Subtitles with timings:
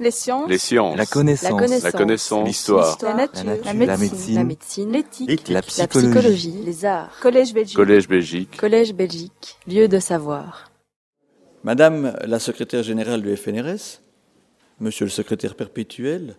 [0.00, 0.48] Les sciences.
[0.48, 0.96] Les sciences.
[0.96, 1.82] La connaissance.
[1.82, 2.46] La connaissance.
[2.48, 2.96] L'histoire.
[3.02, 3.44] La nature.
[3.44, 3.64] La nature.
[3.66, 3.98] La médecine.
[3.98, 4.34] médecine.
[4.34, 4.92] La médecine.
[4.92, 5.48] L'éthique.
[5.48, 6.08] La La psychologie.
[6.08, 6.62] psychologie.
[6.64, 7.12] Les arts.
[7.20, 7.76] Collège Belgique.
[7.76, 8.56] Collège Belgique.
[8.56, 9.58] Collège Belgique.
[9.68, 10.70] Lieu de savoir.
[11.64, 14.00] Madame la secrétaire générale du FNRS,
[14.80, 16.36] Monsieur le secrétaire perpétuel,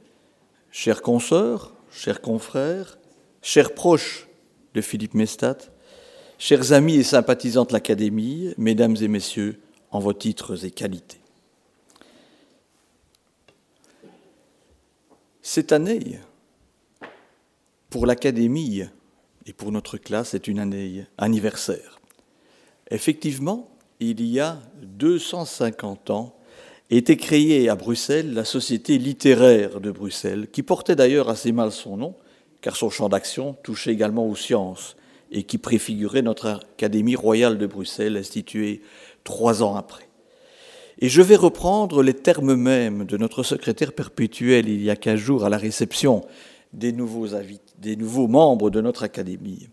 [0.71, 2.97] chers consoeurs, chers confrères,
[3.43, 4.27] chers proches
[4.73, 5.57] de Philippe Mestat,
[6.39, 11.20] chers amis et sympathisants de l'Académie, mesdames et messieurs, en vos titres et qualités.
[15.43, 16.19] Cette année,
[17.89, 18.83] pour l'Académie
[19.47, 21.99] et pour notre classe, est une année anniversaire.
[22.91, 23.67] Effectivement,
[23.99, 26.35] il y a 250 ans,
[26.91, 31.97] était créée à Bruxelles la Société littéraire de Bruxelles, qui portait d'ailleurs assez mal son
[31.97, 32.15] nom,
[32.61, 34.95] car son champ d'action touchait également aux sciences,
[35.31, 38.81] et qui préfigurait notre Académie royale de Bruxelles, instituée
[39.23, 40.10] trois ans après.
[41.03, 45.19] Et je vais reprendre les termes mêmes de notre secrétaire perpétuel il y a quinze
[45.19, 46.23] jours à la réception
[46.73, 47.27] des nouveaux,
[47.79, 49.67] des nouveaux membres de notre Académie.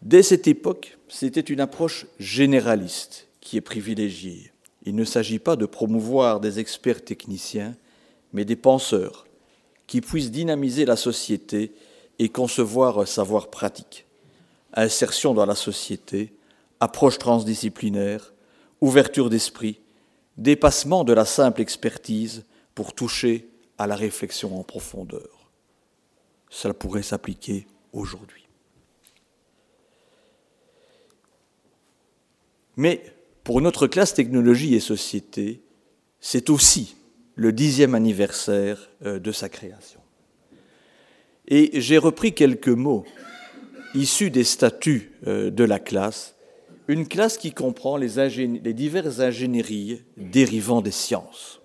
[0.00, 4.50] Dès cette époque, c'était une approche généraliste qui est privilégiée.
[4.86, 7.76] Il ne s'agit pas de promouvoir des experts techniciens,
[8.32, 9.26] mais des penseurs
[9.86, 11.72] qui puissent dynamiser la société
[12.18, 14.06] et concevoir un savoir pratique.
[14.72, 16.32] Insertion dans la société,
[16.80, 18.32] approche transdisciplinaire,
[18.80, 19.80] ouverture d'esprit,
[20.40, 25.50] dépassement de la simple expertise pour toucher à la réflexion en profondeur.
[26.48, 28.46] Cela pourrait s'appliquer aujourd'hui.
[32.76, 33.02] Mais
[33.44, 35.62] pour notre classe technologie et société,
[36.20, 36.96] c'est aussi
[37.34, 40.00] le dixième anniversaire euh, de sa création.
[41.48, 43.04] Et j'ai repris quelques mots
[43.94, 46.34] issus des statuts euh, de la classe,
[46.90, 48.18] une classe qui comprend les,
[48.74, 51.60] diverses ingénieries dérivant des sciences.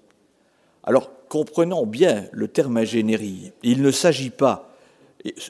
[0.83, 3.51] Alors, comprenons bien le terme ingénierie.
[3.63, 4.77] Il ne s'agit pas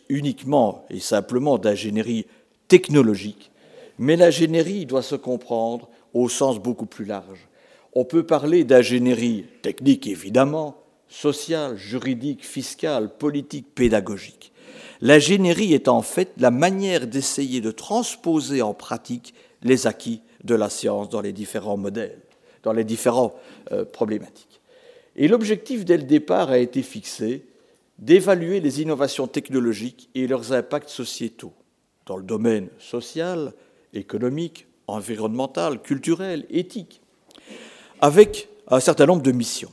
[0.08, 2.26] uniquement et simplement d'ingénierie
[2.70, 3.52] technologique,
[3.99, 7.49] mais l'ingénierie doit se comprendre au sens beaucoup plus large.
[7.92, 10.78] On peut parler d'ingénierie technique, évidemment,
[11.10, 14.54] sociale, juridique, fiscale, politique, pédagogique.
[15.02, 19.33] L'ingénierie est en fait la manière d'essayer de transposer en pratique
[19.65, 22.21] les acquis de la science dans les différents modèles,
[22.64, 23.33] dans les différentes
[23.73, 24.61] euh, problématiques.
[25.17, 27.45] Et l'objectif dès le départ a été fixé
[27.99, 31.54] d'évaluer les innovations technologiques et leurs impacts sociétaux
[32.05, 33.54] dans le domaine social,
[33.93, 37.02] économique, environnemental, culturel, éthique,
[38.02, 39.71] avec un certain nombre de missions.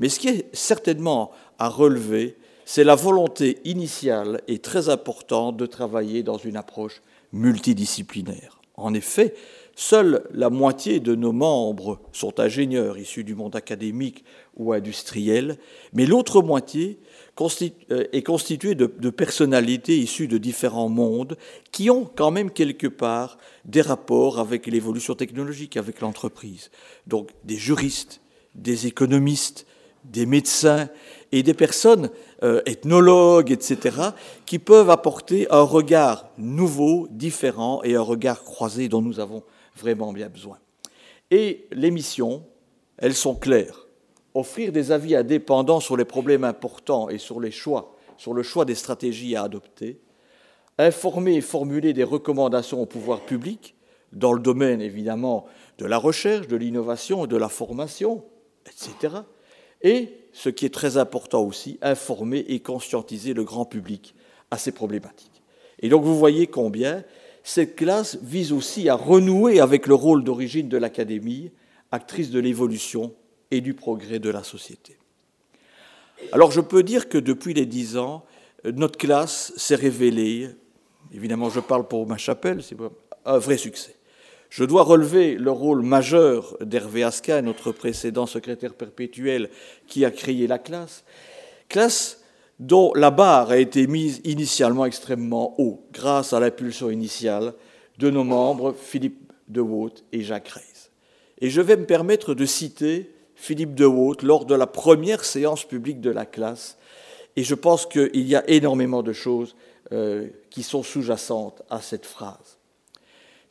[0.00, 2.36] Mais ce qui est certainement à relever,
[2.66, 7.00] c'est la volonté initiale et très importante de travailler dans une approche
[7.32, 8.59] multidisciplinaire.
[8.80, 9.34] En effet,
[9.74, 14.24] seule la moitié de nos membres sont ingénieurs issus du monde académique
[14.56, 15.56] ou industriel,
[15.92, 16.98] mais l'autre moitié
[17.90, 21.36] euh, est constituée de, de, personnalités issues de différents mondes
[21.72, 26.70] qui ont quand même quelque part des rapports avec l'évolution technologique, avec l'entreprise.
[27.06, 28.20] Donc des juristes,
[28.54, 29.66] des économistes,
[30.04, 30.88] des médecins
[31.32, 32.10] et des personnes
[32.42, 33.96] euh, ethnologues, etc.,
[34.46, 39.42] qui peuvent apporter un regard nouveau, différent et un regard croisé dont nous avons
[39.76, 40.58] vraiment bien besoin.
[41.30, 42.44] Et les missions,
[42.98, 43.86] elles sont claires.
[44.34, 48.64] Offrir des avis indépendants sur les problèmes importants et sur les choix, sur le choix
[48.64, 50.00] des stratégies à adopter,
[50.78, 53.74] informer et formuler des recommandations au pouvoir public,
[54.12, 55.46] dans le domaine évidemment
[55.78, 58.24] de la recherche, de l'innovation de la formation,
[58.66, 59.22] etc.
[59.82, 64.14] Et, ce qui est très important aussi, informer et conscientiser le grand public
[64.50, 65.42] à ces problématiques.
[65.80, 67.04] Et donc vous voyez combien
[67.42, 71.50] cette classe vise aussi à renouer avec le rôle d'origine de l'Académie,
[71.90, 73.14] actrice de l'évolution
[73.50, 74.98] et du progrès de la société.
[76.32, 78.24] Alors je peux dire que depuis les dix ans,
[78.64, 80.50] notre classe s'est révélée,
[81.12, 82.76] évidemment je parle pour ma chapelle, c'est
[83.24, 83.96] un vrai succès.
[84.50, 89.48] Je dois relever le rôle majeur d'Hervé Asca, notre précédent secrétaire perpétuel
[89.86, 91.04] qui a créé la classe,
[91.68, 92.24] classe
[92.58, 97.54] dont la barre a été mise initialement extrêmement haut grâce à l'impulsion initiale
[97.98, 100.90] de nos membres Philippe de Waut et Jacques Reis.
[101.40, 105.64] Et je vais me permettre de citer Philippe de Waut lors de la première séance
[105.64, 106.76] publique de la classe,
[107.36, 109.54] et je pense qu'il y a énormément de choses
[109.92, 112.59] euh, qui sont sous-jacentes à cette phrase.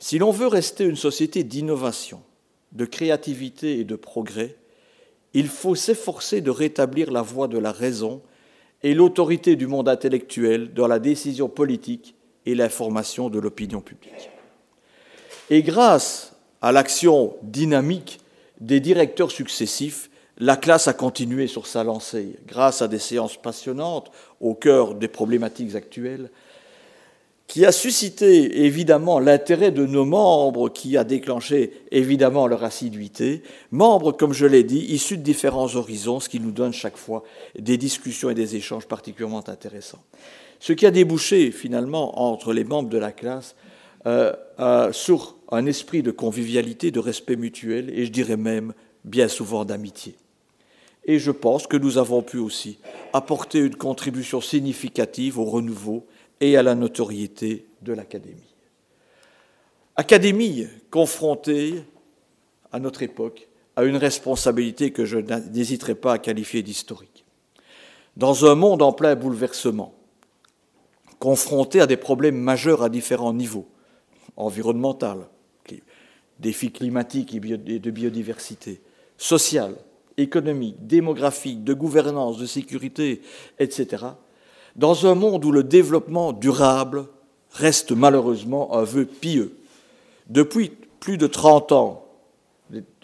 [0.00, 2.22] Si l'on veut rester une société d'innovation,
[2.72, 4.56] de créativité et de progrès,
[5.34, 8.22] il faut s'efforcer de rétablir la voie de la raison
[8.82, 12.14] et l'autorité du monde intellectuel dans la décision politique
[12.46, 14.30] et l'information de l'opinion publique.
[15.50, 18.20] Et grâce à l'action dynamique
[18.58, 24.10] des directeurs successifs, la classe a continué sur sa lancée grâce à des séances passionnantes
[24.40, 26.30] au cœur des problématiques actuelles,
[27.50, 33.42] qui a suscité évidemment l'intérêt de nos membres, qui a déclenché évidemment leur assiduité,
[33.72, 37.24] membres, comme je l'ai dit, issus de différents horizons, ce qui nous donne chaque fois
[37.58, 40.04] des discussions et des échanges particulièrement intéressants.
[40.60, 43.56] Ce qui a débouché finalement entre les membres de la classe
[44.06, 48.74] euh, euh, sur un esprit de convivialité, de respect mutuel, et je dirais même
[49.04, 50.14] bien souvent d'amitié.
[51.04, 52.78] Et je pense que nous avons pu aussi
[53.12, 56.06] apporter une contribution significative au renouveau
[56.40, 58.54] et à la notoriété de l'Académie.
[59.96, 61.84] Académie confrontée
[62.72, 67.24] à notre époque à une responsabilité que je n'hésiterai pas à qualifier d'historique.
[68.16, 69.94] Dans un monde en plein bouleversement,
[71.18, 73.68] confronté à des problèmes majeurs à différents niveaux,
[74.36, 75.28] environnemental,
[76.38, 77.40] défis climatiques et
[77.78, 78.80] de biodiversité,
[79.18, 79.76] social,
[80.16, 83.20] économique, démographique, de gouvernance, de sécurité,
[83.58, 84.06] etc.,
[84.76, 87.06] dans un monde où le développement durable
[87.52, 89.56] reste malheureusement un vœu pieux.
[90.28, 92.04] Depuis plus de 30 ans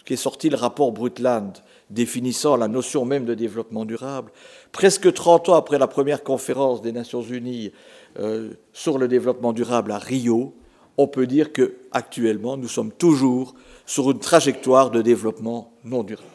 [0.05, 1.51] qu'est sorti le rapport Brundtland
[1.89, 4.31] définissant la notion même de développement durable,
[4.71, 7.71] presque 30 ans après la première conférence des Nations Unies
[8.19, 10.53] euh, sur le développement durable à Rio,
[10.97, 13.53] on peut dire que actuellement nous sommes toujours
[13.85, 16.27] sur une trajectoire de développement non durable.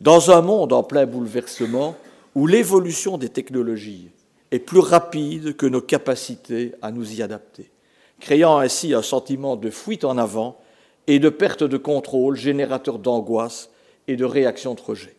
[0.00, 1.94] Dans un monde en plein bouleversement
[2.34, 4.10] où l'évolution des technologies
[4.50, 7.70] est plus rapide que nos capacités à nous y adapter,
[8.18, 10.60] créant ainsi un sentiment de fuite en avant
[11.06, 13.70] et de perte de contrôle générateur d'angoisse
[14.08, 15.14] et de réaction de rejet.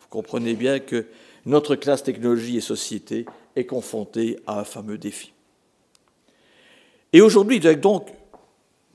[0.00, 1.06] Vous comprenez bien que
[1.46, 5.32] notre classe technologie et société est confrontée à un fameux défi.
[7.12, 8.08] Et aujourd'hui, j'ai donc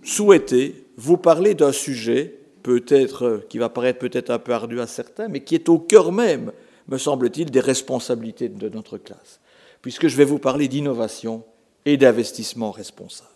[0.04, 5.28] souhaité vous parler d'un sujet, peut-être qui va paraître peut-être un peu ardu à certains,
[5.28, 6.52] mais qui est au cœur même,
[6.88, 9.40] me semble-t-il, des responsabilités de notre classe
[9.86, 11.44] puisque je vais vous parler d'innovation
[11.86, 13.30] et d'investissement responsable.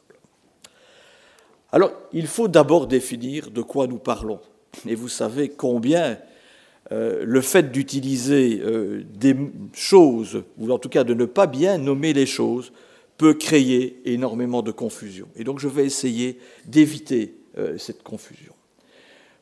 [1.72, 4.40] Alors, il faut d'abord définir de quoi nous parlons.
[4.88, 6.18] Et vous savez combien
[6.92, 9.36] euh, le fait d'utiliser euh, des
[9.74, 12.74] choses, ou en tout cas de ne pas bien nommer les choses,
[13.18, 15.28] peut créer énormément de confusion.
[15.36, 18.56] Et donc je vais essayer d'éviter euh, cette confusion.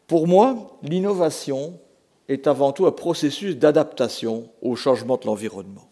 [0.08, 1.80] Pour moi, l'innovation
[2.28, 5.87] est avant tout un processus d'adaptation au changement de l'environnement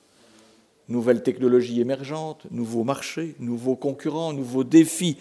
[0.89, 5.17] nouvelles technologies émergentes, nouveaux marchés, nouveaux concurrents, nouveaux défis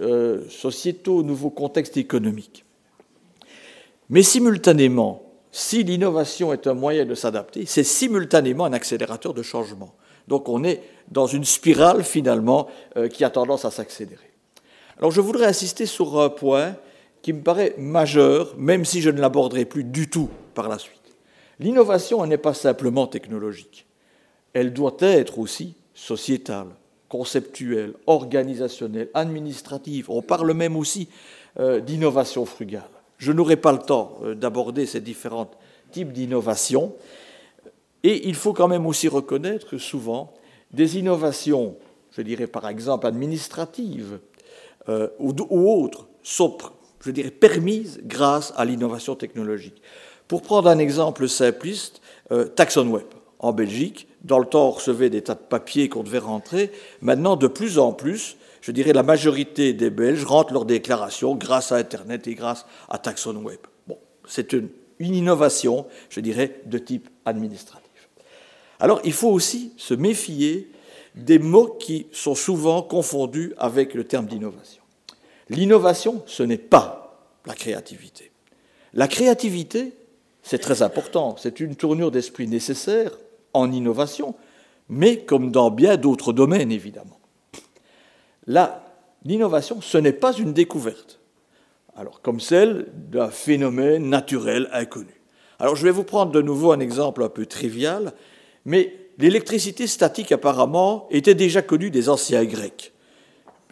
[0.00, 2.64] euh, sociétaux, nouveaux contextes économiques.
[4.08, 9.94] Mais simultanément, si l'innovation est un moyen de s'adapter, c'est simultanément un accélérateur de changement.
[10.26, 14.30] Donc on est dans une spirale finalement euh, qui a tendance à s'accélérer.
[14.98, 16.76] Alors je voudrais insister sur un point
[17.22, 20.96] qui me paraît majeur, même si je ne l'aborderai plus du tout par la suite.
[21.58, 23.87] L'innovation n'est pas simplement technologique
[24.52, 26.68] elle doit être aussi sociétale,
[27.08, 30.10] conceptuelle, organisationnelle, administrative.
[30.10, 31.08] On parle même aussi
[31.58, 32.88] euh, d'innovation frugale.
[33.18, 35.50] Je n'aurai pas le temps euh, d'aborder ces différents
[35.90, 36.94] types d'innovation.
[38.04, 40.32] Et il faut quand même aussi reconnaître que souvent,
[40.70, 41.76] des innovations,
[42.12, 44.20] je dirais par exemple administratives
[44.88, 46.56] euh, ou, autres, sont,
[47.04, 49.82] je dirais, permises grâce à l'innovation technologique.
[50.28, 52.02] Pour prendre un exemple simpliste,
[52.54, 53.06] TaxonWeb
[53.38, 56.72] en Belgique dans le temps, on recevait des tas de papiers qu'on devait rentrer.
[57.00, 61.72] Maintenant, de plus en plus, je dirais la majorité des Belges rentrent leurs déclarations grâce
[61.72, 63.60] à Internet et grâce à Taxon Web.
[63.86, 67.88] Bon, c'est une, une innovation, je dirais, de type administratif.
[68.80, 70.70] Alors, il faut aussi se méfier
[71.14, 74.82] des mots qui sont souvent confondus avec le terme d'innovation.
[75.48, 78.30] L'innovation, ce n'est pas la créativité.
[78.94, 79.92] La créativité,
[80.42, 83.12] c'est très important, c'est une tournure d'esprit nécessaire
[83.52, 84.34] en innovation,
[84.88, 87.18] mais comme dans bien d'autres domaines, évidemment.
[89.24, 91.20] l'innovation, ce n'est pas une découverte,
[91.96, 95.20] alors comme celle d'un phénomène naturel inconnu.
[95.58, 98.12] Alors je vais vous prendre de nouveau un exemple un peu trivial,
[98.64, 102.92] mais l'électricité statique apparemment était déjà connue des anciens Grecs.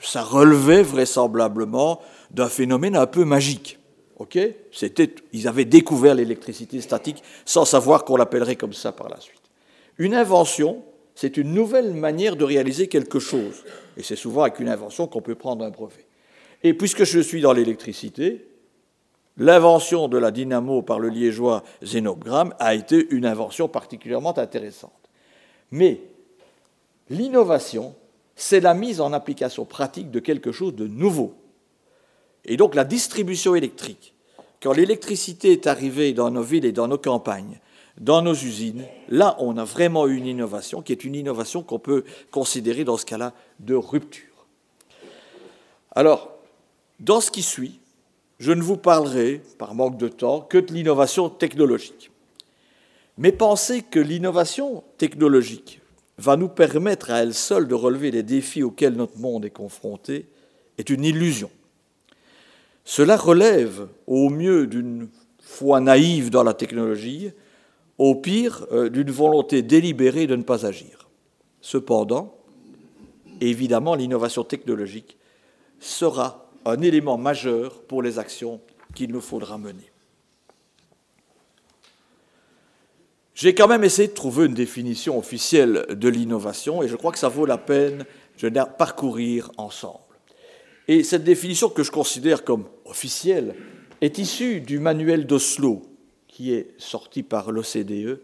[0.02, 3.78] Ça relevait vraisemblablement d'un phénomène un peu magique.
[4.18, 4.38] Ok?
[4.72, 9.35] C'était, ils avaient découvert l'électricité statique sans savoir qu'on l'appellerait comme ça par la suite.
[9.98, 10.82] Une invention,
[11.14, 13.64] c'est une nouvelle manière de réaliser quelque chose.
[13.96, 16.06] Et c'est souvent avec une invention qu'on peut prendre un brevet.
[16.62, 18.46] Et puisque je suis dans l'électricité,
[19.36, 24.92] l'invention de la dynamo par le liégeois Zénogram a été une invention particulièrement intéressante.
[25.70, 26.00] Mais
[27.08, 27.94] l'innovation,
[28.34, 31.34] c'est la mise en application pratique de quelque chose de nouveau.
[32.44, 34.14] Et donc la distribution électrique
[34.62, 37.60] quand l'électricité est arrivée dans nos villes et dans nos campagnes,
[37.98, 42.04] dans nos usines, là, on a vraiment une innovation qui est une innovation qu'on peut
[42.30, 44.46] considérer dans ce cas-là de rupture.
[45.94, 46.36] Alors,
[47.00, 47.80] dans ce qui suit,
[48.38, 52.10] je ne vous parlerai, par manque de temps, que de l'innovation technologique.
[53.16, 55.80] Mais pensez que l'innovation technologique
[56.18, 60.26] va nous permettre à elle seule de relever les défis auxquels notre monde est confronté
[60.76, 61.50] est une illusion.
[62.84, 65.08] Cela relève au mieux d'une
[65.40, 67.32] foi naïve dans la technologie,
[67.98, 71.08] au pire euh, d'une volonté délibérée de ne pas agir.
[71.60, 72.36] Cependant,
[73.40, 75.16] évidemment, l'innovation technologique
[75.80, 78.60] sera un élément majeur pour les actions
[78.94, 79.90] qu'il nous faudra mener.
[83.34, 87.18] J'ai quand même essayé de trouver une définition officielle de l'innovation et je crois que
[87.18, 88.06] ça vaut la peine
[88.40, 88.48] de
[88.78, 90.00] parcourir ensemble.
[90.88, 93.54] Et cette définition que je considère comme officielle
[94.00, 95.82] est issue du manuel d'Oslo
[96.36, 98.20] qui est sorti par l'OCDE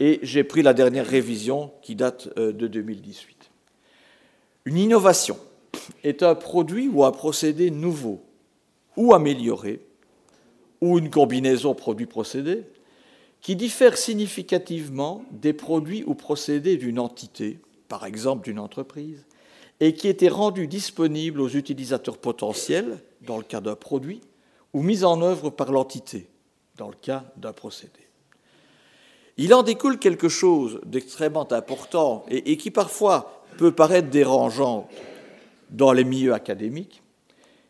[0.00, 3.52] et j'ai pris la dernière révision qui date euh, de 2018.
[4.64, 5.36] Une innovation
[6.02, 8.20] est un produit ou un procédé nouveau
[8.96, 9.78] ou amélioré
[10.80, 12.64] ou une combinaison produit-procédé
[13.40, 19.24] qui diffèrent significativement des produits ou procédés d'une entité, par exemple d'une entreprise,
[19.78, 24.20] et qui étaient rendus disponibles aux utilisateurs potentiels, dans le cas d'un produit,
[24.72, 26.26] ou mis en œuvre par l'entité,
[26.76, 27.92] dans le cas d'un procédé.
[29.36, 34.88] Il en découle quelque chose d'extrêmement important et, qui parfois peut paraître dérangeant
[35.70, 37.02] dans les milieux académiques,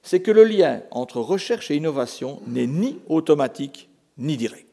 [0.02, 4.73] c'est que le lien entre recherche et innovation n'est ni automatique ni direct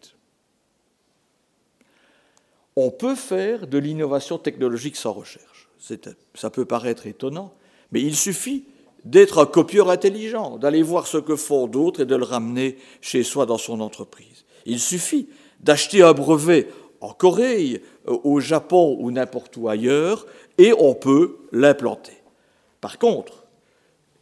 [2.79, 5.69] on peut faire de l'innovation technologique sans recherche.
[6.33, 7.53] Ça peut paraître étonnant,
[7.91, 8.63] mais il suffit
[9.05, 13.23] d'être un copieur intelligent, d'aller voir ce que font d'autres et de le ramener chez
[13.23, 14.45] soi dans son entreprise.
[14.65, 15.29] Il suffit
[15.61, 16.67] d'acheter un brevet
[17.01, 20.25] en Corée, euh, au Japon ou n'importe où ailleurs,
[20.57, 22.17] et on peut l'implanter.
[22.81, 23.45] Par contre,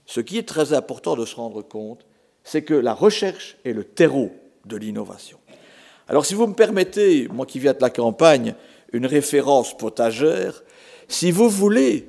[0.05, 2.05] ce qui est très important de se rendre compte,
[2.43, 4.31] c'est que la recherche est le terreau
[4.65, 5.37] de l'innovation.
[6.07, 8.55] Alors si vous me permettez, moi qui viens de la campagne,
[8.93, 10.63] une référence potagère,
[11.07, 12.07] si vous voulez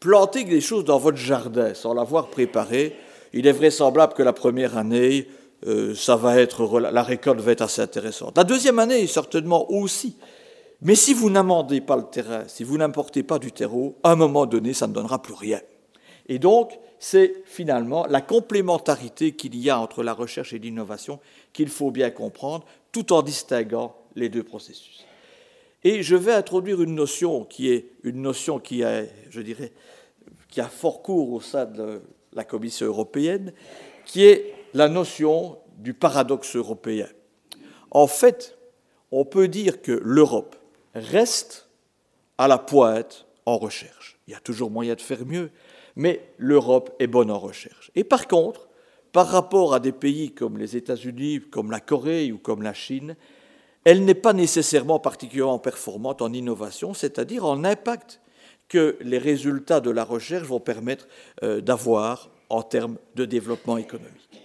[0.00, 2.96] planter des choses dans votre jardin sans l'avoir préparé,
[3.32, 5.28] il est vraisemblable que la première année,
[5.66, 8.36] euh, ça va être, la récolte va être assez intéressante.
[8.36, 10.16] La deuxième année, certainement aussi.
[10.82, 14.16] Mais si vous n'amendez pas le terrain, si vous n'importez pas du terreau, à un
[14.16, 15.60] moment donné, ça ne donnera plus rien.
[16.26, 21.20] Et donc, c'est finalement la complémentarité qu'il y a entre la recherche et l'innovation
[21.52, 25.04] qu'il faut bien comprendre tout en distinguant les deux processus.
[25.82, 29.72] Et je vais introduire une notion qui est une notion qui a, je dirais,
[30.48, 33.52] qui a fort cours au sein de la Commission européenne,
[34.04, 37.08] qui est la notion du paradoxe européen.
[37.90, 38.58] En fait,
[39.10, 40.56] on peut dire que l'Europe
[40.94, 41.68] reste
[42.38, 44.18] à la pointe en recherche.
[44.26, 45.50] Il y a toujours moyen de faire mieux,
[45.96, 47.90] mais l'Europe est bonne en recherche.
[47.94, 48.68] Et par contre,
[49.12, 53.16] par rapport à des pays comme les États-Unis, comme la Corée ou comme la Chine,
[53.84, 58.20] elle n'est pas nécessairement particulièrement performante en innovation, c'est-à-dire en impact
[58.68, 61.08] que les résultats de la recherche vont permettre
[61.42, 64.42] euh, d'avoir en termes de développement économique.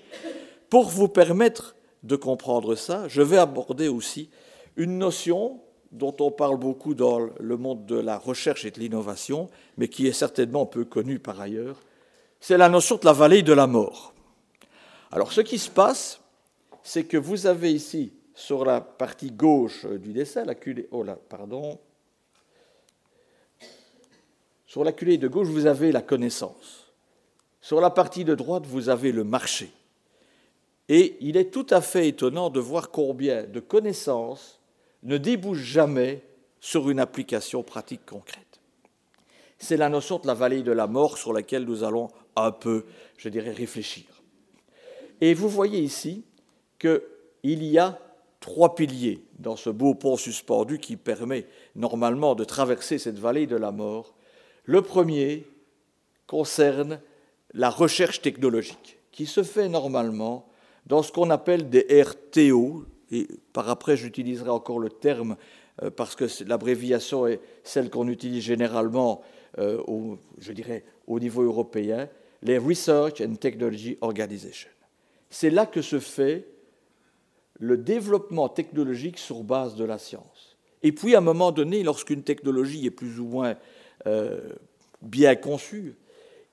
[0.70, 4.30] Pour vous permettre de comprendre ça, je vais aborder aussi
[4.78, 5.60] une notion
[5.92, 10.08] dont on parle beaucoup dans le monde de la recherche et de l'innovation, mais qui
[10.08, 11.80] est certainement peu connue par ailleurs,
[12.40, 14.14] c'est la notion de la vallée de la mort.
[15.12, 16.20] Alors ce qui se passe,
[16.84, 21.18] c'est que vous avez ici, sur la partie gauche du dessin, la culée, oh là,
[21.30, 21.80] pardon,
[24.68, 26.92] sur la culée de gauche, vous avez la connaissance.
[27.62, 29.72] Sur la partie de droite, vous avez le marché.
[30.90, 34.60] Et il est tout à fait étonnant de voir combien de connaissances
[35.04, 36.22] ne débouchent jamais
[36.60, 38.60] sur une application pratique concrète.
[39.58, 42.86] C'est la notion de la vallée de la mort sur laquelle nous allons un peu,
[43.18, 44.04] je dirais, réfléchir.
[45.22, 46.26] Et vous voyez ici
[46.78, 47.98] qu'il y a
[48.46, 53.56] trois piliers dans ce beau pont suspendu qui permet normalement de traverser cette vallée de
[53.56, 54.14] la mort.
[54.66, 55.48] Le premier
[56.28, 57.02] concerne
[57.56, 60.48] la recherche technologique, qui se fait normalement
[60.86, 65.38] dans ce qu'on appelle des RTO, et par après j'utiliserai encore le terme
[65.82, 69.22] euh, parce que l'abréviation est celle qu'on utilise généralement
[69.58, 72.10] euh, au, je dirais, au niveau européen,
[72.44, 74.70] les Research and Technology Organization.
[75.32, 76.46] C'est là que se fait
[77.60, 80.58] le développement technologique sur base de la science.
[80.84, 83.56] Et puis, à un moment donné, lorsqu'une technologie est plus ou moins
[84.08, 84.50] euh,
[85.02, 85.96] bien conçue,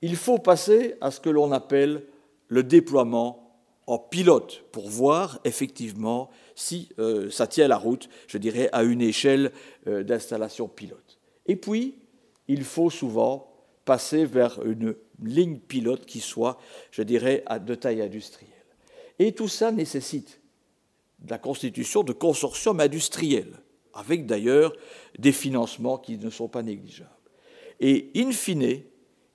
[0.01, 2.03] il faut passer à ce que l'on appelle
[2.47, 8.69] le déploiement en pilote pour voir effectivement si euh, ça tient la route, je dirais,
[8.71, 9.51] à une échelle
[9.87, 11.19] euh, d'installation pilote.
[11.45, 11.95] Et puis,
[12.47, 13.51] il faut souvent
[13.85, 16.57] passer vers une ligne pilote qui soit,
[16.91, 18.49] je dirais, de taille industrielle.
[19.19, 20.39] Et tout ça nécessite
[21.29, 23.61] la constitution de consortiums industriels,
[23.93, 24.73] avec d'ailleurs
[25.17, 27.09] des financements qui ne sont pas négligeables.
[27.79, 28.81] Et in fine,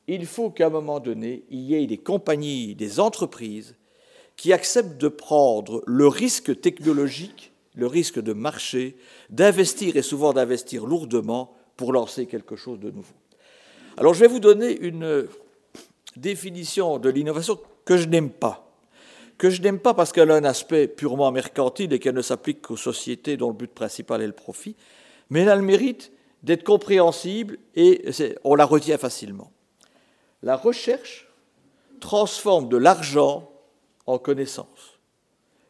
[0.07, 3.77] il faut qu'à un moment donné, il y ait des compagnies, des entreprises
[4.37, 8.97] qui acceptent de prendre le risque technologique, le risque de marché,
[9.31, 13.15] d'investir et souvent d'investir lourdement pour lancer quelque chose de nouveau.
[13.97, 15.27] Alors je vais vous donner une
[16.17, 18.68] définition de l'innovation que je n'aime pas
[19.39, 22.63] que je n'aime pas parce qu'elle a un aspect purement mercantile et qu'elle ne s'applique
[22.63, 24.77] qu'aux sociétés dont le but principal est le profit,
[25.31, 28.05] mais elle a le mérite d'être compréhensible et
[28.45, 29.53] on la retient facilement.
[30.43, 31.29] La recherche
[32.01, 33.51] transforme de l'argent
[34.07, 34.99] en connaissance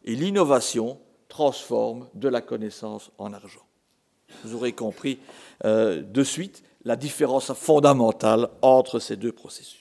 [0.05, 0.99] et l'innovation
[1.29, 3.67] transforme de la connaissance en argent.
[4.45, 5.19] Vous aurez compris
[5.65, 9.78] euh, de suite la différence fondamentale entre ces deux processus.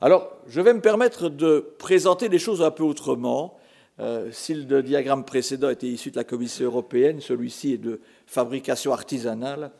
[0.00, 3.58] Alors, je vais me permettre de présenter les choses un peu autrement.
[3.98, 8.92] Euh, si le diagramme précédent était issu de la Commission européenne, celui-ci est de fabrication
[8.92, 9.72] artisanale.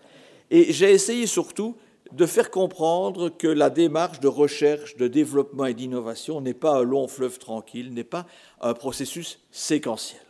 [0.50, 1.76] Et j'ai essayé surtout
[2.10, 6.82] de faire comprendre que la démarche de recherche, de développement et d'innovation n'est pas un
[6.82, 8.26] long fleuve tranquille, n'est pas
[8.60, 10.20] un processus séquentiel.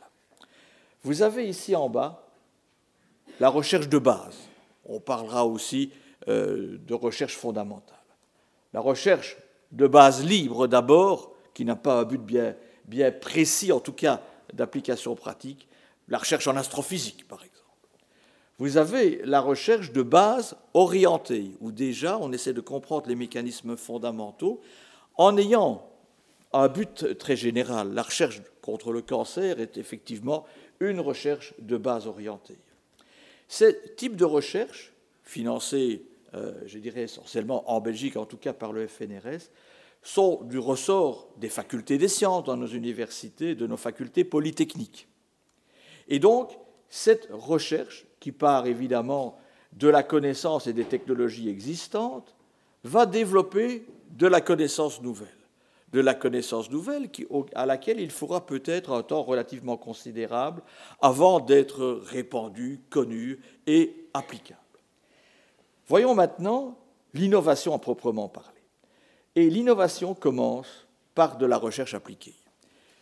[1.03, 2.27] Vous avez ici en bas
[3.41, 4.37] la recherche de base.
[4.85, 5.93] On parlera aussi
[6.29, 7.97] euh, de recherche fondamentale.
[8.75, 9.39] La recherche
[9.73, 14.23] de base libre d'abord, qui n'a pas un but bien, précis, en tout cas
[14.53, 15.69] d'application pratique,
[16.09, 17.59] la recherche en astrophysique, par exemple.
[18.59, 23.77] Vous avez la recherche de base orientée, où déjà on essaie de comprendre les mécanismes
[23.77, 24.61] fondamentaux
[25.17, 25.89] en ayant
[26.53, 27.93] un but très général.
[27.93, 30.45] La recherche contre le cancer est effectivement
[30.81, 32.59] une recherche de base orientée.
[33.49, 33.65] Ce
[33.97, 39.51] type de recherche, financée je dirais essentiellement en Belgique, en tout cas par le FNRS,
[40.03, 45.09] sont du ressort des facultés des sciences dans nos universités, de nos facultés polytechniques.
[46.09, 46.57] Et donc,
[46.89, 49.39] cette recherche, qui part évidemment
[49.75, 52.35] de la connaissance et des technologies existantes,
[52.85, 55.29] va développer de la connaissance nouvelle.
[55.93, 57.11] De la connaissance nouvelle
[57.55, 60.63] à laquelle il faudra peut-être un temps relativement considérable
[61.01, 64.61] avant d'être répandue, connue et applicable.
[65.89, 66.79] Voyons maintenant
[67.15, 68.61] l'innovation à proprement parler.
[69.35, 72.35] Et l'innovation commence par de la recherche appliquée.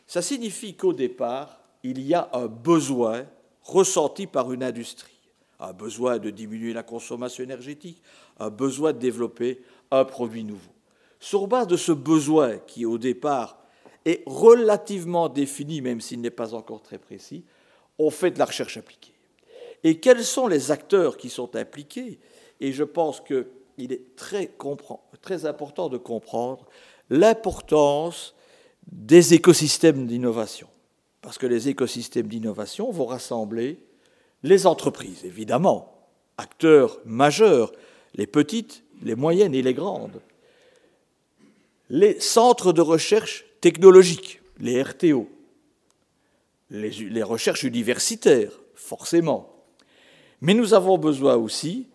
[0.06, 3.26] Ça signifie qu'au départ, il y a un besoin
[3.62, 5.18] ressenti par une industrie,
[5.58, 8.00] un besoin de diminuer la consommation énergétique,
[8.38, 10.70] un besoin de développer un produit nouveau.
[11.18, 13.58] Sur base de ce besoin qui, au départ,
[14.04, 17.44] est relativement défini, même s'il n'est pas encore très précis,
[17.98, 19.14] on fait de la recherche appliquée.
[19.82, 22.20] Et quels sont les acteurs qui sont impliqués?
[22.60, 24.50] Et je pense qu'il est très,
[25.44, 26.66] important de comprendre
[27.10, 28.34] l'importance
[28.90, 30.68] des écosystèmes d'innovation.
[31.20, 33.78] Parce que les écosystèmes d'innovation vont rassembler
[34.42, 35.92] les entreprises, évidemment,
[36.38, 37.72] acteurs majeurs,
[38.14, 40.20] les petites, les moyennes et les grandes,
[41.90, 45.28] les centres de recherche technologique, les RTO,
[46.70, 49.56] les recherches universitaires, forcément.
[50.40, 51.86] Mais nous avons besoin aussi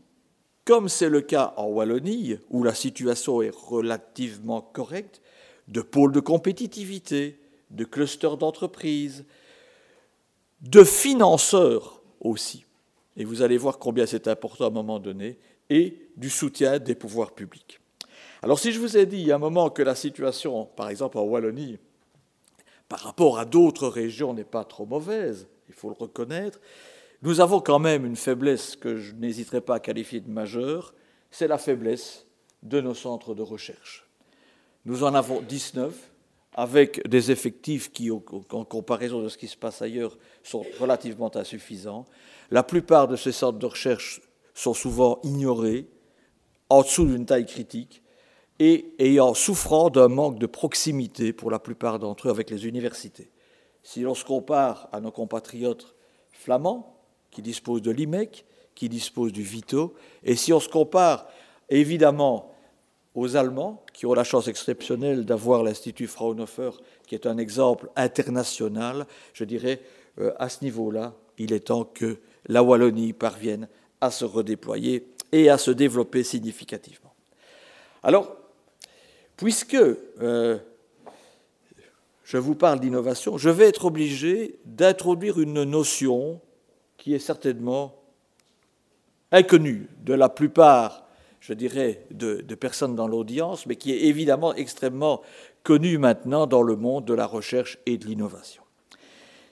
[0.72, 5.22] comme c'est le cas en Wallonie, où la situation est relativement correcte,
[5.68, 7.38] de pôles de compétitivité,
[7.72, 9.26] de clusters d'entreprises,
[10.62, 12.64] de financeurs aussi.
[13.18, 16.96] Et vous allez voir combien c'est important à un moment donné, et du soutien des
[16.96, 17.82] pouvoirs publics.
[18.42, 20.88] Alors si je vous ai dit il y a un moment que la situation, par
[20.88, 21.80] exemple en Wallonie,
[22.88, 26.62] par rapport à d'autres régions n'est pas trop mauvaise, il faut le reconnaître,
[27.22, 30.94] nous avons quand même une faiblesse que je n'hésiterai pas à qualifier de majeure,
[31.30, 32.26] c'est la faiblesse
[32.64, 34.08] de nos centres de recherche.
[34.86, 35.94] Nous en avons 19,
[36.54, 42.06] avec des effectifs qui, en comparaison de ce qui se passe ailleurs, sont relativement insuffisants.
[42.50, 44.22] La plupart de ces centres de recherche
[44.54, 45.88] sont souvent ignorés,
[46.70, 48.02] en dessous d'une taille critique,
[48.60, 53.32] et ayant souffrant d'un manque de proximité pour la plupart d'entre eux avec les universités.
[53.84, 55.96] Si l'on se compare à nos compatriotes
[56.32, 57.01] flamands,
[57.32, 59.94] qui dispose de l'IMEC, qui dispose du VITO.
[60.24, 61.28] Et si on se compare
[61.70, 62.54] évidemment
[63.16, 66.72] aux Allemands, qui ont la chance exceptionnelle d'avoir l'Institut Fraunhofer,
[67.08, 69.82] qui est un exemple international, je dirais,
[70.20, 73.68] euh, à ce niveau-là, il est temps que la Wallonie parvienne
[74.00, 77.14] à se redéployer et à se développer significativement.
[78.04, 78.36] Alors,
[79.38, 80.58] puisque euh,
[82.24, 86.42] je vous parle d'innovation, je vais être obligé d'introduire une notion
[87.02, 87.96] qui est certainement
[89.32, 91.08] inconnue de la plupart,
[91.40, 95.24] je dirais, de, personnes dans l'audience, mais qui est évidemment extrêmement
[95.64, 98.62] connue maintenant dans le monde de la recherche et de l'innovation.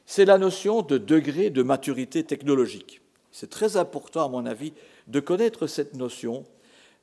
[0.05, 3.01] C'est la notion de degré de maturité technologique.
[3.31, 4.73] C'est très important, à mon avis,
[5.07, 6.45] de connaître cette notion,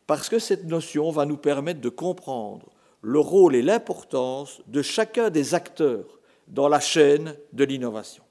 [0.06, 2.70] parce que cette notion va nous permettre de comprendre
[3.02, 8.22] le rôle et l'importance de chacun des acteurs dans la chaîne de l'innovation.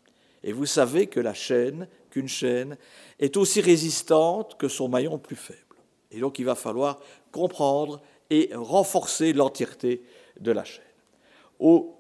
[0.45, 2.78] Et vous savez que la chaîne, qu'une chaîne,
[3.19, 5.60] est aussi résistante que son maillon plus faible.
[6.12, 7.01] Et donc il va falloir
[7.34, 10.01] comprendre et renforcer l'entièreté
[10.39, 10.86] de la chaîne.
[11.60, 11.99] Au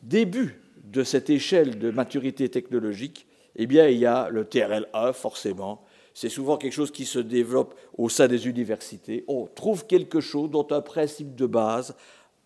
[0.00, 5.84] début de cette échelle de maturité technologique, eh bien, il y a le TRL1, forcément.
[6.14, 9.24] C'est souvent quelque chose qui se développe au sein des universités.
[9.28, 11.94] On trouve quelque chose dont un principe de base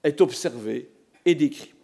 [0.02, 0.90] est observé
[1.26, 1.74] et décrit.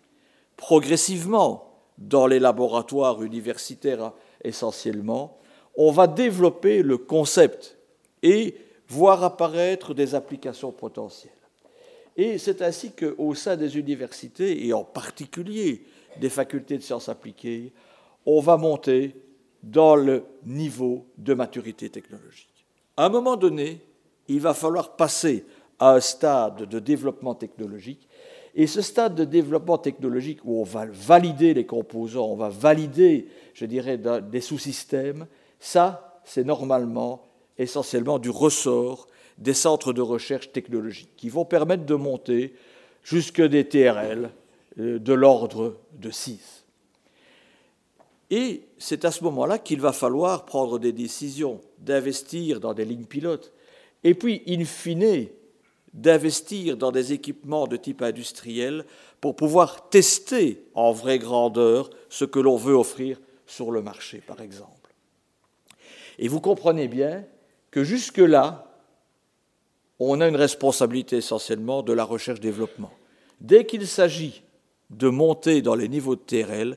[0.57, 1.67] Progressivement,
[1.99, 4.13] dans les laboratoires universitaires
[4.47, 5.39] essentiellement,
[5.77, 7.77] on va développer le concept
[8.23, 8.57] et
[8.89, 11.33] voir apparaître des applications potentielles.
[12.17, 15.85] Et c'est ainsi qu'au sein des universités, et en particulier
[16.19, 17.73] des facultés de sciences appliquées,
[18.25, 19.15] on va monter
[19.63, 22.67] dans le niveau de maturité technologique.
[22.97, 23.81] À un moment donné,
[24.29, 25.45] il va falloir passer
[25.79, 28.09] à un stade de développement technologique.
[28.59, 33.29] Et ce stade de développement technologique où on va valider les composants, on va valider,
[33.53, 35.27] je dirais, des sous-systèmes,
[35.61, 37.23] ça, c'est normalement
[37.59, 42.55] essentiellement du ressort des centres de recherche technologique qui vont permettre de monter
[43.03, 44.31] jusque des TRL
[44.79, 46.65] euh, de l'ordre de 6.
[48.31, 53.05] Et c'est à ce moment-là qu'il va falloir prendre des décisions, d'investir dans des lignes
[53.05, 53.53] pilotes,
[54.03, 55.29] et puis, in fine,
[55.93, 58.85] d'investir dans des équipements de type industriel
[59.21, 64.41] pour pouvoir tester en vraie grandeur ce que l'on veut offrir sur le marché, par
[64.41, 64.95] exemple.
[66.19, 67.25] Et vous comprenez bien
[67.71, 68.75] que jusque-là,
[69.99, 72.93] on a une responsabilité essentiellement de la recherche-développement.
[73.41, 74.43] Dès qu'il s'agit
[74.91, 76.77] de monter dans les niveaux de TRL,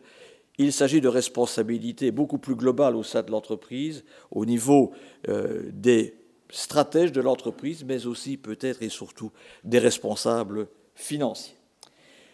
[0.57, 4.91] il s'agit de responsabilités beaucoup plus globales au sein de l'entreprise, au niveau
[5.29, 6.15] euh, des
[6.49, 9.31] stratèges de l'entreprise, mais aussi peut-être et surtout
[9.63, 11.55] des responsables financiers.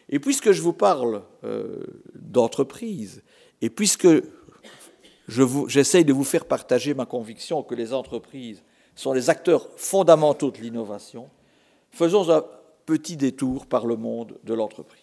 [0.09, 3.23] Et puisque je vous parle euh, d'entreprise,
[3.61, 4.07] et puisque
[5.67, 8.61] j'essaye de vous faire partager ma conviction que les entreprises
[8.95, 11.29] sont les acteurs fondamentaux de l'innovation,
[11.91, 12.45] faisons un
[12.85, 15.01] petit détour par le monde de l'entreprise.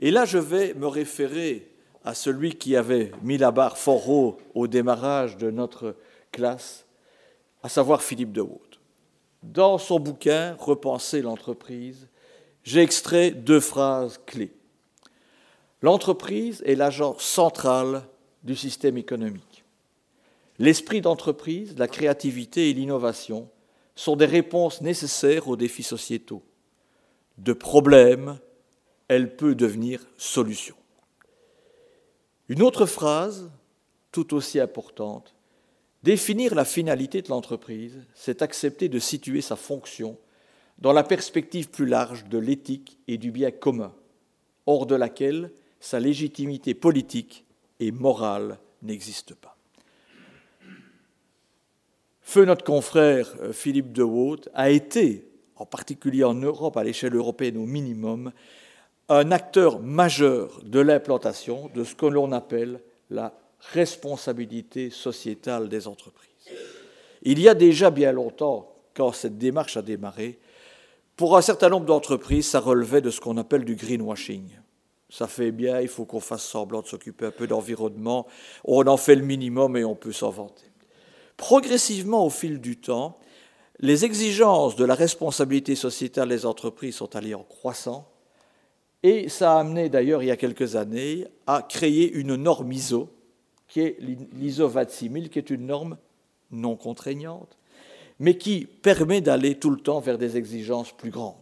[0.00, 1.68] Et là, je vais me référer
[2.04, 5.96] à celui qui avait mis la barre fort haut au démarrage de notre
[6.34, 6.84] classe,
[7.62, 8.60] à savoir Philippe de Waut.
[9.42, 12.08] Dans son bouquin Repenser l'entreprise,
[12.64, 14.52] j'ai extrait deux phrases clés.
[15.80, 18.02] L'entreprise est l'agent central
[18.42, 19.64] du système économique.
[20.58, 23.48] L'esprit d'entreprise, la créativité et l'innovation
[23.94, 26.42] sont des réponses nécessaires aux défis sociétaux,
[27.38, 28.38] de problèmes
[29.08, 30.74] elle peut devenir solution.
[32.48, 33.50] Une autre phrase,
[34.10, 35.33] tout aussi importante,
[36.04, 40.18] définir la finalité de l'entreprise, c'est accepter de situer sa fonction
[40.78, 43.94] dans la perspective plus large de l'éthique et du bien commun,
[44.66, 47.46] hors de laquelle sa légitimité politique
[47.80, 49.56] et morale n'existe pas.
[52.20, 57.14] Feu notre confrère euh, Philippe de Waut a été, en particulier en Europe, à l'échelle
[57.14, 58.30] européenne au minimum,
[59.08, 63.32] un acteur majeur de l'implantation de ce que l'on appelle la
[63.72, 66.30] responsabilité sociétale des entreprises.
[67.22, 70.38] Il y a déjà bien longtemps, quand cette démarche a démarré,
[71.16, 74.48] pour un certain nombre d'entreprises, ça relevait de ce qu'on appelle du greenwashing.
[75.08, 78.26] Ça fait bien, il faut qu'on fasse semblant de s'occuper un peu d'environnement,
[78.64, 80.66] on en fait le minimum et on peut s'en vanter.
[81.36, 83.18] Progressivement, au fil du temps,
[83.80, 88.08] les exigences de la responsabilité sociétale des entreprises sont allées en croissant
[89.02, 93.10] et ça a amené d'ailleurs il y a quelques années à créer une norme ISO,
[93.68, 95.96] qui est l'ISO 26000, qui est une norme
[96.50, 97.56] non contraignante,
[98.18, 101.34] mais qui permet d'aller tout le temps vers des exigences plus grandes.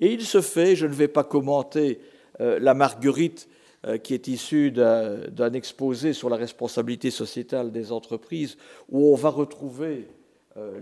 [0.00, 2.00] Et il se fait, je ne vais pas commenter
[2.40, 3.48] euh, la marguerite
[3.86, 8.56] euh, qui est issue d'un exposé sur la responsabilité sociétale des entreprises,
[8.88, 10.08] où on va retrouver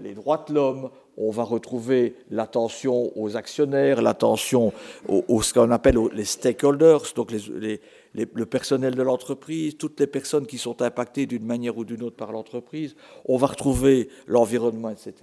[0.01, 4.73] les droits de l'homme, on va retrouver l'attention aux actionnaires, l'attention
[5.09, 10.59] aux, ce qu'on appelle les stakeholders, donc le personnel de l'entreprise, toutes les personnes qui
[10.59, 12.95] sont impactées d'une manière ou d'une autre par l'entreprise.
[13.27, 15.15] On va retrouver l'environnement, etc.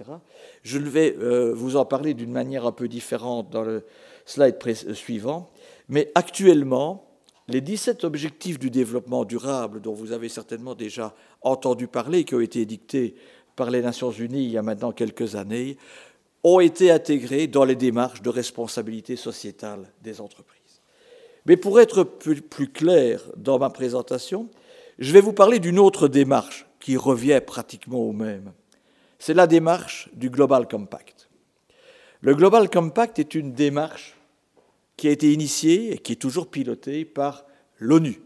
[0.62, 3.84] Je vais euh, vous en parler d'une manière un peu différente dans le,
[4.24, 4.56] slide
[4.94, 5.50] suivant.
[5.88, 7.08] Mais actuellement,
[7.48, 12.40] les 17 objectifs du développement durable, dont vous avez certainement déjà entendu parler, qui ont
[12.40, 13.14] été édictés
[13.56, 15.76] par les Nations Unies il y a maintenant quelques années,
[16.44, 20.80] ont été intégrés dans les démarches de responsabilité sociétale des entreprises.
[21.46, 24.48] Mais pour être plus clair dans ma présentation,
[24.98, 28.52] je vais vous parler d'une autre démarche qui revient pratiquement au même.
[29.18, 31.28] C'est la démarche du Global Compact.
[32.20, 34.16] Le Global Compact est une démarche
[34.96, 37.44] qui a été initiée et qui est toujours pilotée par
[37.78, 38.20] l'ONU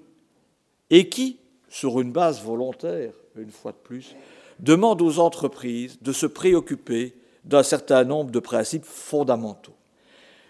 [0.90, 4.14] et qui, sur une base volontaire, une fois de plus,
[4.60, 7.14] demande aux entreprises de se préoccuper
[7.44, 9.74] d'un certain nombre de principes fondamentaux.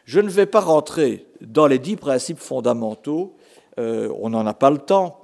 [0.05, 3.37] Je ne vais pas rentrer dans les dix principes fondamentaux,
[3.79, 5.21] euh, on n'en a pas le temps,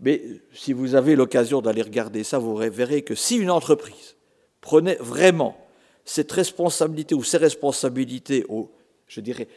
[0.00, 0.22] mais
[0.52, 4.16] si vous avez l'occasion d'aller regarder ça, vous verrez que si une entreprise
[4.60, 5.56] prenait vraiment
[6.04, 8.44] cette responsabilité ou ces responsabilités,
[9.06, 9.48] je dirais,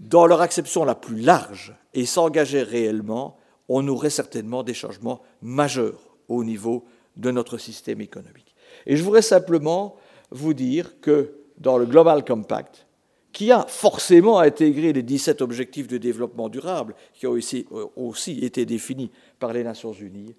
[0.00, 3.36] dans leur acception la plus large et s'engageait réellement,
[3.68, 6.84] on aurait certainement des changements majeurs au niveau
[7.16, 8.54] de notre système économique.
[8.86, 9.96] Et je voudrais simplement
[10.30, 12.86] vous dire que dans le Global Compact,
[13.32, 18.64] qui a forcément intégré les 17 objectifs de développement durable, qui ont aussi, aussi été
[18.64, 20.34] définis par les Nations Unies,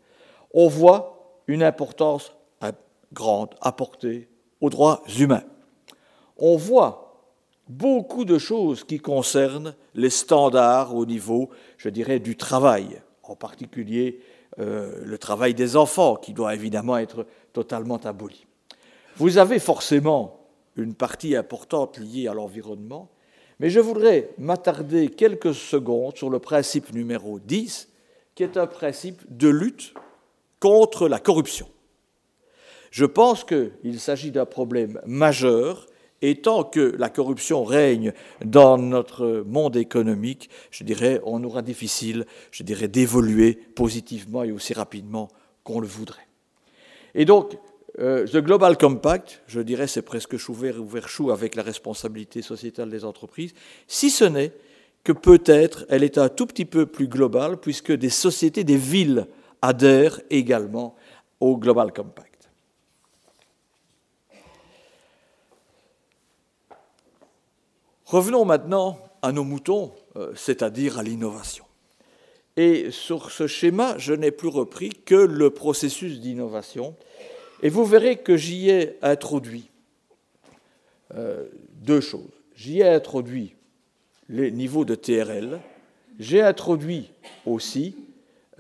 [0.53, 2.33] on voit une importance
[3.13, 4.27] grande apportée
[4.59, 5.43] aux droits humains.
[6.37, 7.23] On voit
[7.69, 14.19] beaucoup de choses qui concernent les standards au niveau, je dirais, du travail, en particulier
[14.59, 18.45] euh, le travail des enfants, qui doit évidemment être totalement aboli.
[19.17, 20.39] Vous avez forcément
[20.75, 23.09] une partie importante liée à l'environnement,
[23.59, 27.89] mais je voudrais m'attarder quelques secondes sur le principe numéro 10,
[28.35, 29.93] qui est un principe de lutte
[30.59, 31.67] contre la corruption.
[32.91, 35.87] Je pense qu'il s'agit d'un problème majeur
[36.21, 42.25] et tant que la corruption règne dans notre monde économique, je dirais, on aura difficile,
[42.51, 45.29] je dirais, d'évoluer positivement et aussi rapidement
[45.63, 46.27] qu'on le voudrait.
[47.13, 47.57] Et donc,
[47.99, 52.41] euh, The Global Compact, je dirais, c'est presque chou vert ouvert chou avec la responsabilité
[52.41, 53.53] sociétale des entreprises,
[53.87, 54.53] si ce n'est
[55.03, 59.27] que peut-être elle est un tout petit peu plus globale, puisque des sociétés, des villes
[59.61, 60.95] adhèrent également
[61.39, 62.26] au Global Compact.
[68.07, 71.65] Revenons maintenant à nos moutons, euh, c'est-à-dire à l'innovation.
[72.55, 76.95] Et sur ce schéma, je n'ai plus repris que le processus d'innovation
[77.61, 79.69] et vous verrez que j'y ai introduit
[81.15, 82.31] euh, deux choses.
[82.55, 83.55] J'y ai introduit
[84.29, 85.59] les niveaux de TRL.
[86.17, 87.11] J'ai introduit
[87.45, 87.97] aussi,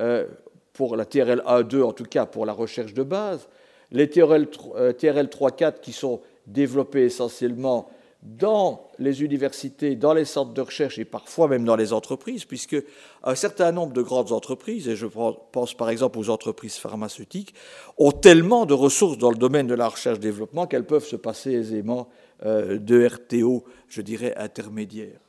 [0.01, 0.27] euh,
[0.73, 3.47] pour la TRL 1-2, en tout cas pour la recherche de base,
[3.93, 7.89] les TRL, TRL 3-4 qui sont développés essentiellement
[8.35, 12.75] dans les universités, dans les centres de recherche et parfois même dans les entreprises, puisque
[13.23, 17.53] un certain nombre de grandes entreprises, et je pense par exemple aux entreprises pharmaceutiques,
[17.97, 22.09] ont tellement de ressources dans le domaine de la recherche-développement qu'elles peuvent se passer aisément
[22.45, 25.19] euh, de RTO, je dirais, intermédiaires.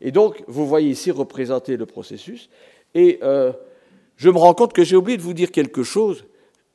[0.00, 2.50] Et donc, vous voyez ici représenter le processus.
[2.94, 3.52] Et euh,
[4.16, 6.24] je me rends compte que j'ai oublié de vous dire quelque chose.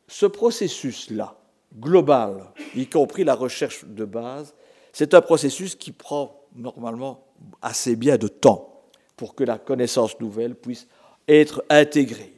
[0.07, 1.35] Ce processus-là,
[1.79, 4.55] global, y compris la recherche de base,
[4.93, 7.25] c'est un processus qui prend normalement
[7.61, 8.83] assez bien de temps
[9.15, 10.87] pour que la connaissance nouvelle puisse
[11.27, 12.33] être intégrée.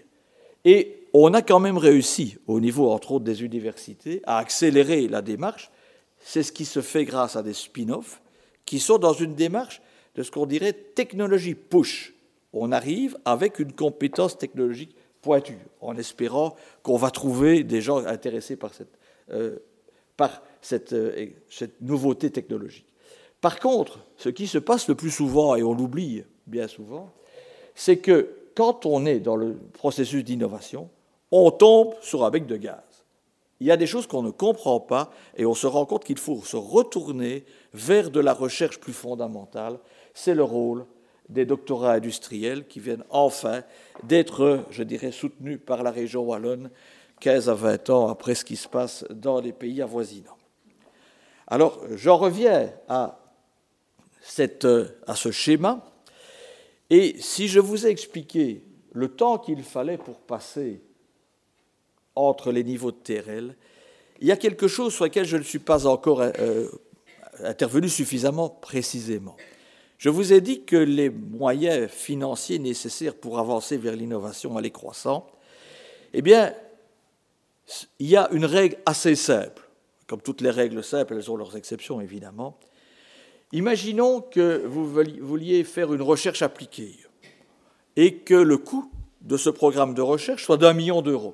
[0.65, 5.21] Et on a quand même réussi, au niveau entre autres des universités, à accélérer la
[5.21, 5.71] démarche.
[6.19, 8.21] C'est ce qui se fait grâce à des spin-offs
[8.65, 9.81] qui sont dans une démarche
[10.15, 12.13] de ce qu'on dirait technologie push.
[12.53, 18.55] On arrive avec une compétence technologique pointue, en espérant qu'on va trouver des gens intéressés
[18.55, 18.97] par cette,
[19.31, 19.57] euh,
[20.17, 20.41] par
[20.93, 22.86] euh, cette, nouveauté technologique.
[23.39, 27.12] Par contre, ce qui se passe le plus souvent, et on l'oublie bien souvent,
[27.74, 30.89] c'est que quand on est dans le processus d'innovation,
[31.32, 32.84] on tombe sur un bec de gaz.
[33.60, 36.17] Il y a des choses qu'on ne comprend pas et on se rend compte qu'il
[36.17, 39.80] faut se retourner vers de la recherche plus fondamentale.
[40.13, 40.86] C'est le rôle
[41.30, 43.63] des doctorats industriels qui viennent enfin
[44.04, 46.69] d'être, je dirais, soutenus par la région wallonne
[47.21, 50.40] 15 à 20 ans après ce qui se passe dans les pays avoisinants.
[51.51, 53.19] Alors, j'en reviens à,
[54.23, 55.85] ce schéma,
[56.89, 60.81] et si je vous ai expliqué le temps qu'il fallait pour passer
[62.15, 63.57] entre les niveaux de TRL,
[64.21, 66.69] il y a quelque chose sur lequel je ne suis pas encore euh,
[67.43, 69.35] intervenu suffisamment précisément.
[69.97, 75.27] Je vous ai dit que les moyens financiers nécessaires pour avancer vers l'innovation allaient croissant.
[76.13, 76.53] Eh bien,
[77.99, 79.61] il y a une règle assez simple.
[80.12, 82.60] Comme toutes les règles simples, elles ont leurs exceptions, évidemment.
[83.54, 86.97] Imaginons que vous vouliez faire une recherche appliquée
[87.95, 91.34] et que le coût de ce programme de recherche soit d'un million d'euros.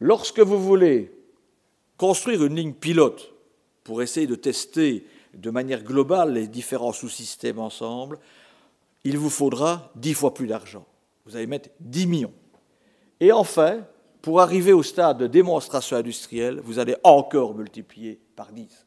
[0.00, 1.12] Lorsque vous voulez
[1.96, 3.32] construire une ligne pilote
[3.84, 8.18] pour essayer de tester de manière globale les différents sous-systèmes ensemble,
[9.04, 10.86] il vous faudra dix fois plus d'argent.
[11.24, 12.34] Vous allez mettre 10 millions.
[13.20, 13.86] Et enfin,
[14.22, 18.86] pour arriver au stade de démonstration industrielle, vous allez encore multiplier par 10.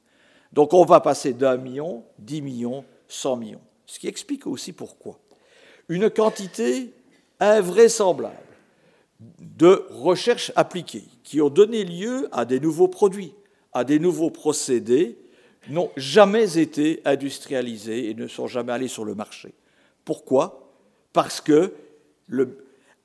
[0.51, 3.61] Donc on va passer d'un million, 10 millions, 100 millions.
[3.85, 5.19] Ce qui explique aussi pourquoi.
[5.89, 6.93] Une quantité
[7.39, 8.37] invraisemblable
[9.39, 13.33] de recherches appliquées qui ont donné lieu à des nouveaux produits,
[13.73, 15.17] à des nouveaux procédés,
[15.69, 19.53] n'ont jamais été industrialisés et ne sont jamais allés sur le marché.
[20.05, 20.73] Pourquoi?
[21.13, 21.73] Parce que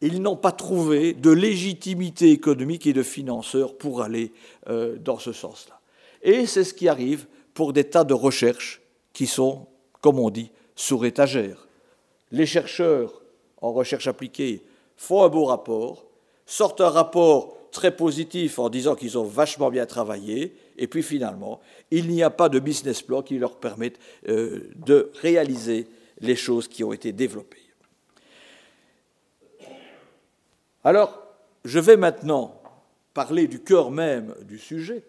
[0.01, 4.33] ils n'ont pas trouvé de légitimité économique et de financeurs pour aller
[4.69, 5.81] euh, dans ce sens-là.
[6.23, 8.81] Et c'est ce qui arrive pour des tas de recherches
[9.13, 9.67] qui sont,
[10.01, 11.67] comme on dit, sur étagère.
[12.31, 13.23] Les chercheurs
[13.61, 14.63] en recherche appliquée
[14.97, 16.05] font un beau rapport,
[16.47, 21.61] sortent un rapport très positif en disant qu'ils ont vachement bien travaillé, et puis finalement,
[21.91, 25.87] il n'y a pas de business plan qui leur permette euh, de réaliser
[26.21, 27.68] les choses qui ont été développées.
[30.89, 31.23] Alors,
[31.67, 32.63] je vais maintenant
[33.13, 35.05] parler du cœur même du sujet,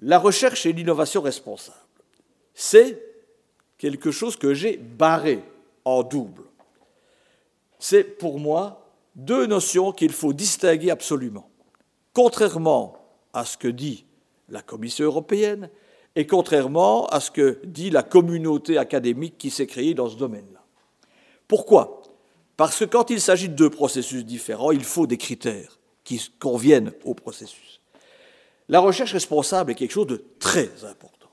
[0.00, 1.76] la recherche et l'innovation responsable.
[2.54, 3.02] C'est
[3.76, 5.42] quelque chose que j'ai barré
[5.84, 6.44] en double.
[7.80, 8.86] C'est pour moi
[9.16, 11.50] deux notions qu'il faut distinguer absolument.
[12.12, 12.98] Contrairement
[13.32, 14.04] à ce que dit
[14.48, 15.70] la Commission européenne
[16.14, 20.62] et contrairement à ce que dit la communauté académique qui s'est créée dans ce domaine-là.
[21.48, 21.97] Pourquoi?
[22.58, 26.92] Parce que quand il s'agit de deux processus différents, il faut des critères qui conviennent
[27.04, 27.80] au processus.
[28.68, 31.28] La recherche responsable est quelque chose de très important.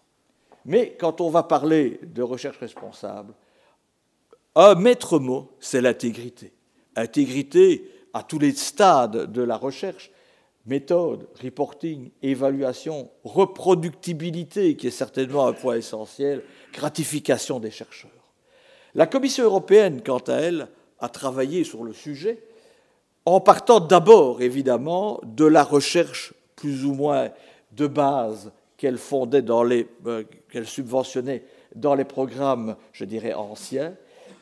[0.65, 3.33] Mais quand on va parler de recherche responsable,
[4.53, 6.53] un maître mot, c'est l'intégrité.
[6.95, 10.11] Intégrité à tous les stades de la recherche,
[10.67, 18.11] méthode, reporting, évaluation, reproductibilité, qui est certainement un point essentiel, gratification des chercheurs.
[18.93, 20.67] La Commission européenne, quant à elle,
[20.99, 22.43] a travaillé sur le sujet
[23.25, 27.29] en partant d'abord, évidemment, de la recherche plus ou moins
[27.71, 31.43] de base qu'elle fondait dans les, euh, qu'elle subventionnait
[31.75, 33.95] dans les programmes, je dirais, anciens,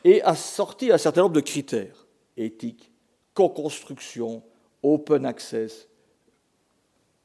[0.04, 2.90] et a sorti un certain nombre de critères éthiques,
[3.32, 4.42] co-construction,
[4.82, 5.88] open access,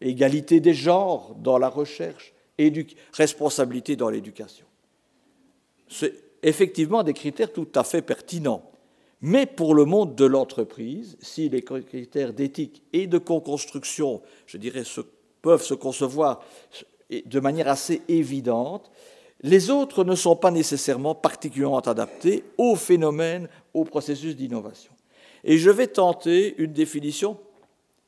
[0.01, 2.33] égalité des genres dans la recherche,
[3.13, 4.65] responsabilité dans l'éducation.
[5.87, 6.13] C'est
[6.43, 8.69] effectivement des critères tout à fait pertinents.
[9.21, 14.83] Mais pour le monde de l'entreprise, si les critères d'éthique et de co-construction, je dirais,
[15.41, 16.41] peuvent se concevoir
[17.09, 18.89] de manière assez évidente,
[19.41, 24.91] les autres ne sont pas nécessairement particulièrement adaptés au phénomène, au processus d'innovation.
[25.43, 27.37] Et je vais tenter une définition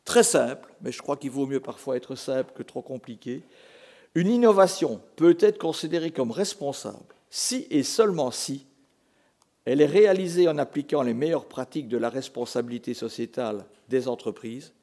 [0.03, 3.43] très simple, mais je crois qu'il vaut mieux parfois être simple que trop compliqué.
[4.15, 8.65] Une innovation peut être considérée comme responsable si et seulement si
[9.71, 14.73] elle est réalisée en appliquant les meilleures pratiques de la responsabilité sociétale des entreprises,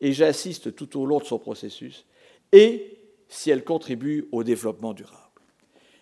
[0.00, 2.04] et j'insiste tout au long de son processus,
[2.50, 5.18] et si elle contribue au développement durable.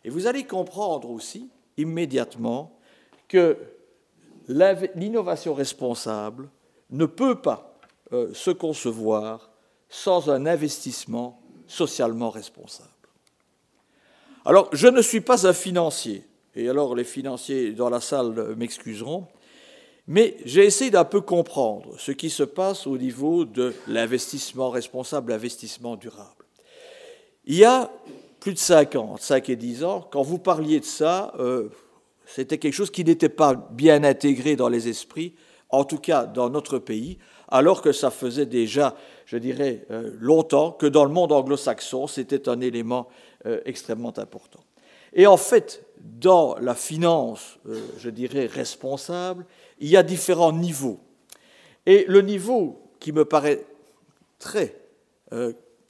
[0.05, 2.79] Et vous allez comprendre aussi immédiatement
[3.29, 3.59] que
[4.49, 6.49] l'innovation responsable
[6.89, 7.79] ne peut pas
[8.13, 9.51] euh, se concevoir
[9.89, 12.89] sans un investissement socialement responsable.
[14.45, 19.27] Alors, je ne suis pas un financier, et alors les financiers dans la salle m'excuseront,
[20.07, 25.31] mais j'ai essayé d'un peu comprendre ce qui se passe au niveau de l'investissement responsable,
[25.33, 26.45] l'investissement durable.
[27.45, 27.91] Il y a
[28.41, 31.69] plus de 5 ans, 5 et 10 ans, quand vous parliez de ça, euh,
[32.27, 35.35] c'était quelque chose qui n'était pas bien intégré dans les esprits,
[35.69, 40.73] en tout cas dans notre pays, alors que ça faisait déjà, je dirais, euh, longtemps
[40.73, 43.09] que dans le monde anglo-saxon, c'était un élément
[43.47, 44.61] euh, extrêmement important.
[45.13, 49.47] Et en fait, dans la finance, euh, je dirais, responsable,
[49.79, 51.01] il y a différents niveaux.
[51.87, 53.65] Et le niveau qui me paraît
[54.39, 54.77] très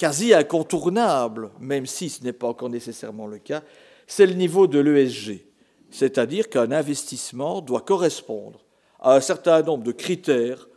[0.00, 3.62] quasi incontournable, même si ce n'est pas encore nécessairement le cas,
[4.06, 5.44] c'est le niveau de l'ESG.
[5.90, 8.64] C'est-à-dire qu'un investissement doit correspondre
[8.98, 10.68] à un certain nombre de critères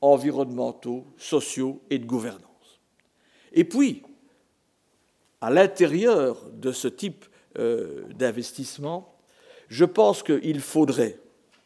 [0.00, 2.80] environnementaux, sociaux et de gouvernance.
[3.52, 4.04] Et puis,
[5.40, 7.24] à l'intérieur de ce type
[7.58, 9.14] euh, d'investissement,
[9.68, 11.18] je pense qu'il faudrait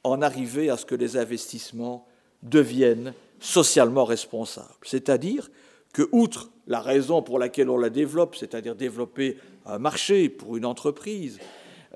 [0.05, 2.07] en arriver à ce que les investissements
[2.43, 4.69] deviennent socialement responsables.
[4.83, 5.51] C'est-à-dire
[5.93, 9.37] que, outre la raison pour laquelle on la développe, c'est-à-dire développer
[9.67, 11.39] un marché pour une entreprise,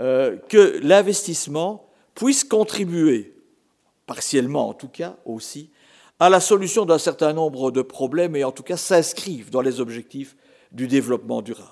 [0.00, 3.34] euh, que l'investissement puisse contribuer,
[4.06, 5.70] partiellement en tout cas aussi,
[6.18, 9.80] à la solution d'un certain nombre de problèmes et en tout cas s'inscrivent dans les
[9.80, 10.36] objectifs
[10.72, 11.70] du développement durable.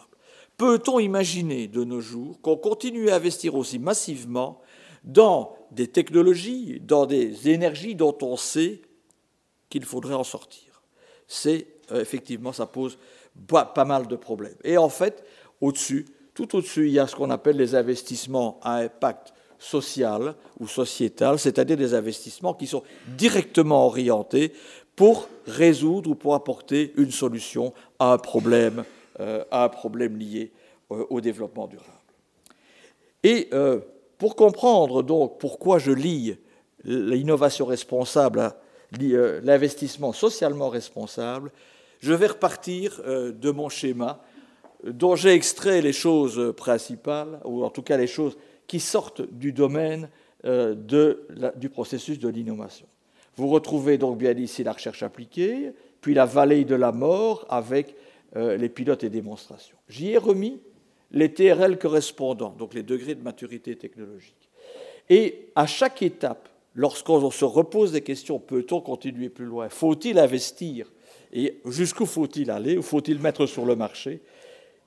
[0.57, 4.61] Peut-on imaginer de nos jours qu'on continue à investir aussi massivement
[5.03, 8.81] dans des technologies, dans des énergies dont on sait
[9.69, 10.83] qu'il faudrait en sortir?
[11.27, 12.99] C'est euh, effectivement, ça pose
[13.47, 14.57] pas, mal de problèmes.
[14.63, 15.25] Et en fait,
[15.61, 20.67] au-dessus, tout au-dessus, il y a ce qu'on appelle les investissements à impact social ou
[20.67, 22.83] sociétal, c'est-à-dire des investissements qui sont
[23.17, 24.53] directement orientés
[24.97, 28.85] pour résoudre ou pour apporter une solution à un problème,
[29.19, 30.53] à un problème lié
[30.91, 31.91] euh, au développement durable.
[33.23, 33.81] Et euh,
[34.19, 36.37] pour comprendre donc pourquoi je lis
[36.85, 38.53] l'innovation responsable,
[39.01, 41.51] l'investissement socialement responsable,
[42.01, 44.21] je vais repartir de mon schéma
[44.85, 48.37] dont j'ai extrait les choses principales, ou en tout cas les choses
[48.67, 50.11] qui sortent du domaine
[50.45, 50.75] euh,
[51.57, 52.87] du processus de l'innovation.
[53.37, 57.89] Vous retrouvez donc bien ici la recherche appliquée, puis la vallée de la mort avec
[57.89, 57.93] euh,
[58.35, 59.77] les pilotes et démonstrations.
[59.89, 60.61] J'y ai remis
[61.11, 64.51] les TRL correspondants, donc les degrés de maturité technologique.
[65.09, 69.69] Et à chaque étape, lorsqu'on se repose des questions, peut-on continuer plus loin?
[69.69, 70.91] Faut-il investir?
[71.33, 72.77] Et jusqu'où faut-il aller?
[72.77, 74.23] Ou faut-il mettre sur le marché?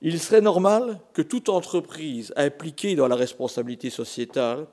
[0.00, 4.66] Il serait normal que toute entreprise impliquée dans la responsabilité sociétale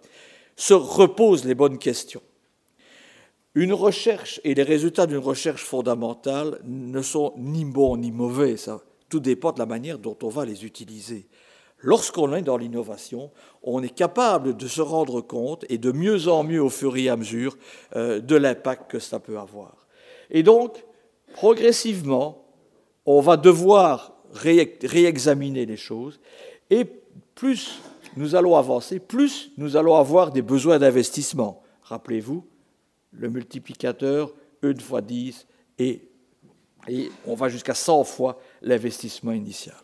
[0.56, 2.22] se repose les bonnes questions.
[3.56, 8.82] Une recherche et les résultats d'une recherche fondamentale ne sont ni bons ni mauvais, ça,
[9.08, 11.30] tout dépend de la manière dont on va les utiliser.
[11.80, 13.32] Lorsqu'on est dans l'innovation,
[13.64, 17.08] on est capable de se rendre compte et de mieux en mieux au fur et
[17.08, 17.58] à mesure
[17.96, 19.88] euh, de l'impact que ça peut avoir.
[20.32, 20.84] Et donc,
[21.34, 22.46] progressivement,
[23.06, 26.20] on va devoir réexaminer les choses.
[26.70, 26.86] Et
[27.36, 27.80] plus
[28.18, 31.62] nous allons avancer, plus nous allons avoir des besoins d'investissement.
[31.84, 32.46] Rappelez-vous,
[33.18, 35.48] le multiplicateur, une fois 10,
[35.80, 36.02] et,
[37.26, 39.76] on va jusqu'à 100 fois l'investissement initial.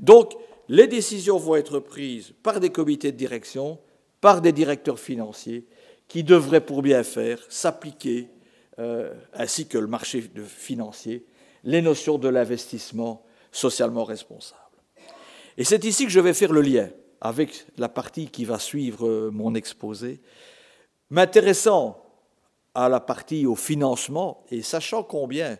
[0.00, 0.32] Donc,
[0.68, 3.78] les décisions vont être prises par des comités de direction,
[4.22, 5.66] par des directeurs financiers,
[6.08, 8.30] qui devraient, pour bien faire, s'appliquer,
[8.78, 11.26] euh, ainsi que le marché financier,
[11.64, 14.60] les notions de l'investissement socialement responsable.
[15.58, 16.88] Et c'est ici que je vais faire le lien
[17.20, 20.20] avec la partie qui va suivre euh, mon exposé,
[21.10, 22.05] m'intéressant
[22.76, 25.58] à la partie au financement et sachant combien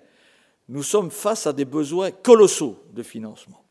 [0.69, 3.63] nous sommes face à des besoins colossaux de financement.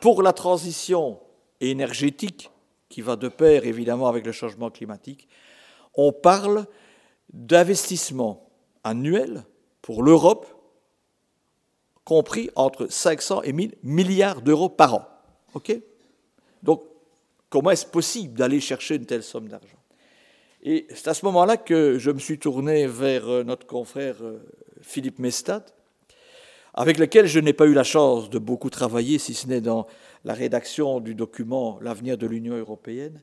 [0.00, 1.18] Pour la transition
[1.60, 2.50] énergétique,
[2.88, 5.28] qui va de pair évidemment avec le changement climatique,
[5.94, 6.66] on parle
[7.32, 8.48] d'investissements
[8.84, 9.44] annuels
[9.82, 10.46] pour l'Europe
[12.04, 15.08] compris entre 500 et 1000 milliards d'euros par an.
[16.62, 16.84] Donc,
[17.48, 19.78] comment est-ce possible d'aller chercher une telle somme d'argent?
[20.66, 24.38] Et c'est à ce moment-là que je me suis tourné vers euh, notre confrère euh,
[24.80, 25.66] Philippe Mestat,
[26.72, 29.86] avec lequel je n'ai pas eu la chance de beaucoup travailler, si ce n'est dans
[30.24, 33.20] la rédaction du document L'avenir de l'Union européenne.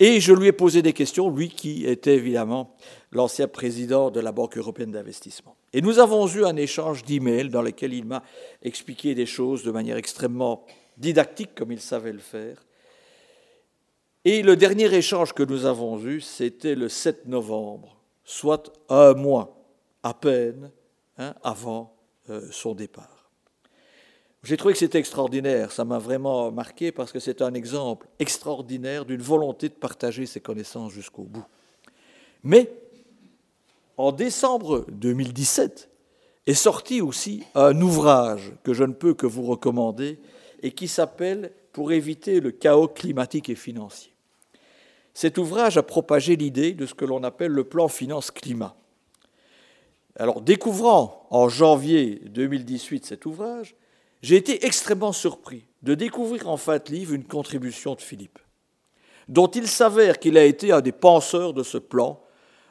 [0.00, 2.74] Et je lui ai posé des questions, lui qui était évidemment
[3.12, 5.54] l'ancien président de la Banque européenne d'investissement.
[5.72, 8.24] Et nous avons eu un échange d'emails dans lequel il m'a
[8.62, 10.66] expliqué des choses de manière extrêmement
[10.96, 12.64] didactique, comme il savait le faire.
[14.24, 19.54] Et le dernier échange que nous avons eu, c'était le 7 novembre, soit un mois
[20.02, 20.70] à peine
[21.18, 21.94] hein, avant
[22.30, 23.30] euh, son départ.
[24.42, 29.04] J'ai trouvé que c'était extraordinaire, ça m'a vraiment marqué parce que c'est un exemple extraordinaire
[29.04, 31.44] d'une volonté de partager ses connaissances jusqu'au bout.
[32.42, 32.70] Mais
[33.96, 35.90] en décembre 2017
[36.46, 40.18] est sorti aussi un ouvrage que je ne peux que vous recommander
[40.62, 44.13] et qui s'appelle Pour éviter le chaos climatique et financier.
[45.14, 48.74] Cet ouvrage a propagé l'idée de ce que l'on appelle le plan finance-climat.
[50.16, 53.76] Alors, découvrant en janvier 2018 cet ouvrage,
[54.22, 58.38] j'ai été extrêmement surpris de découvrir en fin de livre une contribution de Philippe,
[59.28, 62.20] dont il s'avère qu'il a été un des penseurs de ce plan,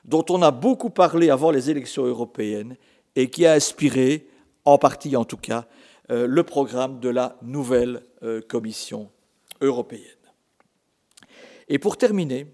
[0.03, 2.75] dont on a beaucoup parlé avant les élections européennes
[3.15, 4.27] et qui a inspiré,
[4.65, 5.65] en partie en tout cas,
[6.11, 9.09] euh, le programme de la nouvelle euh, Commission
[9.61, 10.22] européenne.
[11.67, 12.47] Et pour terminer,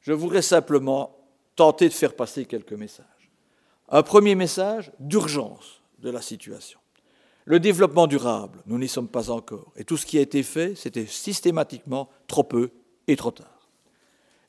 [0.00, 1.16] je voudrais simplement
[1.56, 3.06] tenter de faire passer quelques messages.
[3.88, 6.80] Un premier message d'urgence de la situation.
[7.44, 9.72] Le développement durable, nous n'y sommes pas encore.
[9.76, 12.70] Et tout ce qui a été fait, c'était systématiquement trop peu
[13.06, 13.68] et trop tard.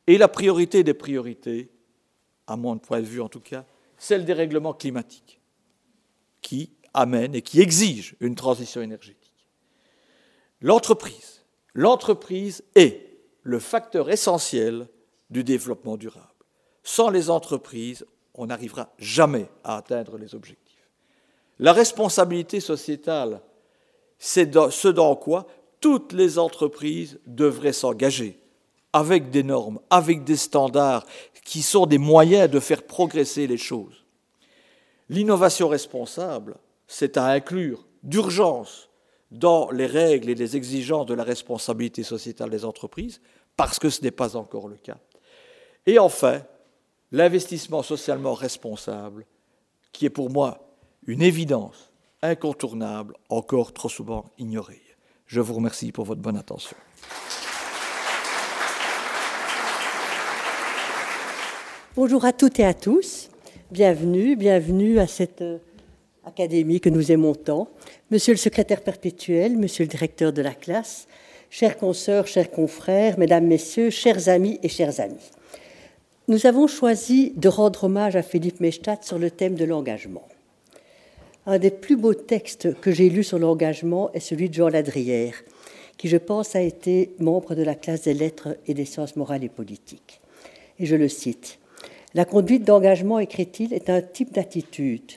[0.08, 1.72] Et la priorité des priorités,
[2.48, 3.66] à mon point de vue en tout cas,
[3.98, 5.40] celle des règlements climatiques,
[6.42, 9.34] qui amènent et qui exigent une transition énergétique.
[10.62, 11.43] L'entreprise,
[11.74, 14.88] l'entreprise est le facteur essentiel
[15.30, 16.28] du développement durable.
[16.84, 18.06] Sans les entreprises,
[18.36, 20.90] on n'arrivera jamais à atteindre les objectifs.
[21.60, 23.42] La responsabilité sociétale,
[24.18, 25.48] c'est ce dans quoi
[25.80, 28.40] toutes les entreprises devraient s'engager,
[28.94, 31.06] avec des normes, avec des standards
[31.44, 34.06] qui sont des moyens de faire progresser les choses.
[35.10, 36.56] L'innovation responsable,
[36.88, 38.90] c'est à inclure d'urgence
[39.34, 43.20] dans les règles et les exigences de la responsabilité sociétale des entreprises,
[43.58, 44.98] parce que ce n'est pas encore le cas.
[45.86, 46.42] Et enfin,
[47.12, 49.26] l'investissement socialement responsable,
[49.92, 50.60] qui est pour moi
[51.08, 54.82] une évidence incontournable, encore trop souvent ignorée.
[55.26, 56.78] Je vous remercie pour votre bonne attention.
[61.96, 63.30] Bonjour à toutes et à tous.
[63.72, 65.58] Bienvenue, bienvenue à cette euh,
[66.26, 67.68] académie que nous aimons tant.
[68.12, 71.08] Monsieur le secrétaire perpétuel, monsieur le directeur de la classe,
[71.50, 75.32] chers consoeurs, chers confrères, mesdames, messieurs, chers amis et chers amis.
[76.28, 80.28] Nous avons choisi de rendre hommage à Philippe Mechtat sur le thème de l'engagement.
[81.46, 85.36] Un des plus beaux textes que j'ai lus sur l'engagement est celui de Jean Ladrière,
[85.98, 89.44] qui, je pense, a été membre de la classe des lettres et des sciences morales
[89.44, 90.22] et politiques.
[90.80, 91.60] Et je le cite
[92.14, 95.12] La conduite d'engagement, écrit-il, est un type d'attitude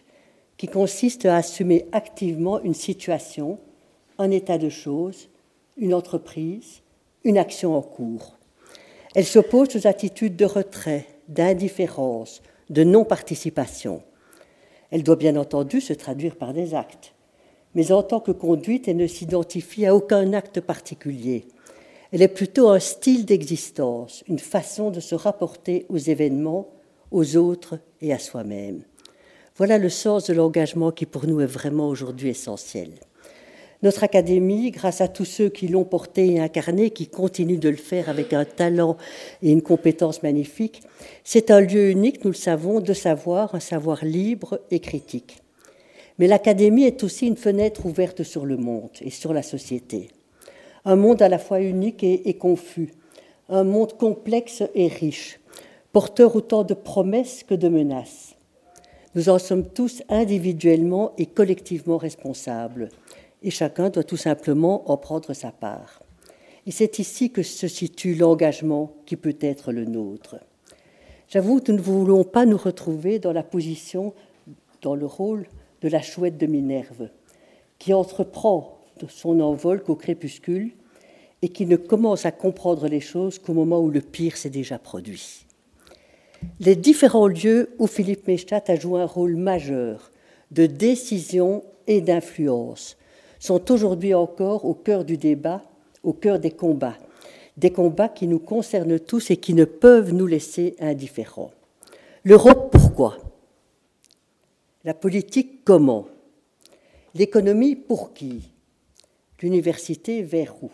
[0.57, 3.59] qui consiste à assumer activement une situation,
[4.19, 5.29] un état de choses,
[5.77, 6.83] une entreprise,
[7.25, 8.39] une action en cours.
[9.15, 14.03] Elle s'oppose aux attitudes de retrait, d'indifférence, de non-participation
[14.91, 17.13] elle doit bien entendu se traduire par des actes.
[17.75, 21.45] Mais en tant que conduite, elle ne s'identifie à aucun acte particulier.
[22.13, 26.69] Elle est plutôt un style d'existence, une façon de se rapporter aux événements,
[27.11, 28.83] aux autres et à soi-même.
[29.59, 32.91] Voilà le sens de l'engagement qui pour nous est vraiment aujourd'hui essentiel.
[33.83, 37.77] Notre académie, grâce à tous ceux qui l'ont porté et incarné, qui continuent de le
[37.77, 38.99] faire avec un talent
[39.43, 40.83] et une compétence magnifique,
[41.25, 45.39] c'est un lieu unique, nous le savons, de savoir, un savoir libre et critique.
[46.19, 50.09] Mais l'académie est aussi une fenêtre ouverte sur le monde et sur la société.
[50.85, 52.93] Un monde à la fois unique et, et confus,
[53.49, 55.41] un monde complexe et riche,
[55.93, 58.36] porteur autant de promesses que de menaces.
[59.17, 62.91] Nous en sommes tous individuellement et collectivement responsables
[63.43, 66.03] et chacun doit tout simplement en prendre sa part.
[66.67, 70.37] Et c'est ici que se situe l'engagement qui peut être le nôtre.
[71.29, 74.13] J'avoue que nous ne voulons pas nous retrouver dans la position,
[74.83, 75.47] dans le rôle
[75.81, 77.09] de la chouette de Minerve,
[77.79, 80.73] qui entreprend son envol qu'au crépuscule
[81.41, 84.79] et qui ne commence à comprendre les choses qu'au moment où le pire s'est déjà
[84.79, 85.46] produit.
[86.61, 90.11] Les différents lieux où Philippe Mechtat a joué un rôle majeur
[90.51, 92.97] de décision et d'influence
[93.39, 95.63] sont aujourd'hui encore au cœur du débat,
[96.03, 96.97] au cœur des combats,
[97.57, 101.53] des combats qui nous concernent tous et qui ne peuvent nous laisser indifférents.
[102.25, 103.19] L'Europe, pourquoi?
[104.85, 106.07] La politique, comment?
[107.15, 108.51] L'économie, pour qui?
[109.41, 110.71] L'université, vers où?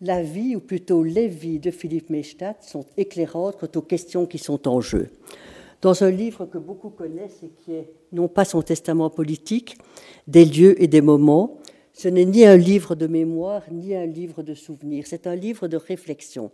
[0.00, 4.38] La vie, ou plutôt les vies de Philippe Mechtat, sont éclairantes quant aux questions qui
[4.38, 5.10] sont en jeu
[5.84, 9.76] dans un livre que beaucoup connaissent et qui est non pas son testament politique,
[10.26, 11.58] des lieux et des moments.
[11.92, 15.68] Ce n'est ni un livre de mémoire, ni un livre de souvenirs, c'est un livre
[15.68, 16.52] de réflexion.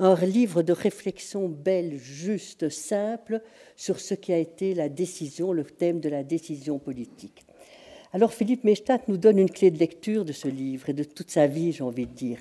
[0.00, 3.42] Un livre de réflexion belle, juste, simple
[3.76, 7.46] sur ce qui a été la décision, le thème de la décision politique.
[8.14, 11.32] Alors Philippe Mechtat nous donne une clé de lecture de ce livre et de toute
[11.32, 12.38] sa vie, j'ai envie de dire.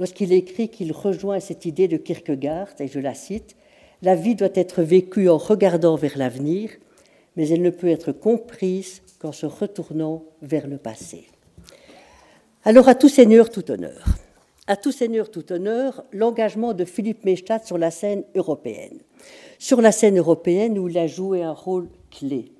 [0.00, 3.54] Lorsqu'il écrit qu'il rejoint cette idée de Kierkegaard, et je la cite,
[4.02, 6.70] la vie doit être vécue en regardant vers l'avenir,
[7.36, 11.28] mais elle ne peut être comprise qu'en se retournant vers le passé.
[12.64, 14.04] Alors à tout seigneur, tout honneur.
[14.66, 18.98] À tout seigneur, tout honneur, l'engagement de Philippe Mechtat sur la scène européenne.
[19.60, 22.50] Sur la scène européenne où il a joué un rôle clé.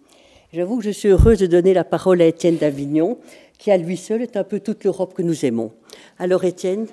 [0.55, 3.19] J'avoue que je suis heureuse de donner la parole à Étienne d'Avignon,
[3.59, 5.73] qui à lui seul est un peu toute l'Europe que nous aimons.
[6.17, 6.87] Alors Étienne,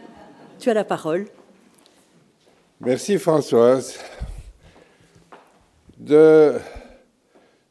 [0.57, 1.27] tu as la parole.
[2.79, 3.99] Merci Françoise
[5.99, 6.53] de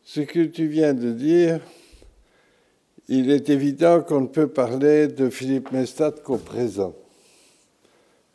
[0.05, 1.59] ce que tu viens de dire,
[3.09, 6.95] il est évident qu'on ne peut parler de Philippe Mestat qu'au présent.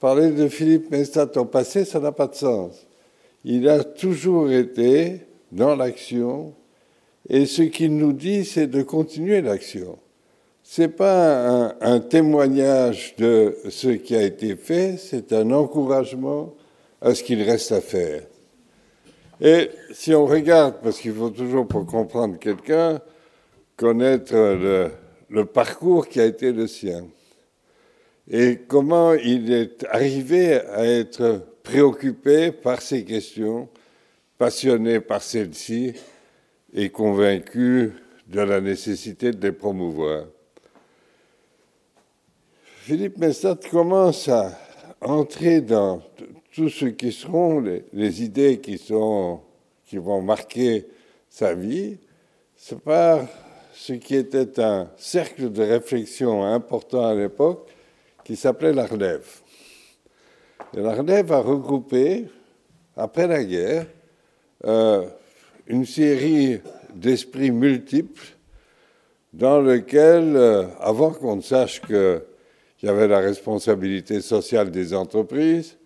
[0.02, 2.86] Parler de Philippe Mestat au passé, ça n'a pas de sens.
[3.46, 5.22] Il a toujours été
[5.54, 6.54] dans l'action
[7.30, 9.98] et ce qu'il nous dit, c'est de continuer l'action.
[10.64, 16.56] Ce n'est pas un, témoignage de ce qui a été fait, c'est un encouragement
[17.02, 18.24] à ce qu'il reste à faire.
[19.42, 23.00] Et si on regarde, parce qu'il faut toujours pour comprendre quelqu'un,
[23.76, 24.34] connaître
[25.30, 27.06] le, parcours qui a été le sien.
[28.30, 33.68] et comment il est arrivé à être préoccupé par ces questions,
[34.38, 35.94] passionné par celles-ci
[36.76, 37.94] et convaincu
[38.28, 40.26] de la nécessité de les promouvoir.
[42.82, 44.52] Philippe Mestat commence à
[45.02, 46.02] entrer dans
[46.54, 49.40] tout ce qui seront les, idées qui, sont,
[49.86, 50.86] qui vont marquer
[51.30, 51.98] sa vie,
[52.56, 53.26] c'est par
[53.74, 57.70] ce qui était un cercle de réflexion important à l'époque
[58.24, 59.28] qui s'appelait la relève.
[60.76, 62.26] Et la relève a regroupé,
[62.96, 63.86] après la guerre,
[64.66, 65.06] euh,
[65.68, 66.60] une série
[66.94, 68.36] d'esprits multiples
[69.34, 72.22] dans lesquels, euh, avant qu'on ne sache qu'il
[72.84, 75.78] y avait la responsabilité sociale des entreprises,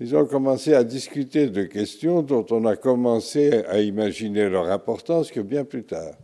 [0.00, 5.30] ils ont commencé à discuter de questions dont on a commencé à imaginer leur importance
[5.30, 6.14] que bien plus tard.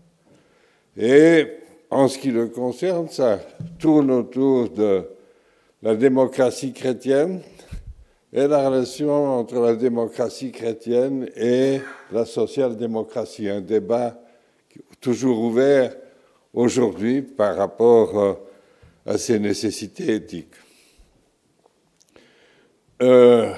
[0.96, 1.46] Et
[1.88, 3.40] en ce qui le concerne, ça
[3.78, 5.04] tourne autour de
[5.82, 7.40] la démocratie chrétienne
[8.32, 11.80] et la relation entre la démocratie chrétienne et
[12.12, 14.20] la social-démocratie, un débat
[15.00, 15.96] toujours ouvert
[16.52, 18.34] aujourd'hui par rapport euh,
[19.06, 20.54] à ces nécessités éthiques.
[23.02, 23.52] Euh,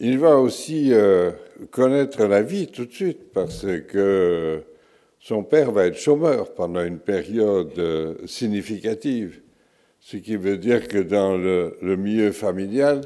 [0.00, 1.32] il va aussi euh,
[1.70, 4.62] connaître la vie tout de suite parce que
[5.20, 9.41] son père va être chômeur pendant une période significative,
[10.02, 13.02] ce qui veut dire que dans le, milieu familial,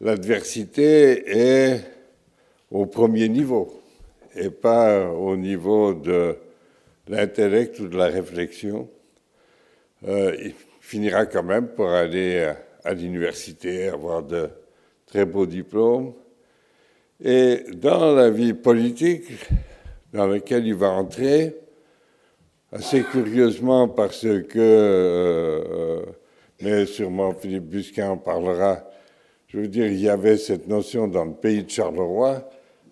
[0.00, 1.80] l'adversité est
[2.70, 3.80] au premier niveau
[4.34, 6.36] et pas au niveau de
[7.08, 8.90] l'intellect ou de la réflexion.
[10.08, 12.52] Euh, il finira quand même pour aller
[12.84, 14.48] à, l'université, avoir de
[15.06, 16.12] très beaux diplômes.
[17.22, 19.30] Et dans la vie politique
[20.12, 21.56] dans laquelle il va entrer,
[22.72, 26.02] assez curieusement parce que, euh, euh,
[26.60, 28.84] mais sûrement Philippe Busquin en parlera,
[29.48, 32.48] je veux dire, il y avait cette notion dans le pays de Charleroi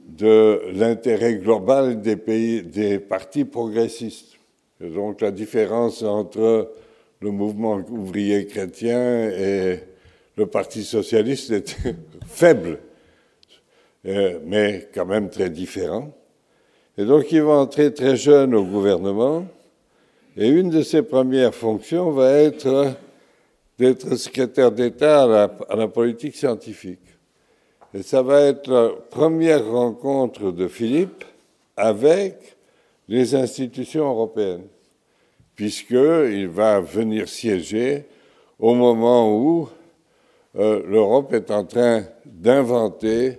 [0.07, 4.37] de l'intérêt global des pays, des partis progressistes.
[4.81, 6.73] Donc la différence entre
[7.21, 9.81] le mouvement ouvrier chrétien et
[10.37, 11.95] le Parti socialiste était
[12.27, 12.81] faible,
[14.07, 16.13] euh, mais quand même très différent.
[16.99, 19.47] Et donc il va entrer très jeune au gouvernement,
[20.37, 22.95] et une de ses premières fonctions va être
[23.79, 27.01] d'être secrétaire d'État à la politique scientifique.
[27.93, 31.25] Et ça va être la première rencontre de Philippe
[31.77, 32.57] avec
[33.09, 34.67] les institutions européennes,
[35.55, 38.05] puisqu'il va venir siéger
[38.59, 39.69] au moment où
[40.57, 43.39] euh, l'Europe est en train d'inventer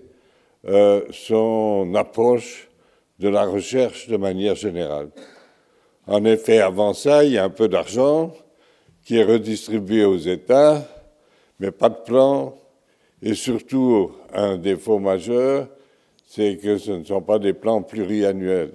[0.68, 2.70] euh, son approche
[3.20, 5.10] de la recherche de manière générale.
[6.08, 8.34] En effet, avant ça, il y a un peu d'argent
[9.03, 10.88] qui est redistribué aux États,
[11.60, 12.56] mais pas de plan,
[13.22, 15.68] et surtout, un défaut majeur,
[16.28, 18.74] c'est que ce ne sont pas des plans pluriannuels.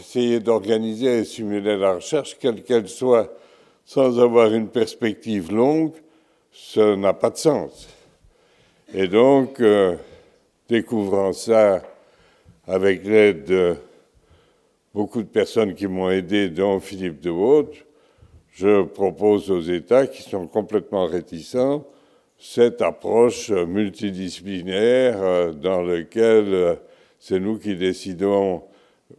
[0.00, 3.32] Essayer d'organiser et simuler la recherche, quelle qu'elle soit,
[3.86, 5.92] sans avoir une perspective longue,
[6.52, 7.88] ça n'a pas de sens.
[8.92, 9.96] Et donc, euh,
[10.68, 11.82] découvrant ça
[12.66, 13.76] avec l'aide de
[14.94, 17.86] beaucoup de personnes qui m'ont aidé, dont Philippe de Haute,
[18.52, 21.86] je propose aux États qui sont complètement réticents
[22.38, 26.74] cette approche multidisciplinaire euh, dans laquelle euh,
[27.18, 28.62] c'est nous qui décidons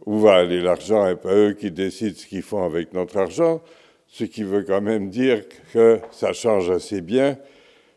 [0.06, 3.62] où va aller l'argent et pas eux qui décident ce qu'ils font avec notre argent,
[4.08, 7.38] ce qui veut quand même dire que ça change assez bien.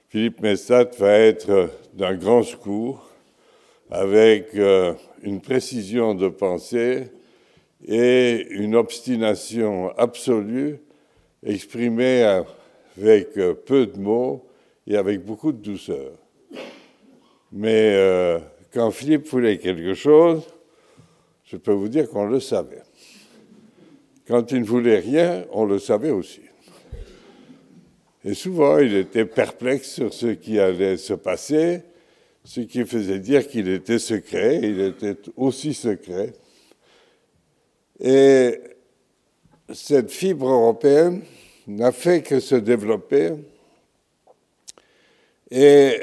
[0.09, 3.09] Philippe Mestat va être d'un grand secours
[3.89, 7.09] avec euh, une précision de pensée
[7.87, 10.79] et une obstination absolue
[11.43, 12.23] exprimée
[12.97, 13.33] avec
[13.65, 14.45] peu de mots
[14.87, 16.11] et avec beaucoup de douceur.
[17.51, 18.39] Mais euh,
[18.73, 20.43] quand Philippe voulait quelque chose,
[21.45, 22.81] je peux vous dire qu'on le savait.
[24.27, 26.41] Quand il ne voulait rien, on le savait aussi.
[28.23, 31.83] Et souvent, il était perplexe sur ce qui allait se passer,
[32.43, 36.33] ce qui faisait dire qu'il était secret, il était aussi secret.
[37.99, 38.59] Et
[39.73, 41.21] cette fibre européenne
[41.67, 43.33] n'a fait que se développer
[45.49, 45.99] et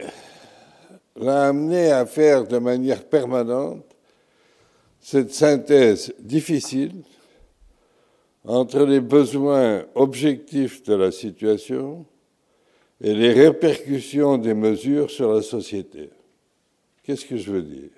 [1.16, 3.84] l'a amené à faire de manière permanente
[5.00, 7.02] cette synthèse difficile
[8.44, 12.06] entre les besoins objectifs de la situation
[13.00, 16.10] et les répercussions des mesures sur la société.
[17.02, 17.90] Qu'est-ce que je veux dire?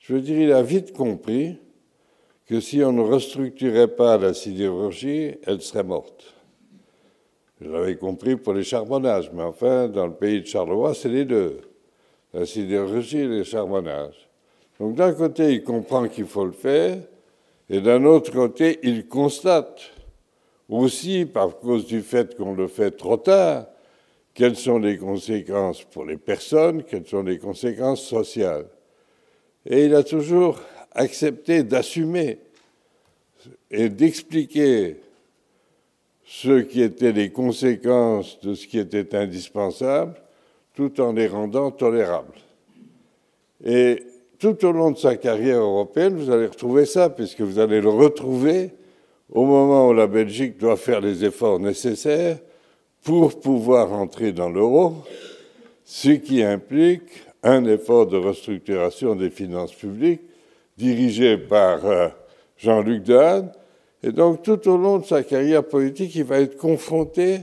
[0.00, 1.56] Je veux dire, il a vite compris
[2.52, 6.34] que si on ne restructurait pas la sidérurgie, elle serait morte.
[7.62, 11.24] Je l'avais compris pour les charbonnages, mais enfin, dans le pays de Charleroi, c'est les
[11.24, 11.62] deux,
[12.34, 14.28] la sidérurgie et les charbonnages.
[14.78, 16.98] Donc d'un côté, il comprend qu'il faut le faire,
[17.70, 19.90] et d'un autre côté, il constate
[20.68, 23.64] aussi, par cause du fait qu'on le fait trop tard,
[24.34, 28.66] quelles sont les conséquences pour les personnes, quelles sont les conséquences sociales.
[29.64, 30.60] Et il a toujours
[30.94, 32.38] accepté d'assumer
[33.70, 34.96] et d'expliquer
[36.24, 40.14] ce qui étaient les conséquences de ce qui était indispensable,
[40.74, 42.38] tout en les rendant tolérables.
[43.64, 44.02] Et
[44.38, 47.90] tout au long de sa carrière européenne, vous allez retrouver ça, puisque vous allez le
[47.90, 48.70] retrouver
[49.30, 52.38] au moment où la Belgique doit faire les efforts nécessaires
[53.02, 54.94] pour pouvoir entrer dans l'euro,
[55.84, 60.22] ce qui implique un effort de restructuration des finances publiques
[60.76, 62.08] dirigé par euh,
[62.56, 63.52] Jean-Luc Dehaene.
[64.02, 67.40] Et donc, tout au long de sa carrière politique, il va être confronté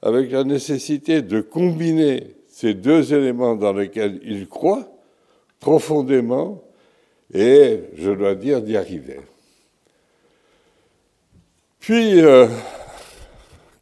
[0.00, 4.88] avec la nécessité de combiner ces deux éléments dans lesquels il croit
[5.60, 6.62] profondément,
[7.34, 9.20] et je dois dire d'y arriver.
[11.80, 12.46] Puis, euh,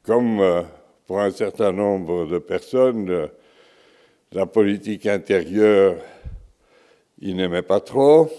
[0.02, 0.62] comme euh,
[1.06, 3.28] pour un certain nombre de personnes,
[4.32, 5.96] la politique intérieure,
[7.20, 8.30] il n'aimait pas trop.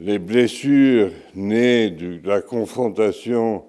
[0.00, 3.64] Les blessures nées de la confrontation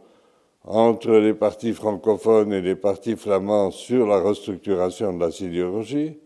[0.63, 6.19] entre les partis francophones et les partis flamands sur la restructuration de la sidérurgie,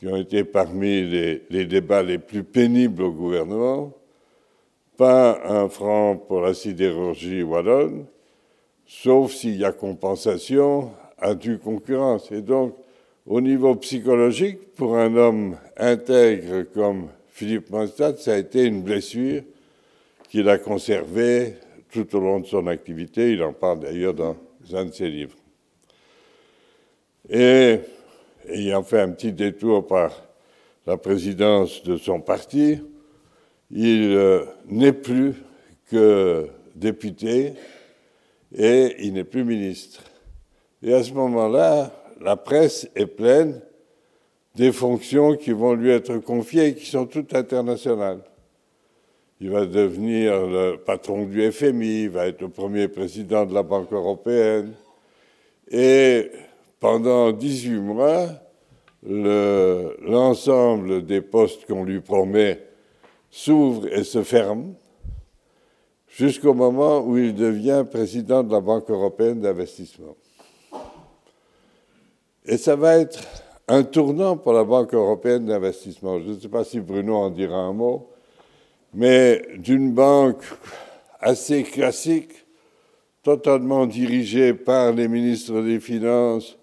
[0.00, 3.92] qui ont été parmi les, débats les plus pénibles au gouvernement,
[4.96, 8.06] pas un franc pour la sidérurgie wallonne,
[8.84, 12.32] sauf s'il y a compensation à due concurrence.
[12.32, 12.74] Et donc,
[13.26, 17.10] au niveau psychologique, pour un homme intègre comme
[17.40, 19.40] Philippe Monstad, ça a été une blessure
[20.28, 21.54] qu'il a conservée
[21.90, 23.32] tout au long de son activité.
[23.32, 24.36] Il en parle d'ailleurs dans
[24.74, 25.36] un de ses livres.
[27.30, 27.78] Et
[28.46, 30.12] ayant fait un petit détour par
[30.86, 32.78] la présidence de son parti,
[33.70, 35.32] il euh, n'est plus
[35.90, 37.54] que député
[38.54, 40.02] et il n'est plus ministre.
[40.82, 43.62] Et à ce moment-là, la presse est pleine
[44.54, 48.20] des fonctions qui vont lui être confiées et qui sont toutes internationales.
[49.40, 53.62] Il va devenir le patron du FMI, il va être le premier président de la
[53.62, 54.74] Banque européenne.
[55.70, 56.30] Et
[56.78, 58.28] pendant 18 mois,
[59.02, 62.60] l'ensemble des postes qu'on lui promet
[63.30, 64.74] s'ouvre et se ferme
[66.08, 70.16] jusqu'au moment où il devient président de la Banque européenne d'investissement.
[72.44, 73.20] Et ça va être
[73.70, 76.18] un tournant pour la Banque européenne d'investissement.
[76.18, 78.10] Je ne sais pas si Bruno en dira un mot,
[78.92, 80.42] mais d'une banque
[81.20, 82.32] assez classique,
[83.22, 86.58] totalement dirigée par les ministres des Finances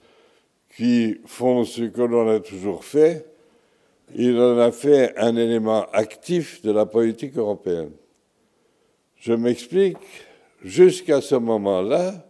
[0.75, 3.25] qui font ce que l'on a toujours fait,
[4.13, 7.91] il en a fait un élément actif de la politique européenne.
[9.15, 9.97] Je m'explique,
[10.61, 12.26] jusqu'à ce moment-là,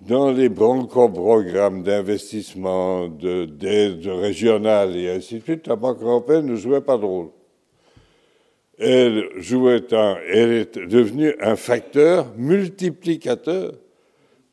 [0.00, 6.80] dans les bronco-programmes d'investissement, d'aide régionale et ainsi de suite, la Banque européenne ne jouait
[6.80, 7.28] pas de rôle.
[8.78, 13.74] Elle, jouait un, elle est devenue un facteur multiplicateur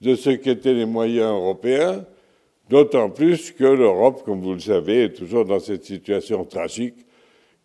[0.01, 2.03] de ce qu'étaient les moyens européens,
[2.69, 7.05] d'autant plus que l'Europe, comme vous le savez, est toujours dans cette situation tragique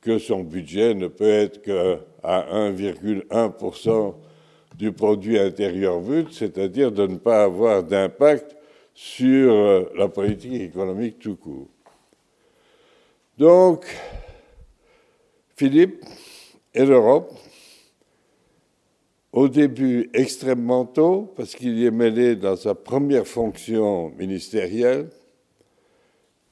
[0.01, 4.15] que son budget ne peut être qu'à 1,1%
[4.77, 8.57] du produit intérieur brut, c'est-à-dire de ne pas avoir d'impact
[8.95, 11.69] sur euh, la politique économique tout court.
[13.39, 13.87] Donc,
[15.57, 16.05] Philippe
[16.75, 17.33] et l'Europe,
[19.33, 25.09] au début extrêmement tôt, parce qu'il y est mêlé dans sa première fonction ministérielle,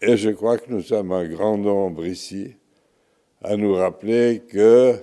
[0.01, 2.55] et je crois que nous sommes un grand nombre ici
[3.43, 4.95] à nous rappeler que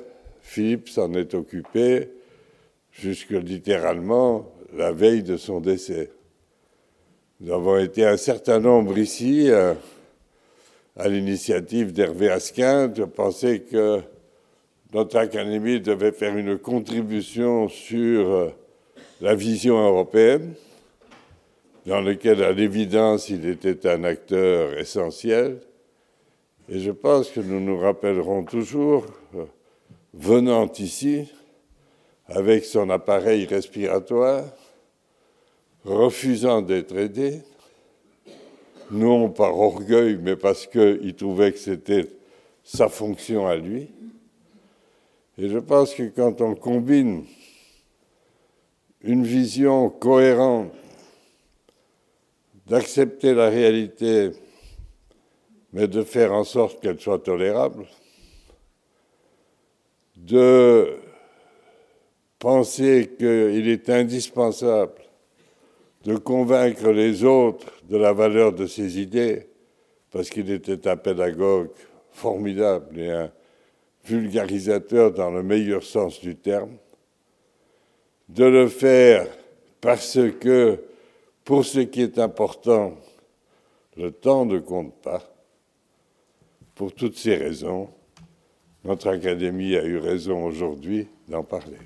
[0.41, 2.09] Philippe s'en est occupé
[2.99, 6.09] jusque littéralement la veille de son décès.
[7.39, 9.73] Nous avons été un certain nombre ici, euh,
[10.95, 14.01] à l'initiative d'Hervé Asquin, de penser que
[14.93, 18.49] notre académie devait faire une contribution sur euh,
[19.21, 20.53] la vision européenne,
[21.85, 25.59] dans laquelle, à l'évidence, il était un acteur essentiel.
[26.69, 29.45] Et je pense que nous nous rappellerons toujours, euh,
[30.13, 31.31] venant ici,
[32.27, 34.43] avec son appareil respiratoire,
[35.85, 37.41] refusant d'être aidé,
[38.91, 42.07] non par orgueil, mais parce qu'il trouvait que c'était
[42.63, 43.89] sa fonction à lui.
[45.37, 47.25] Et je pense que quand on combine
[49.01, 50.73] une vision cohérente
[52.65, 54.31] d'accepter la réalité,
[55.71, 57.85] mais de faire en sorte qu'elle soit tolérable,
[60.17, 60.97] de
[62.39, 65.01] penser qu'il est indispensable
[66.03, 69.47] de convaincre les autres de la valeur de ses idées,
[70.11, 71.69] parce qu'il était un pédagogue
[72.11, 73.31] formidable et un
[74.05, 76.77] vulgarisateur dans le meilleur sens du terme,
[78.29, 79.27] de le faire
[79.81, 80.81] parce que
[81.43, 82.95] pour ce qui est important,
[83.95, 85.23] le temps ne compte pas.
[86.75, 87.89] Pour toutes ces raisons,
[88.83, 91.77] notre Académie a eu raison aujourd'hui d'en parler.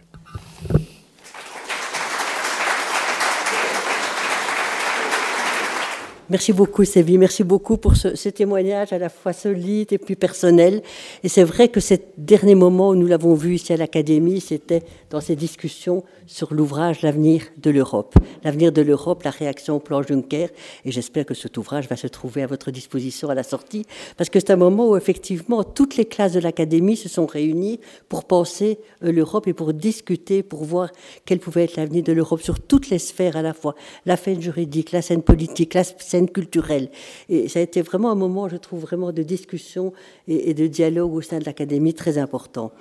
[6.31, 7.17] Merci beaucoup, Séville.
[7.17, 10.81] Merci beaucoup pour ce, témoignage à la fois solide et plus personnel.
[11.25, 14.81] Et c'est vrai que ce dernier moment où nous l'avons vu ici à l'Académie, c'était
[15.09, 18.15] dans ces discussions sur l'ouvrage L'avenir de l'Europe.
[18.45, 20.47] L'avenir de l'Europe, la réaction au plan Juncker.
[20.85, 24.29] Et j'espère que cet ouvrage va se trouver à votre disposition à la sortie, parce
[24.29, 28.23] que c'est un moment où effectivement toutes les classes de l'Académie se sont réunies pour
[28.23, 30.91] penser euh, l'Europe et pour discuter, pour voir
[31.25, 33.75] quel pouvait être l'avenir de l'Europe sur toutes les sphères à la fois,
[34.05, 36.89] la scène juridique, la scène politique, la scène culturelle.
[37.29, 39.93] Et ça a été vraiment un moment, je trouve, vraiment de discussion
[40.27, 42.71] et, de dialogue au sein de l'Académie très important.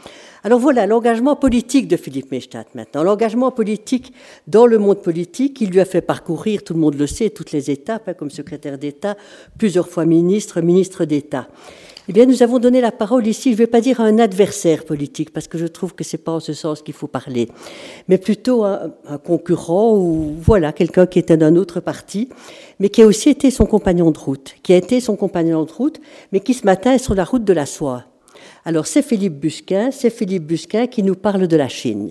[0.44, 3.02] Alors voilà, l'engagement politique de Philippe Mechtat maintenant.
[3.02, 4.12] L'engagement politique
[4.46, 7.52] dans le monde politique, il lui a fait parcourir, tout le monde le sait, toutes
[7.52, 9.16] les étapes, hein, comme secrétaire d'État,
[9.58, 11.48] plusieurs fois ministre, ministre d'État.
[12.10, 14.18] Eh bien, nous avons donné la parole ici, je ne vais pas dire à un
[14.18, 17.06] adversaire politique, parce que je trouve que ce n'est pas en ce sens qu'il faut
[17.06, 17.48] parler,
[18.08, 22.28] mais plutôt à un concurrent ou voilà, quelqu'un qui était d'un autre parti,
[22.80, 25.70] mais qui a aussi été son compagnon de route, qui a été son compagnon de
[25.70, 26.00] route,
[26.32, 28.06] mais qui ce matin est sur la route de la soie.
[28.64, 32.10] Alors c'est Philippe Busquin, c'est Philippe Busquin qui nous parle de la Chine.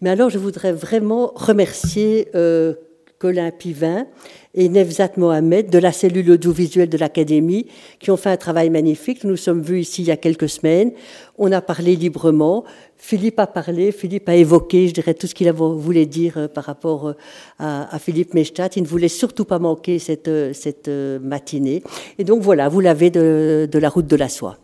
[0.00, 2.74] Mais alors je voudrais vraiment remercier euh,
[3.18, 4.06] Colin Pivin
[4.54, 7.66] et Nevzat Mohamed de la cellule audiovisuelle de l'Académie
[7.98, 9.24] qui ont fait un travail magnifique.
[9.24, 10.92] Nous nous sommes vus ici il y a quelques semaines.
[11.36, 12.64] On a parlé librement.
[12.96, 16.64] Philippe a parlé, Philippe a évoqué, je dirais, tout ce qu'il voulait dire euh, par
[16.64, 17.14] rapport euh,
[17.58, 18.70] à, Philippe Mechtat.
[18.76, 21.82] Il ne voulait surtout pas manquer cette, euh, matinée.
[22.18, 24.56] Et donc voilà, vous l'avez de la route de la soie.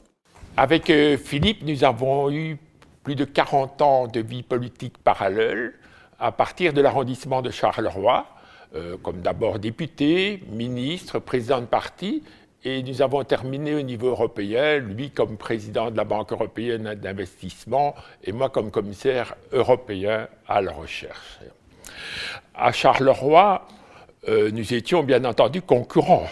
[0.56, 0.90] Avec
[1.22, 2.56] Philippe, nous avons eu
[3.04, 5.74] plus de 40 ans de vie politique parallèle
[6.18, 8.26] à partir de l'arrondissement de Charleroi
[8.74, 12.22] euh, comme d'abord député, ministre, président de parti,
[12.64, 17.94] et nous avons terminé au niveau européen, lui comme président de la Banque européenne d'investissement
[18.22, 21.40] et moi comme commissaire européen à la recherche.
[22.54, 23.66] À Charleroi,
[24.28, 26.28] euh, nous étions bien entendu concurrents,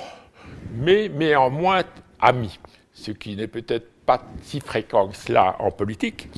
[0.72, 1.82] mais néanmoins
[2.20, 2.60] amis,
[2.92, 6.28] ce qui n'est peut-être pas si fréquent que cela en politique.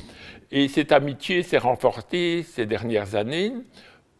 [0.51, 3.53] Et cette amitié s'est renforcée ces dernières années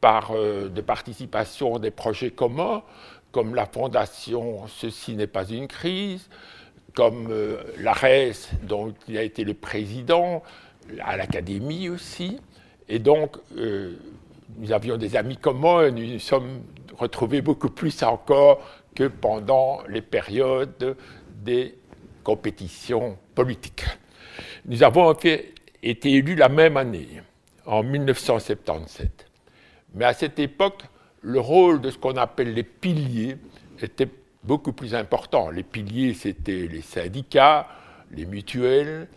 [0.03, 2.83] par euh, de participation des projets communs,
[3.31, 6.27] comme la fondation Ceci n'est pas une crise,
[6.93, 10.43] comme euh, l'ARES, dont il a été le président,
[10.99, 12.37] à l'Académie aussi.
[12.89, 13.93] Et donc, euh,
[14.57, 16.63] nous avions des amis communs et nous nous sommes
[16.97, 18.59] retrouvés beaucoup plus encore
[18.93, 20.97] que pendant les périodes
[21.29, 21.77] des
[22.25, 23.85] compétitions politiques.
[24.65, 27.21] Nous avons été élus la même année,
[27.65, 29.29] en 1977.
[29.93, 30.83] Mais à cette époque,
[31.21, 33.37] le rôle de ce qu'on appelle les piliers
[33.81, 34.09] était
[34.43, 35.49] beaucoup plus important.
[35.49, 37.67] Les piliers, c'était les syndicats,
[38.11, 39.07] les mutuelles,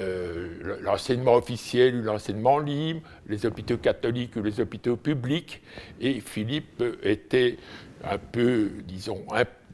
[0.00, 5.62] euh, l'enseignement officiel ou l'enseignement libre, les hôpitaux catholiques ou les hôpitaux publics.
[6.00, 7.56] Et Philippe était
[8.04, 9.24] un peu, disons,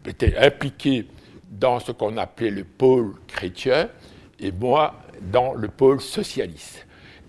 [0.06, 1.06] était impliqué
[1.50, 3.88] dans ce qu'on appelait le pôle chrétien
[4.40, 6.86] et moi dans le pôle socialiste.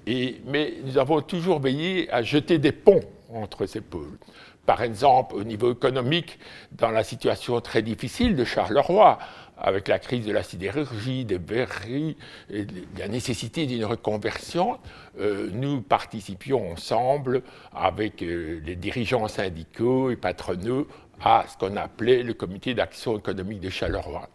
[0.07, 3.01] Mais nous avons toujours veillé à jeter des ponts
[3.33, 4.17] entre ces pôles.
[4.65, 6.39] Par exemple, au niveau économique,
[6.71, 9.19] dans la situation très difficile de Charleroi,
[9.57, 12.17] avec la crise de la sidérurgie, des verreries,
[12.49, 12.65] et
[12.97, 14.77] la nécessité d'une reconversion,
[15.19, 20.87] euh, nous participions ensemble avec euh, les dirigeants syndicaux et patronaux
[21.21, 24.27] à ce qu'on appelait le comité d'action économique de Charleroi.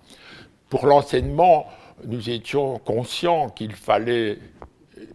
[0.69, 1.67] Pour l'enseignement,
[2.05, 4.39] nous étions conscients qu'il fallait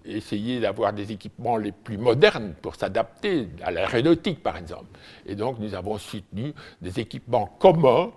[0.06, 4.98] essayer d'avoir des équipements les plus modernes pour s'adapter à l'aéronautique, par exemple.
[5.26, 8.12] Et donc, nous avons soutenu des équipements communs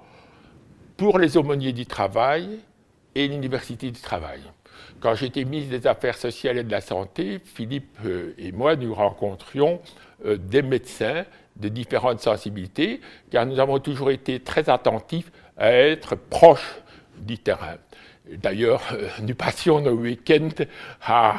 [0.97, 2.61] pour les aumôniers du travail
[3.15, 4.41] et l'université du travail.
[5.01, 8.95] Quand j'étais ministre des Affaires sociales et de la Santé, Philippe euh, et moi, nous
[8.95, 9.81] rencontrions
[10.25, 11.25] euh, des médecins
[11.57, 13.01] de différentes sensibilités,
[13.31, 16.81] car nous avons toujours été très attentifs à être proches
[17.19, 17.77] du terrain.
[18.31, 20.65] D'ailleurs, euh, nous passions nos week-ends
[21.03, 21.37] à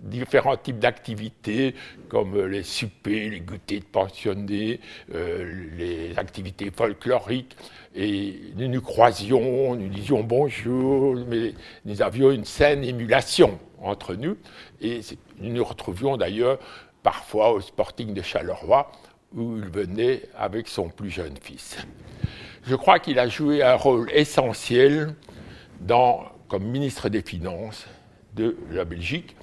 [0.00, 1.74] différents types d'activités
[2.08, 4.80] comme les soupers, les goûters de pensionnés,
[5.14, 7.56] euh, les activités folkloriques.
[7.94, 11.54] Et nous nous croisions, nous disions bonjour, mais
[11.84, 14.36] nous avions une saine émulation entre nous.
[14.80, 15.00] Et
[15.40, 16.58] nous nous retrouvions d'ailleurs
[17.02, 18.90] parfois au Sporting de Charleroi,
[19.34, 21.76] où il venait avec son plus jeune fils.
[22.66, 25.14] Je crois qu'il a joué un rôle essentiel
[26.48, 27.86] comme ministre des Finances
[28.34, 29.36] de la Belgique,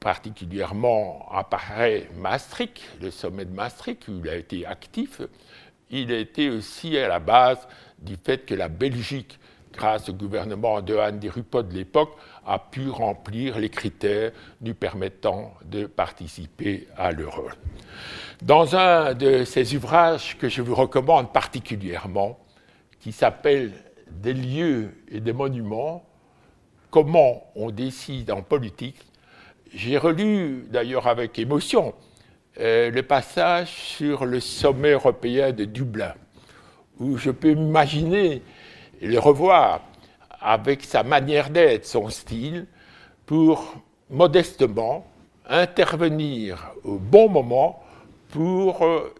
[0.00, 5.20] particulièrement après Maastricht, le sommet de Maastricht, où il a été actif.
[5.90, 7.66] Il a été aussi à la base
[7.98, 9.38] du fait que la Belgique,
[9.72, 15.54] grâce au gouvernement de Anne Ruppot de l'époque, a pu remplir les critères lui permettant
[15.64, 17.48] de participer à l'euro.
[18.42, 22.38] Dans un de ses ouvrages que je vous recommande particulièrement,
[23.00, 23.72] qui s'appelle
[24.22, 26.04] Des lieux et des monuments,
[26.90, 29.00] comment on décide en politique,
[29.74, 31.94] j'ai relu d'ailleurs avec émotion
[32.58, 36.14] euh, le passage sur le sommet européen de Dublin,
[36.98, 38.42] où je peux m'imaginer
[39.02, 39.82] le revoir
[40.40, 42.66] avec sa manière d'être, son style,
[43.26, 43.74] pour
[44.08, 45.06] modestement
[45.48, 47.82] intervenir au bon moment
[48.30, 49.14] pour euh,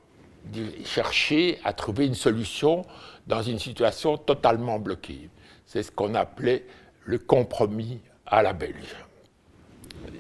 [0.85, 2.85] chercher à trouver une solution
[3.27, 5.29] dans une situation totalement bloquée.
[5.67, 6.65] C'est ce qu'on appelait
[7.05, 8.97] le compromis à la Belge.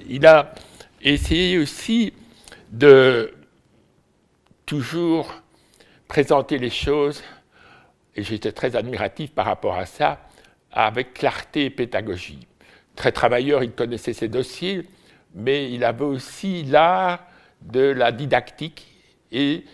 [0.08, 0.54] Il a
[1.02, 2.12] essayé aussi
[2.70, 3.32] de
[4.64, 5.32] toujours
[6.08, 7.22] présenter les choses,
[8.14, 10.20] et j'étais très admiratif par rapport à ça,
[10.72, 12.46] avec clarté et pédagogie.
[12.94, 14.86] Très travailleur, il connaissait ses dossiers,
[15.34, 17.20] mais il avait aussi l'art
[17.62, 18.86] de la didactique
[19.32, 19.64] et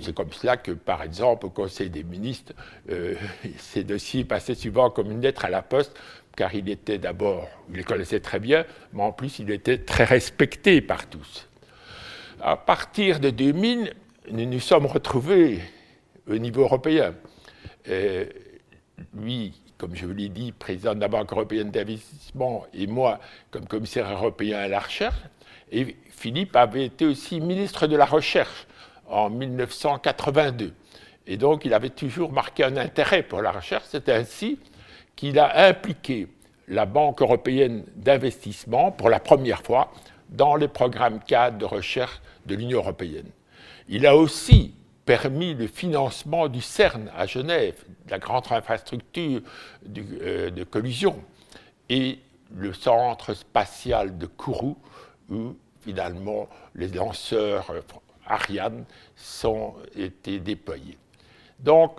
[0.00, 2.52] c'est comme cela que, par exemple, au Conseil des ministres,
[2.90, 3.14] euh,
[3.58, 5.96] ces dossiers passaient souvent comme une lettre à la poste,
[6.36, 10.04] car il était d'abord, il les connaissait très bien, mais en plus, il était très
[10.04, 11.48] respecté par tous.
[12.40, 13.94] À partir de 2000,
[14.32, 15.60] nous nous sommes retrouvés
[16.28, 17.14] au niveau européen.
[19.14, 23.20] lui, comme je vous l'ai dit, président de la Banque européenne d'investissement, et moi,
[23.50, 25.16] comme commissaire européen à la recherche.
[25.70, 28.66] Et Philippe avait été aussi ministre de la Recherche
[29.08, 30.72] en 1982.
[31.26, 33.84] Et donc, il avait toujours marqué un intérêt pour la recherche.
[33.88, 34.58] C'est ainsi
[35.16, 36.28] qu'il a impliqué
[36.68, 39.92] la Banque européenne d'investissement pour la première fois
[40.30, 43.28] dans les programmes cadres de recherche de l'Union européenne.
[43.88, 44.74] Il a aussi
[45.04, 47.76] permis le financement du CERN à Genève,
[48.08, 49.42] la grande infrastructure
[50.22, 51.22] euh, de collision,
[51.90, 52.18] et
[52.54, 54.76] le centre spatial de Kourou,
[55.30, 57.82] où finalement les lanceurs euh,
[58.26, 58.84] Ariane
[59.16, 60.98] sont été déployés.
[61.58, 61.98] Donc,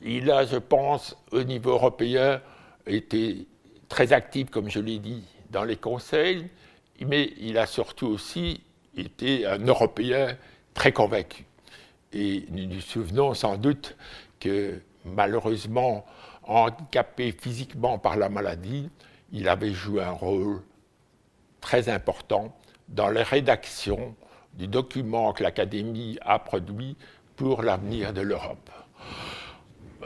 [0.00, 2.40] il a, je pense, au niveau européen,
[2.86, 3.46] été
[3.88, 6.48] très actif, comme je l'ai dit, dans les conseils,
[7.06, 8.62] mais il a surtout aussi
[8.96, 10.36] été un Européen
[10.74, 11.44] très convaincu.
[12.12, 13.96] Et nous nous souvenons sans doute
[14.40, 16.04] que malheureusement,
[16.44, 18.90] handicapé physiquement par la maladie,
[19.32, 20.62] il avait joué un rôle
[21.60, 22.54] très important
[22.88, 24.14] dans la rédaction
[24.54, 26.96] du document que l'Académie a produit
[27.36, 28.70] pour l'avenir de l'Europe.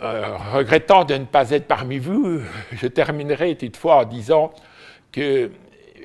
[0.02, 2.40] Euh, regrettant de ne pas être parmi vous,
[2.72, 4.52] je terminerai toutefois en disant
[5.10, 5.50] que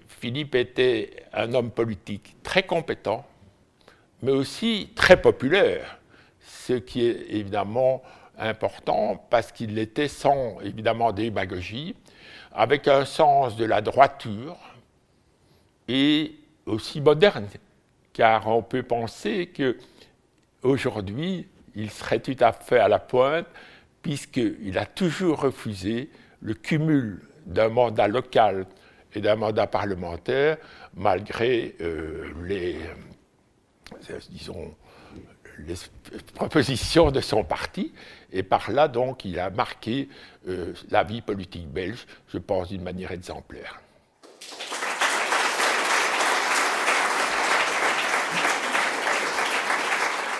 [0.08, 3.26] Philippe était un homme politique très compétent,
[4.22, 6.00] mais aussi très populaire,
[6.40, 8.02] ce qui est évidemment
[8.38, 11.96] important parce qu'il était sans évidemment démagogie,
[12.54, 14.58] avec un sens de la droiture
[15.88, 16.36] et
[16.66, 17.48] aussi moderne,
[18.14, 19.78] car on peut penser que
[20.64, 23.48] aujourd'hui il serait tout à fait à la pointe,
[24.02, 26.10] puisqu'il a toujours refusé
[26.42, 28.66] le cumul d'un mandat local
[29.14, 30.58] et d'un mandat parlementaire,
[30.96, 32.78] malgré euh, les,
[34.10, 34.20] euh,
[35.60, 35.76] les
[36.34, 37.94] propositions de son parti.
[38.32, 40.10] Et par là, donc, il a marqué
[40.48, 43.82] euh, la vie politique belge, je pense, d'une manière exemplaire.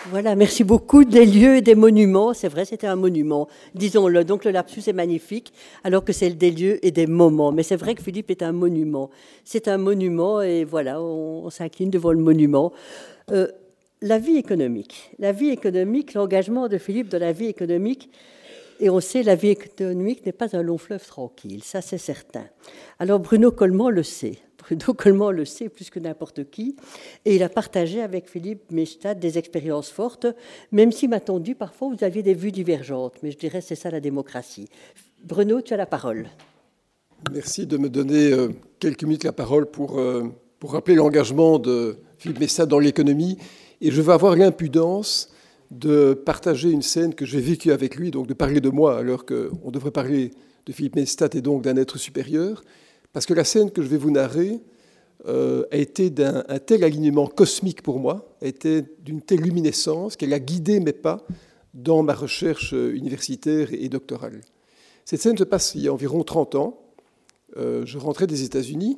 [0.10, 1.06] Voilà, merci beaucoup.
[1.06, 4.24] Des lieux et des monuments, c'est vrai, c'était un monument, disons-le.
[4.24, 7.52] Donc le lapsus est magnifique, alors que c'est des lieux et des moments.
[7.52, 9.12] Mais c'est vrai que Philippe est un monument.
[9.46, 12.74] C'est un monument et voilà, on, s'incline devant le monument.
[13.30, 13.48] Euh,
[14.02, 18.10] la vie économique, la vie économique, l'engagement de Philippe dans la vie économique,
[18.82, 22.46] et on sait la vie économique n'est pas un long fleuve tranquille, ça c'est certain.
[23.00, 24.40] Alors Bruno Coleman le sait.
[24.58, 26.76] Bruno Coleman le sait plus que n'importe qui,
[27.26, 30.28] et il a partagé avec Philippe Mestad des expériences fortes,
[30.72, 33.90] même si, m'a-t-on dit, parfois vous aviez des vues divergentes, mais je dirais c'est ça
[33.90, 34.68] la démocratie.
[35.24, 36.28] Bruno, tu as la parole.
[37.32, 40.24] Merci de me donner euh, quelques minutes la parole pour euh,
[40.62, 43.38] pour rappeler l'engagement de Philippe Messat dans l'économie.
[43.82, 45.34] Et je vais avoir l'impudence
[45.72, 49.26] de partager une scène que j'ai vécue avec lui, donc de parler de moi alors
[49.26, 50.32] qu'on devrait parler
[50.66, 52.64] de Philippe Mestat et donc d'un être supérieur,
[53.14, 54.60] parce que la scène que je vais vous narrer
[55.28, 60.34] euh, a été d'un tel alignement cosmique pour moi, a été d'une telle luminescence qu'elle
[60.34, 61.26] a guidé mes pas
[61.74, 64.42] dans ma recherche universitaire et doctorale.
[65.06, 66.82] Cette scène se passe il y a environ 30 ans.
[67.58, 68.98] Euh, je rentrais des États-Unis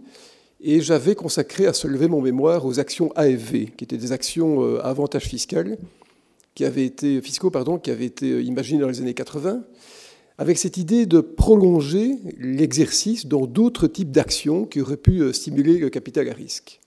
[0.59, 4.63] et j'avais consacré à se lever mon mémoire aux actions AFV, qui étaient des actions
[4.63, 5.77] euh, à avantage fiscal,
[6.55, 9.63] qui avaient été, fiscaux pardon, qui avaient été imaginées dans les années 80
[10.37, 15.77] avec cette idée de prolonger l'exercice dans d'autres types d'actions qui auraient pu euh, stimuler
[15.77, 16.79] le capital à risque.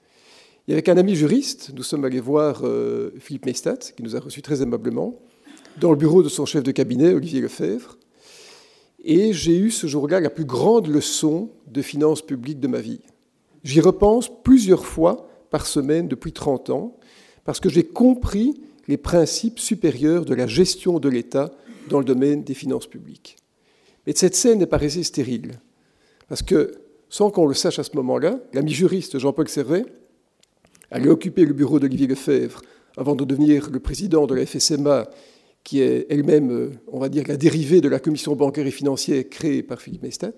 [0.69, 4.21] Et avec un ami juriste, nous sommes allés voir euh, Philippe Mestat, qui nous a
[4.21, 5.21] reçus très aimablement,
[5.81, 7.99] dans le bureau de son chef de cabinet, Olivier Lefebvre.
[9.05, 13.01] Et j'ai eu ce jour-là la plus grande leçon de finances publiques de ma vie.
[13.63, 16.97] J'y repense plusieurs fois par semaine depuis 30 ans,
[17.45, 21.53] parce que j'ai compris les principes supérieurs de la gestion de l'État
[21.89, 23.37] dans le domaine des finances publiques.
[24.07, 25.59] Mais cette scène n'est pas stérile,
[26.29, 26.73] parce que,
[27.09, 29.85] sans qu'on le sache à ce moment-là, l'ami juriste Jean-Paul Servet
[30.91, 32.63] allait occuper le bureau d'Olivier Lefebvre
[32.97, 35.09] avant de devenir le président de la FSMA,
[35.65, 39.25] qui est elle-même, euh, on va dire, la dérivée de la commission bancaire et financière
[39.29, 40.33] créée par Philippe Mestat.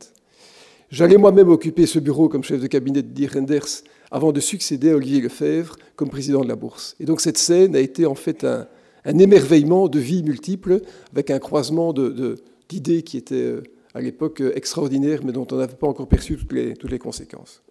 [0.91, 4.91] J'allais moi-même occuper ce bureau comme chef de cabinet de Dier Renders avant de succéder
[4.91, 6.97] à Olivier Lefebvre comme président de la Bourse.
[7.01, 8.67] Et donc cette scène a été en fait un,
[9.05, 10.81] émerveillement de vies multiples,
[11.13, 13.63] avec un croisement d'idées qui étaient euh,
[13.95, 16.99] à l'époque euh, extraordinaires, mais dont on n'avait pas encore perçu toutes les, toutes les
[16.99, 17.63] conséquences.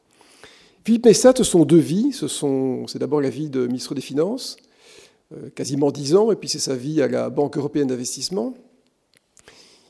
[0.84, 2.12] Philippe Messat, ce sont deux vies.
[2.14, 4.56] C'est d'abord la vie de ministre des Finances,
[5.34, 8.54] euh, quasiment dix ans, et puis c'est sa vie à la Banque européenne d'investissement.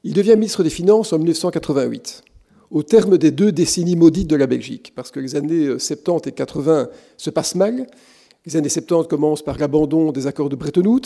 [0.04, 2.24] Il devient ministre des Finances en 1988,
[2.72, 6.32] au terme des deux décennies maudites de la Belgique, parce que les années 70 et
[6.32, 7.88] 80 se passent mal.
[8.46, 11.00] Les années 70 commencent par l'abandon des accords de Bretton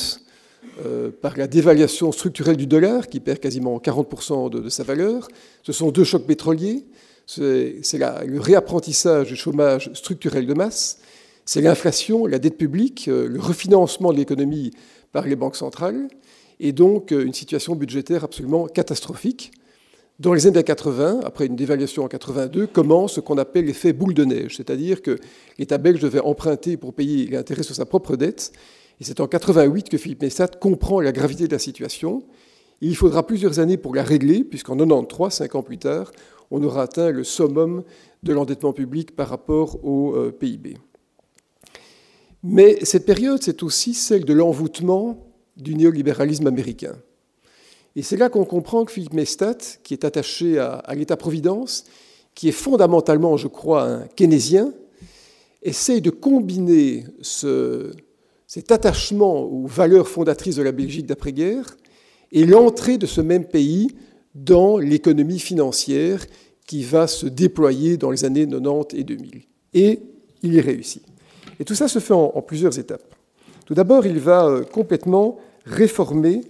[0.85, 5.27] euh, par la dévaluation structurelle du dollar, qui perd quasiment 40% de, sa valeur.
[5.63, 6.85] Ce sont deux chocs pétroliers.
[7.25, 10.99] C'est le réapprentissage du chômage structurel de masse.
[11.45, 14.71] C'est l'inflation, la dette publique, euh, le refinancement de l'économie
[15.11, 16.07] par les banques centrales,
[16.59, 19.51] et donc euh, une situation budgétaire absolument catastrophique.
[20.21, 24.13] Dans les années 80, après une dévaluation en 82, commence ce qu'on appelle l'effet boule
[24.13, 25.17] de neige, c'est-à-dire que
[25.57, 28.51] l'État belge devait emprunter pour payer l'intérêt sur sa propre dette.
[28.99, 32.21] Et c'est en 88 que Philippe Messat comprend la gravité de la situation.
[32.81, 36.11] Il faudra plusieurs années pour la régler, puisqu'en 93, cinq ans plus tard,
[36.51, 37.81] on aura atteint le summum
[38.21, 40.77] de l'endettement public par rapport au euh, PIB.
[42.43, 46.93] Mais cette période, c'est aussi celle de l'envoûtement du néolibéralisme américain.
[47.95, 51.85] Et c'est là qu'on comprend que Philippe Mestat, qui est attaché à, l'État-providence,
[52.35, 54.73] qui est fondamentalement, je crois, un keynésien,
[55.61, 61.75] essaye de combiner cet attachement aux valeurs fondatrices de la Belgique d'après-guerre
[62.31, 63.89] et l'entrée de ce même pays
[64.33, 66.25] dans l'économie financière
[66.65, 69.41] qui va se déployer dans les années 90 et 2000.
[69.73, 69.99] Et
[70.41, 71.03] il y réussit.
[71.59, 73.15] Et tout ça se fait en plusieurs étapes.
[73.71, 76.41] Tout d'abord, il va euh, complètement réformer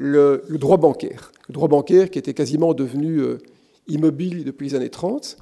[0.00, 1.30] le, droit bancaire.
[1.48, 3.38] Le droit bancaire qui était quasiment devenu euh,
[3.86, 5.36] immobile depuis les années 30.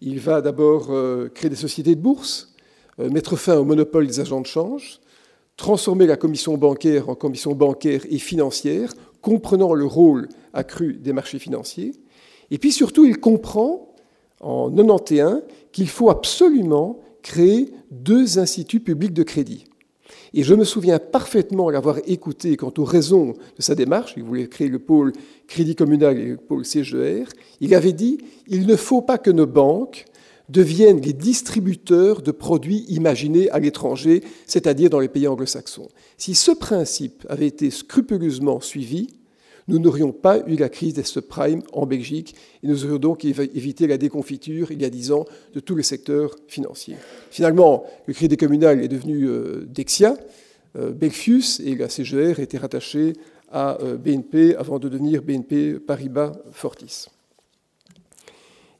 [0.00, 2.52] Il va d'abord euh, créer des sociétés de bourse,
[2.98, 4.98] euh, mettre fin au monopole des agents de change,
[5.56, 8.92] transformer la commission bancaire en commission bancaire et financière,
[9.22, 11.92] comprenant le rôle accru des marchés financiers.
[12.50, 13.94] Et puis surtout, il comprend
[14.40, 19.66] en 91 qu'il faut absolument créer deux instituts publics de crédit.
[20.36, 24.14] Et je me souviens parfaitement l'avoir écouté quant aux raisons de sa démarche.
[24.16, 25.12] Il voulait créer le pôle
[25.46, 27.28] crédit communal et le pôle CGR.
[27.60, 30.06] Il avait dit il ne faut pas que nos banques
[30.48, 35.88] deviennent les distributeurs de produits imaginés à l'étranger, c'est-à-dire dans les pays anglo-saxons.
[36.18, 39.14] Si ce principe avait été scrupuleusement suivi,
[39.68, 43.86] nous n'aurions pas eu la crise des subprimes en Belgique et nous aurions donc évité
[43.86, 45.24] la déconfiture il y a dix ans
[45.54, 46.96] de tout le secteur financier.
[47.30, 50.16] Finalement, le crédit communal est devenu euh, Dexia,
[50.76, 53.14] euh, Belfius, et la CGR était rattachée
[53.50, 57.06] à euh, BNP avant de devenir BNP Paribas Fortis.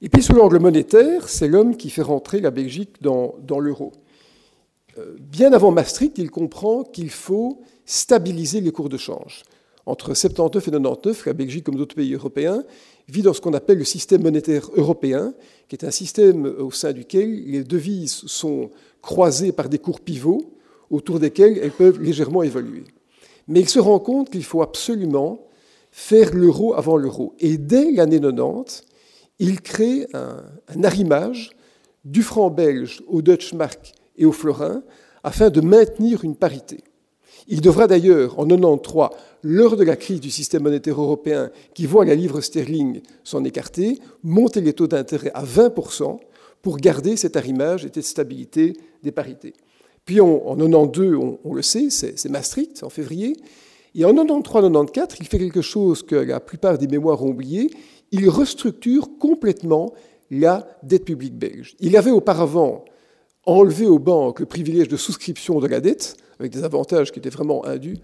[0.02, 3.92] Et puis sous l'angle monétaire, c'est l'homme qui fait rentrer la Belgique dans l'euro.
[5.18, 9.42] Bien avant Maastricht, il comprend qu'il faut stabiliser les cours de change
[9.86, 12.64] entre 79 et 99, la Belgique, comme d'autres pays européens,
[13.08, 15.34] vit dans ce qu'on appelle le système monétaire européen,
[15.68, 18.70] qui est un système au sein duquel les devises sont
[19.02, 20.54] croisées par des cours pivots,
[20.90, 22.84] autour desquels elles peuvent légèrement évoluer.
[23.48, 25.46] Mais il se rend compte qu'il faut absolument
[25.90, 27.34] faire l'euro avant l'euro.
[27.38, 28.84] Et dès l'année 90,
[29.38, 31.50] il crée un, arrimage
[32.04, 34.82] du franc belge au Dutch mark et au florin
[35.22, 36.78] afin de maintenir une parité.
[37.48, 39.10] Il devra d'ailleurs, en 93,
[39.42, 43.98] lors de la crise du système monétaire européen qui voit la livre sterling s'en écarter,
[44.22, 46.18] monter les taux d'intérêt à 20%
[46.62, 49.52] pour garder cet arrimage et cette stabilité des parités.
[50.06, 53.36] Puis en 92, on, on le sait, c'est Maastricht en février.
[53.94, 57.70] Et en 93-94, il fait quelque chose que la plupart des mémoires ont oublié.
[58.10, 59.92] Il restructure complètement
[60.30, 61.76] la dette publique belge.
[61.80, 62.84] Il avait auparavant
[63.46, 67.30] enlevé aux banques le privilège de souscription de la dette, avec des avantages qui étaient
[67.30, 67.98] vraiment indus.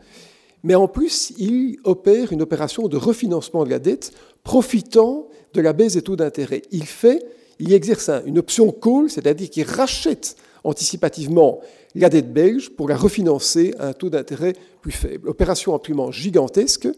[0.63, 4.13] Mais en plus, il opère une opération de refinancement de la dette,
[4.45, 6.63] profitant de la baisse des taux d'intérêt.
[6.71, 7.25] Il fait,
[7.59, 11.61] il exerce une option call, c'est-à-dire qu'il rachète anticipativement
[11.95, 14.53] la dette belge pour la refinancer à un taux d'intérêt
[14.83, 15.29] plus faible.
[15.29, 16.89] Opération absolument gigantesque.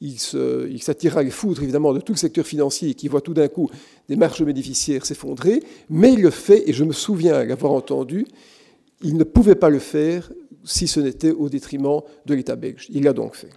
[0.00, 0.18] Il
[0.82, 3.68] s'attira les foudres évidemment de tout le secteur financier qui voit tout d'un coup
[4.08, 8.26] des marges bénéficiaires s'effondrer, mais il le fait, et je me souviens l'avoir entendu,
[9.02, 10.32] il ne pouvait pas le faire
[10.64, 12.86] si ce n'était au détriment de l'État belge.
[12.90, 13.50] Il l'a donc fait.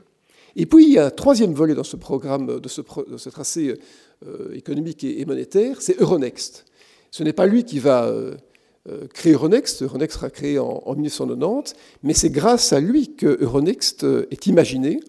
[0.55, 2.81] Et puis, il y a un troisième volet dans ce programme, de ce,
[3.29, 3.77] tracé
[4.25, 6.65] euh, économique et, monétaire, c'est Euronext.
[7.11, 8.35] Ce n'est pas lui qui va euh,
[8.89, 9.83] euh, créer Euronext.
[9.83, 11.73] Euronext sera créé en, 1990,
[12.03, 14.99] mais c'est grâce à lui que Euronext est imaginé.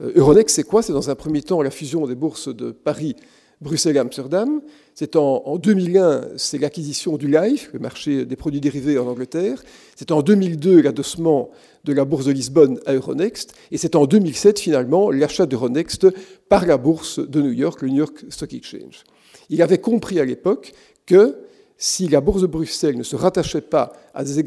[0.00, 0.82] Euronext, c'est quoi?
[0.82, 3.16] C'est dans un premier temps la fusion des bourses de Paris
[3.60, 4.60] Bruxelles et Amsterdam.
[4.94, 9.62] C'est en, 2001, c'est l'acquisition du LIFE, le marché des produits dérivés en Angleterre.
[9.94, 11.50] C'est en 2002, l'adossement
[11.84, 13.54] de la bourse de Lisbonne à Euronext.
[13.70, 16.06] Et c'est en 2007, finalement, l'achat d'Euronext
[16.48, 19.04] par la bourse de New York, le New York Stock Exchange.
[19.50, 20.72] Il avait compris à l'époque
[21.06, 21.36] que
[21.78, 24.38] si la bourse de Bruxelles ne se rattachait pas à des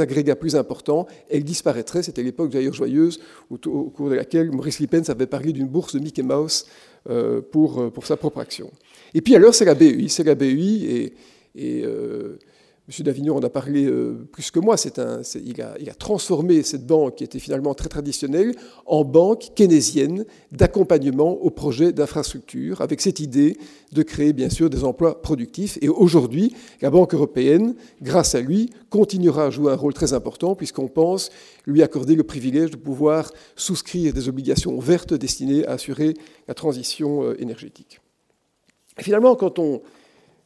[0.00, 2.02] agrégats, plus importants, elle disparaîtrait.
[2.02, 3.20] C'était l'époque d'ailleurs joyeuse
[3.50, 6.66] au, cours de laquelle Maurice Lippens avait parlé d'une bourse de Mickey Mouse
[7.08, 8.70] euh, pour, euh, pour sa propre action.
[9.12, 10.08] Et puis alors, c'est la BEI.
[10.08, 11.14] C'est la BEI et,
[11.54, 12.38] et euh,
[12.90, 13.04] M.
[13.04, 14.74] Davignon en a parlé euh, plus que moi.
[15.44, 18.52] Il, a, transformé cette banque, qui était finalement très traditionnelle,
[18.84, 23.56] en banque keynésienne d'accompagnement au projet d'infrastructure, avec cette idée
[23.92, 25.78] de créer bien sûr des emplois productifs.
[25.82, 30.56] Et aujourd'hui, la Banque européenne, grâce à lui, continuera à jouer un rôle très important,
[30.56, 31.30] puisqu'on pense
[31.66, 36.14] lui accorder le privilège de pouvoir souscrire des obligations vertes destinées à assurer
[36.48, 38.00] la transition euh, énergétique.
[38.98, 39.80] Finalement, quand on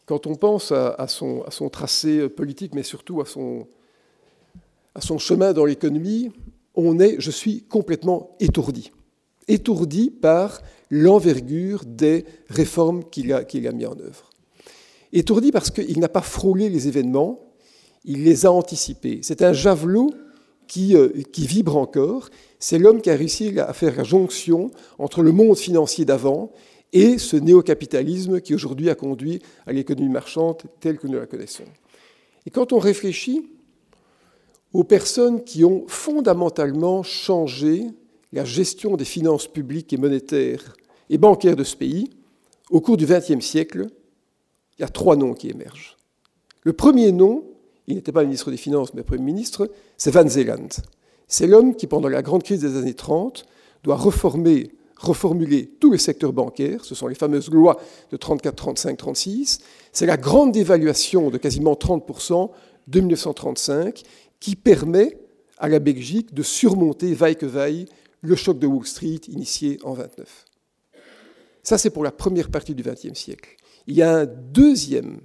[0.07, 6.31] quand on pense à, son, tracé politique, mais surtout à son, chemin dans l'économie,
[6.75, 8.93] on est, je suis complètement étourdi.
[9.49, 10.61] Étourdi par
[10.91, 14.31] l'envergure des réformes qu'il a, qu'il a mis en œuvre.
[15.13, 17.41] Étourdi parce qu'il n'a pas frôlé les événements,
[18.05, 19.21] il les a anticipés.
[19.23, 20.11] C'est un javelot
[20.67, 22.29] qui, euh, qui vibre encore.
[22.59, 26.51] C'est l'homme qui a réussi à faire la jonction entre le monde financier d'avant
[26.95, 31.65] et ce néocapitalisme qui aujourd'hui a conduit à l'économie marchande telle que nous la connaissons.
[32.47, 33.51] Et quand on réfléchit
[34.73, 37.87] aux personnes qui ont fondamentalement changé
[38.33, 40.77] la gestion des finances publiques et monétaires
[41.11, 42.11] et bancaires de ce pays,
[42.71, 43.89] au cours du XXe siècle,
[44.79, 45.97] il y a trois noms qui émergent.
[46.63, 47.45] Le premier nom,
[47.87, 50.69] il n'était pas ministre des Finances, mais Premier ministre, c'est Van Zeeland.
[51.29, 53.45] C'est l'homme qui, pendant la grande crise des années 30,
[53.83, 54.73] doit reformer
[55.05, 59.59] reformuler tous les secteurs bancaires, ce sont les fameuses lois de 34, 35, 36,
[59.93, 62.51] c'est la grande dévaluation de quasiment 30%
[62.89, 64.03] de 1935
[64.41, 65.19] qui permet
[65.59, 67.87] à la Belgique de surmonter, vaille que vaille,
[68.21, 70.45] le choc de Wall Street initié en 29.
[71.63, 73.57] Ça, c'est pour la première partie du XXe siècle.
[73.87, 75.21] Il y a un deuxième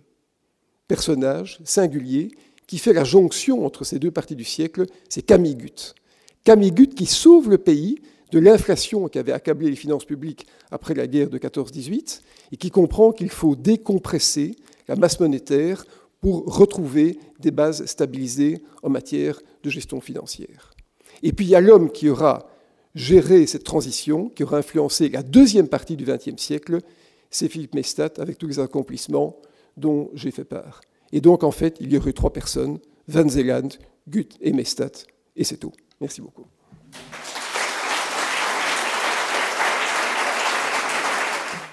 [0.88, 2.32] personnage singulier
[2.68, 5.96] qui fait la jonction entre ces deux parties du siècle, c'est Camille Gut.
[6.44, 8.02] Camille Gut qui sauve le pays
[8.32, 12.70] de l'inflation qui avait accablé les finances publiques après la guerre de 14-18 et qui
[12.70, 14.56] comprend qu'il faut décompresser
[14.88, 15.86] la masse monétaire
[16.22, 20.74] pour retrouver des bases stabilisées en matière de gestion financière.
[21.24, 22.50] Et puis il y a l'homme qui aura
[22.96, 26.80] géré cette transition, qui aura influencé la deuxième partie du XXe siècle,
[27.30, 29.38] c'est Philippe Mestat, avec tous les accomplissements
[29.78, 30.82] dont j'ai fait part.
[31.12, 33.70] Et donc, en fait, il y aurait trois personnes, Van Zeeland,
[34.08, 34.92] Gut et Mestat,
[35.36, 35.72] et c'est tout.
[36.02, 36.46] Merci beaucoup.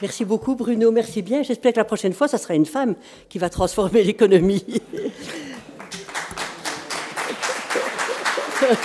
[0.03, 1.43] Merci beaucoup Bruno, merci bien.
[1.43, 2.95] J'espère que la prochaine fois, ça sera une femme
[3.29, 4.65] qui va transformer l'économie.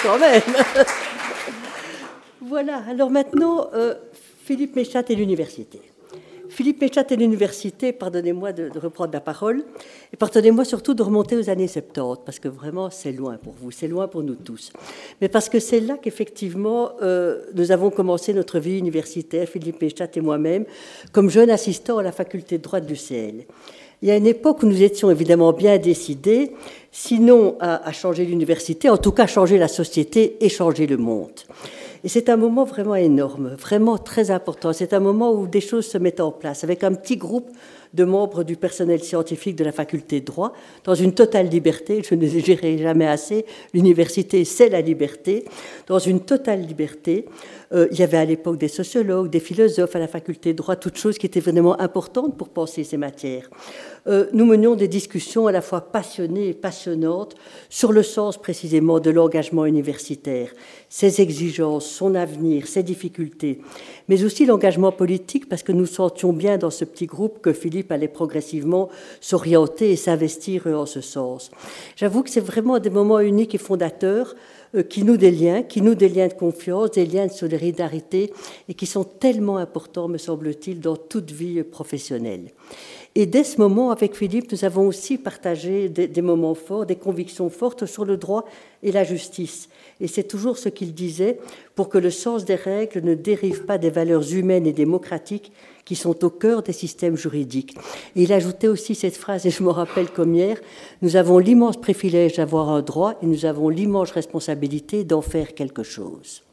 [0.04, 0.42] Quand même.
[2.42, 3.96] voilà, alors maintenant, euh,
[4.46, 5.82] Philippe Méchat et l'université.
[6.52, 9.64] Philippe Méchat et l'université, pardonnez-moi de, reprendre la parole,
[10.12, 13.72] et pardonnez-moi surtout de remonter aux années 70, parce que vraiment c'est loin pour vous,
[13.72, 14.74] c'est loin pour nous tous.
[15.22, 20.10] Mais parce que c'est là qu'effectivement euh, nous avons commencé notre vie universitaire, Philippe Méchat
[20.14, 20.66] et moi-même,
[21.14, 23.46] comme jeune assistant à la faculté de droit du CL.
[24.02, 26.52] Il y a une époque où nous étions évidemment bien décidés,
[26.92, 31.32] sinon à, changer l'université, en tout cas changer la société et changer le monde.
[32.04, 34.74] Et c'est un moment vraiment énorme, vraiment très important.
[34.74, 37.50] C'est un moment où des choses se mettent en place, avec un petit groupe
[37.94, 40.54] de membres du personnel scientifique de la faculté de droit,
[40.84, 45.46] dans une totale liberté, je ne dirai jamais assez, l'université c'est la liberté,
[45.88, 47.26] dans une totale liberté.
[47.74, 50.76] Euh, il y avait à l'époque des sociologues, des philosophes à la faculté de droit,
[50.76, 53.50] toutes choses qui étaient vraiment importantes pour penser ces matières.
[54.08, 57.36] Euh, nous menions des discussions à la fois passionnées et passionnantes
[57.70, 60.52] sur le sens précisément de l'engagement universitaire,
[60.90, 63.62] ses exigences, son avenir, ses difficultés,
[64.10, 67.92] mais aussi l'engagement politique, parce que nous sentions bien dans ce petit groupe que Philippe
[67.92, 68.90] allait progressivement
[69.22, 71.52] s'orienter et s'investir en ce sens.
[71.96, 74.36] J'avoue que c'est vraiment des moments uniques et fondateurs
[74.90, 78.32] qui nous des liens, qui nous des liens de confiance, des liens de solidarité,
[78.70, 82.52] et qui sont tellement importants, me semble-t-il, dans toute vie professionnelle.
[83.14, 87.50] Et dès ce moment, avec Philippe, nous avons aussi partagé des, moments forts, des convictions
[87.50, 88.46] fortes sur le droit
[88.84, 89.68] et la justice.
[90.00, 91.40] Et c'est toujours ce qu'il disait,
[91.76, 95.52] pour que le sens des règles ne dérive pas des valeurs humaines et démocratiques
[95.92, 97.76] qui sont au cœur des systèmes juridiques.
[98.16, 100.56] Et il ajoutait aussi cette phrase, et je me rappelle comme hier,
[101.02, 105.84] nous avons l'immense privilège d'avoir un droit et nous avons l'immense responsabilité d'en faire quelque
[105.84, 106.44] chose.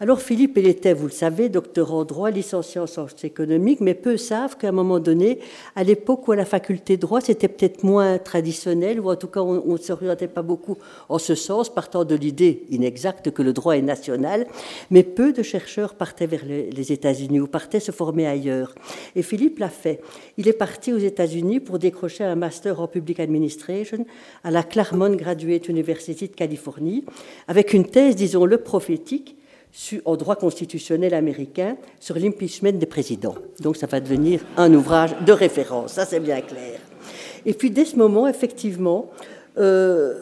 [0.00, 3.94] Alors Philippe, il était, vous le savez, docteur en droit, licencié en sciences économiques, mais
[3.94, 5.38] peu savent qu'à un moment donné,
[5.76, 9.28] à l'époque où à la faculté de droit, c'était peut-être moins traditionnel, ou en tout
[9.28, 10.76] cas on ne s'orientait pas beaucoup
[11.08, 14.48] en ce sens, partant de l'idée inexacte que le droit est national,
[14.90, 18.74] mais peu de chercheurs partaient vers les États-Unis ou partaient se former ailleurs.
[19.14, 20.00] Et Philippe l'a fait.
[20.38, 24.04] Il est parti aux États-Unis pour décrocher un master en public administration
[24.42, 27.04] à la Claremont Graduate University de Californie,
[27.46, 29.36] avec une thèse, disons-le, prophétique
[30.04, 33.34] au droit constitutionnel américain sur l'impeachment des présidents.
[33.60, 36.78] Donc ça va devenir un ouvrage de référence, ça c'est bien clair.
[37.46, 39.10] Et puis dès ce moment, effectivement,
[39.58, 40.14] euh,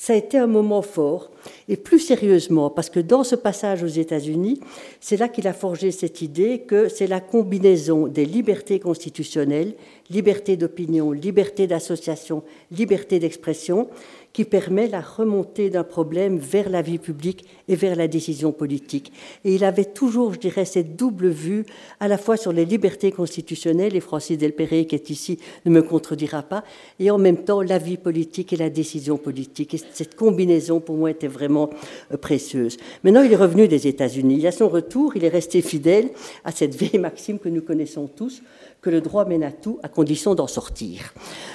[0.00, 1.30] ça a été un moment fort.
[1.68, 4.58] Et plus sérieusement, parce que dans ce passage aux États-Unis,
[4.98, 9.74] c'est là qu'il a forgé cette idée que c'est la combinaison des libertés constitutionnelles,
[10.08, 13.88] liberté d'opinion, liberté d'association, liberté d'expression,
[14.32, 19.12] qui permet la remontée d'un problème vers la vie publique et vers la décision politique.
[19.44, 21.66] Et il avait toujours, je dirais, cette double vue,
[21.98, 25.82] à la fois sur les libertés constitutionnelles, et Francis Delperrey, qui est ici, ne me
[25.82, 26.64] contredira pas,
[26.98, 29.74] et en même temps la vie politique et la décision politique.
[29.74, 31.70] Et cette combinaison, pour moi, était vraiment
[32.12, 32.76] euh, précieuse.
[33.02, 34.46] Maintenant, il est revenu des États-Unis.
[34.46, 36.10] À son retour, il est resté fidèle
[36.44, 38.42] à cette vieille maxime que nous connaissons tous,
[38.80, 41.12] que le droit mène à tout à condition d'en sortir.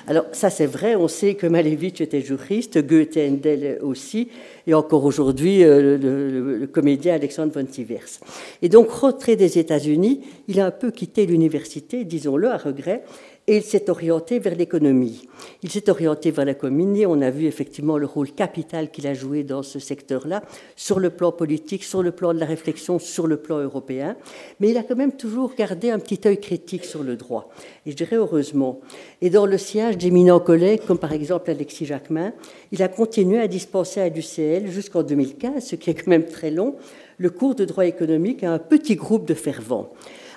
[0.08, 4.30] Alors ça c'est vrai, on sait que Malevich était juriste, Goethe et Handel aussi,
[4.68, 8.20] et encore aujourd'hui euh, le, comédien Alexandre von Sivers.
[8.62, 13.04] Et donc retrait des États-Unis, il a un peu quitté l'université, disons-le à regret,
[13.48, 15.28] et il s'est orienté vers l'économie.
[15.62, 17.06] Il s'est orienté vers l'économie.
[17.06, 20.42] On a vu effectivement le rôle capital qu'il a joué dans ce secteur-là,
[20.76, 24.16] sur le plan politique, sur le plan de la réflexion, sur le plan européen.
[24.60, 27.50] Mais il a quand même toujours gardé un petit œil critique sur le droit.
[27.86, 28.80] Et je dirais heureusement.
[29.22, 32.34] Et dans le siège d'éminents collègues, comme par exemple Alexis Jacquemin,
[32.72, 36.50] il a continué à dispenser à l'UCL jusqu'en 2015, ce qui est quand même très
[36.50, 36.76] long,
[37.18, 39.94] le cours de droit économique à un petit groupe de fervents.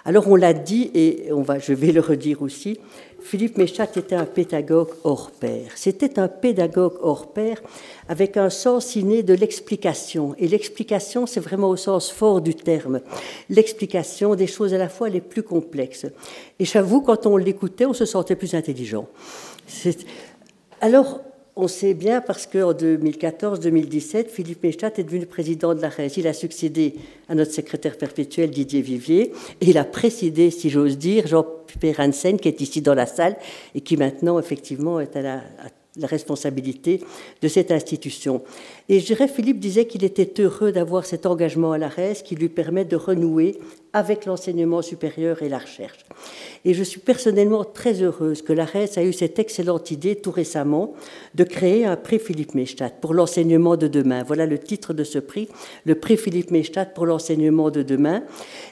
[0.09, 2.81] Alors on l'a dit, et on va, je vais le redire aussi,
[3.21, 5.73] Philippe Méchat était un pédagogue hors pair.
[5.75, 7.61] C'était un pédagogue hors pair
[8.09, 10.35] avec un sens inné de l'explication.
[10.39, 13.01] Et l'explication, c'est vraiment au sens fort du terme.
[13.51, 16.07] L'explication des choses à la fois les plus complexes.
[16.59, 19.09] Et j'avoue, quand on l'écoutait, on se sentait plus intelligent.
[20.81, 21.21] Alors,
[21.61, 26.17] on sait bien parce qu'en 2014-2017, Philippe Méchat est devenu président de la RES.
[26.17, 26.95] Il a succédé
[27.29, 32.39] à notre secrétaire perpétuel Didier Vivier et il a précédé, si j'ose dire, Jean-Pierre Hansen
[32.39, 33.37] qui est ici dans la salle
[33.75, 35.43] et qui maintenant effectivement est à la,
[35.97, 37.03] la responsabilité
[37.43, 38.43] de cette institution.
[38.89, 42.37] Et je dirais, Philippe disait qu'il était heureux d'avoir cet engagement à la RES qui
[42.37, 43.59] lui permet de renouer
[43.93, 46.05] avec l'enseignement supérieur et la recherche.
[46.65, 50.31] Et je suis personnellement très heureuse que la RES a eu cette excellente idée tout
[50.31, 50.95] récemment
[51.35, 54.23] de créer un prix Philippe Mechtat pour l'enseignement de demain.
[54.23, 55.49] Voilà le titre de ce prix,
[55.85, 58.23] le prix Philippe Mechtat pour l'enseignement de demain,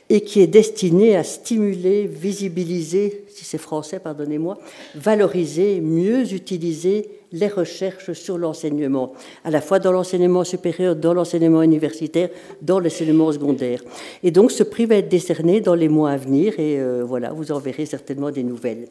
[0.09, 4.59] et qui est destiné à stimuler, visibiliser, si c'est français, pardonnez-moi,
[4.95, 9.13] valoriser, mieux utiliser les recherches sur l'enseignement,
[9.45, 12.31] à la fois dans l'enseignement supérieur, dans l'enseignement universitaire,
[12.63, 13.83] dans l'enseignement secondaire.
[14.23, 17.33] Et donc ce prix va être décerné dans les mois à venir et euh, voilà,
[17.33, 18.89] vous en verrez certainement des nouvelles.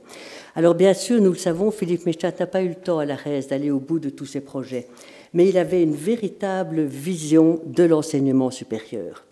[0.55, 3.15] Alors bien sûr, nous le savons, Philippe Méchat n'a pas eu le temps à la
[3.15, 4.87] RES d'aller au bout de tous ses projets,
[5.33, 9.25] mais il avait une véritable vision de l'enseignement supérieur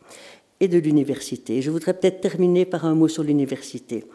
[0.60, 1.62] et de l'université.
[1.62, 4.06] Je voudrais peut-être terminer par un mot sur l'université.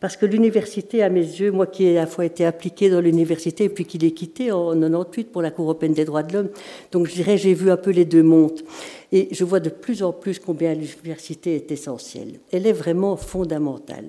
[0.00, 3.00] Parce que l'université, à mes yeux, moi qui ai à la fois été appliqué dans
[3.00, 6.32] l'université et puis qui l'ai quitté en 98 pour la Cour européenne des droits de
[6.32, 6.48] l'homme,
[6.92, 8.60] donc je dirais j'ai vu un peu les deux mondes.
[9.12, 12.40] Et je vois de plus en plus combien l'université est essentielle.
[12.52, 14.08] Elle est vraiment fondamentale.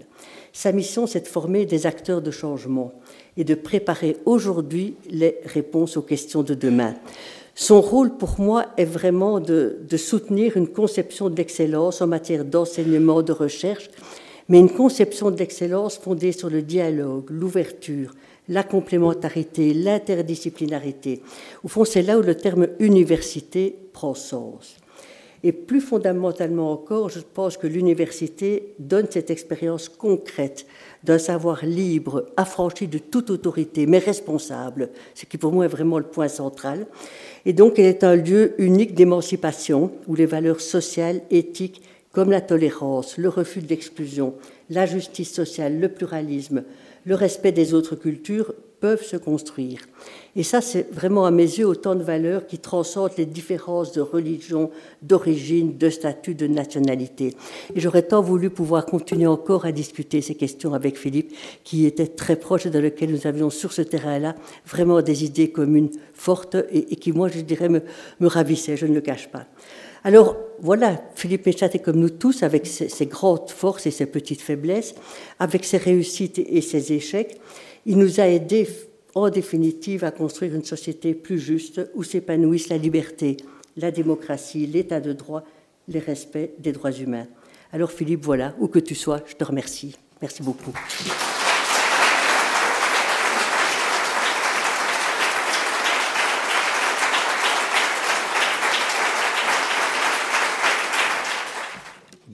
[0.51, 2.93] Sa mission, c'est de former des acteurs de changement
[3.37, 6.95] et de préparer aujourd'hui les réponses aux questions de demain.
[7.55, 13.21] Son rôle pour moi est vraiment de, soutenir une conception de l'excellence en matière d'enseignement,
[13.21, 13.89] de recherche,
[14.49, 18.13] mais une conception de l'excellence fondée sur le dialogue, l'ouverture,
[18.49, 21.21] la complémentarité, l'interdisciplinarité.
[21.63, 24.77] Au fond, c'est là où le terme université prend sens.
[25.43, 30.65] Et plus fondamentalement encore, je pense que l'université donne cette expérience concrète
[31.03, 35.99] d'un savoir libre, affranchi de toute autorité, mais responsable, ce qui pour moi est vraiment
[35.99, 36.87] le point central.
[37.45, 41.83] Et donc, elle est un lieu unique d'émancipation où les valeurs sociales, éthiques,
[42.15, 44.35] comme la tolérance, le refus de l'exclusion,
[44.69, 46.63] la justice sociale, le pluralisme,
[47.03, 49.81] le respect des autres cultures peuvent se construire.
[50.37, 53.99] Et ça, c'est vraiment à mes yeux autant de valeurs qui transcendent les différences de
[53.99, 54.71] religion,
[55.01, 57.35] d'origine, de statut, de nationalité.
[57.75, 61.33] Et j'aurais tant voulu pouvoir continuer encore à discuter ces questions avec Philippe,
[61.65, 64.35] qui était très proche et dans lequel nous avions sur ce terrain-là
[64.65, 67.81] vraiment des idées communes fortes et, qui, moi, je dirais, me,
[68.21, 69.47] me ravissaient, je ne le cache pas.
[70.05, 74.05] Alors voilà, Philippe Méchat est comme nous tous, avec ses, ses, grandes forces et ses
[74.05, 74.93] petites faiblesses,
[75.39, 77.41] avec ses réussites et ses échecs.
[77.87, 78.69] Il nous a aidés
[79.15, 83.37] en définitive à construire une société plus juste où s'épanouissent la liberté,
[83.77, 85.43] la démocratie, l'état de droit,
[85.87, 87.25] les respects des droits humains.
[87.73, 89.95] Alors Philippe, voilà, où que tu sois, je te remercie.
[90.21, 90.71] Merci beaucoup.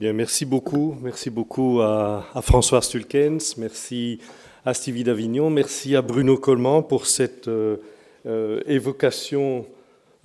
[0.01, 0.97] Bien, merci beaucoup.
[1.03, 3.55] Merci beaucoup à, François Stulkens.
[3.57, 4.17] Merci
[4.65, 7.77] à Stevie Davignon, merci à Bruno Coleman pour cette euh,
[8.25, 9.67] euh, évocation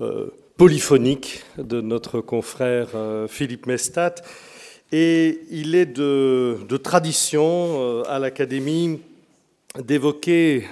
[0.00, 2.88] euh, polyphonique de notre confrère
[3.28, 4.14] Philippe Mestat.
[4.92, 9.02] Et il est de, tradition à l'Académie
[9.78, 10.64] d'évoquer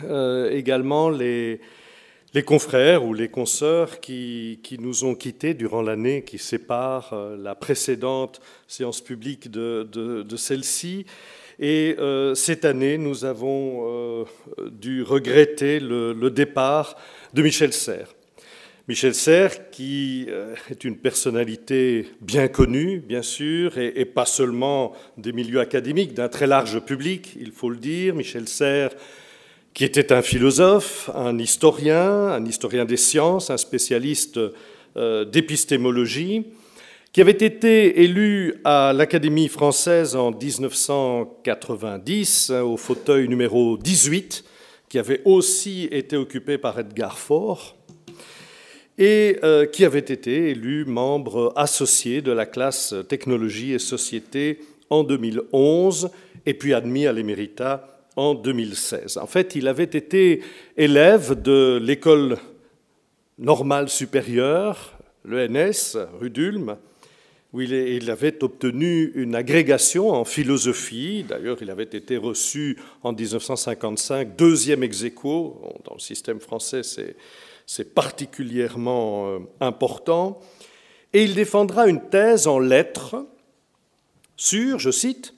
[0.51, 1.61] également les,
[2.35, 8.41] les confrères ou les consoeurs qui, nous ont quittés durant l'année qui sépare la précédente
[8.67, 11.07] séance publique de, celle-ci.
[11.61, 14.25] Et euh, cette année, nous avons euh,
[14.73, 16.97] dû regretter le, départ
[17.33, 18.13] de Michel Serres.
[18.89, 24.95] Michel Serres, qui euh, est une personnalité bien connue, bien sûr, et, et pas seulement
[25.17, 28.17] des milieux académiques, d'un très large public, il faut le dire.
[28.17, 28.95] Michel Serres,
[29.75, 34.39] qui était un philosophe, un historien, un historien des sciences, un spécialiste
[34.97, 36.47] euh, d'épistémologie,
[37.13, 44.45] qui avait été élu à l'Académie française en 1990 au fauteuil numéro 18,
[44.89, 47.75] qui avait aussi été occupé par Edgar Faure,
[48.97, 55.03] et euh, qui avait été élu membre associé de la classe technologie et société en
[55.03, 56.11] 2011,
[56.47, 59.19] et puis admis à l'éméritat en 2016.
[59.19, 60.43] En fait, il avait été
[60.77, 62.39] élève de l'école
[63.39, 66.77] normale supérieure, l'ENS, rue d'Ulm,
[67.53, 71.25] où il avait obtenu une agrégation en philosophie.
[71.29, 75.61] D'ailleurs, il avait été reçu en 1955 deuxième ex aequo.
[75.85, 76.83] Dans le système français,
[77.65, 80.41] c'est particulièrement euh, important.
[81.13, 83.25] Et il défendra une thèse en lettres
[84.37, 85.33] sur, je cite,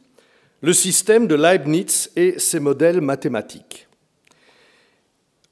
[0.63, 3.87] le système de Leibniz et ses modèles mathématiques.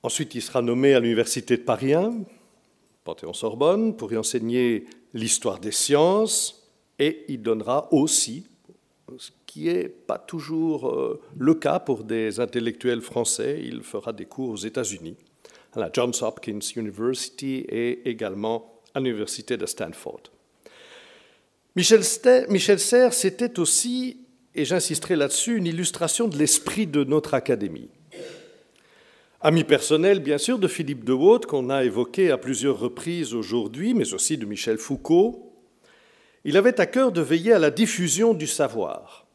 [0.03, 2.13] Ensuite, il sera nommé à l'Université de Paris 1,
[3.05, 6.69] Panthéon-Sorbonne, pour y enseigner l'histoire des sciences,
[6.99, 8.47] et il donnera aussi,
[9.19, 14.25] ce qui n'est pas toujours euh, le cas pour des intellectuels français, il fera des
[14.25, 15.17] cours aux États-Unis,
[15.75, 20.23] à la Johns Hopkins University et également à l'Université de Stanford.
[21.77, 22.03] Michel,
[22.49, 24.24] Michel Serres, c'était aussi,
[24.55, 27.91] et j'insisterai là-dessus, une illustration de l'esprit de notre académie.
[29.41, 33.93] Ami personnel, bien sûr, de Philippe de Waut, qu'on a évoqué à plusieurs reprises aujourd'hui,
[33.93, 35.53] mais aussi de Michel Foucault,
[36.45, 39.27] il avait à cœur de veiller à la diffusion du savoir,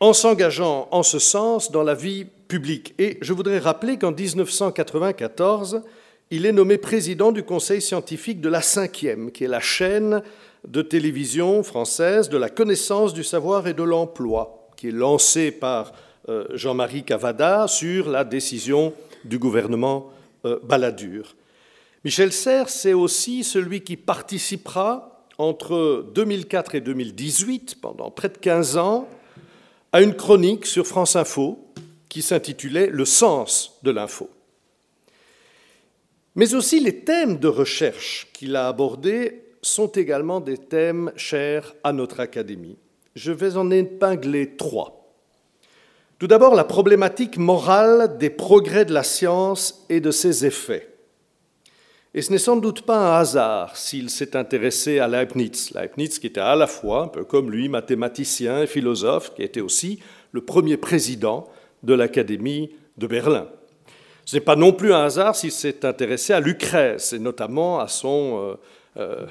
[0.00, 2.94] en s'engageant en ce sens dans la vie publique.
[2.98, 5.82] Et je voudrais rappeler qu'en 1994,
[6.30, 10.22] il est nommé président du Conseil scientifique de la Cinquième, qui est la chaîne
[10.66, 15.92] de télévision française de la connaissance du savoir et de l'emploi, qui est lancée par
[16.28, 20.10] euh, Jean-Marie Cavada sur la décision du gouvernement
[20.44, 21.36] euh, Balladur.
[22.04, 28.76] Michel Serres, c'est aussi celui qui participera entre 2004 et 2018, pendant près de 15
[28.76, 29.08] ans,
[29.92, 31.58] à une chronique sur France Info
[32.08, 34.30] qui s'intitulait Le sens de l'info.
[36.36, 41.92] Mais aussi les thèmes de recherche qu'il a abordés sont également des thèmes chers à
[41.92, 42.76] notre Académie.
[43.14, 45.12] Je vais en épingler trois.
[46.18, 50.90] Tout d'abord, la problématique morale des progrès de la science et de ses effets.
[52.12, 55.72] Et ce n'est sans doute pas un hasard s'il s'est intéressé à Leibniz.
[55.74, 59.60] Leibniz qui était à la fois, un peu comme lui, mathématicien et philosophe, qui était
[59.60, 59.98] aussi
[60.30, 61.48] le premier président
[61.82, 63.48] de l'Académie de Berlin.
[64.24, 67.88] Ce n'est pas non plus un hasard s'il s'est intéressé à Lucrèce, et notamment à
[67.88, 68.56] son
[68.96, 69.26] euh, euh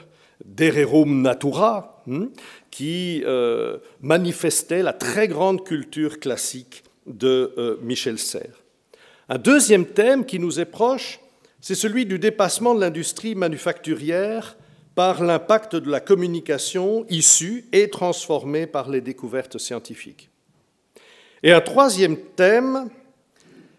[0.45, 2.29] De Rerum Natura, hein,
[2.71, 8.63] qui euh, manifestait la très grande culture classique de euh, Michel Serres.
[9.29, 11.19] Un deuxième thème qui nous est proche,
[11.61, 14.57] c'est celui du dépassement de l'industrie manufacturière
[14.95, 20.29] par l'impact de la communication issue et transformée par les découvertes scientifiques.
[21.41, 22.89] Et un troisième thème,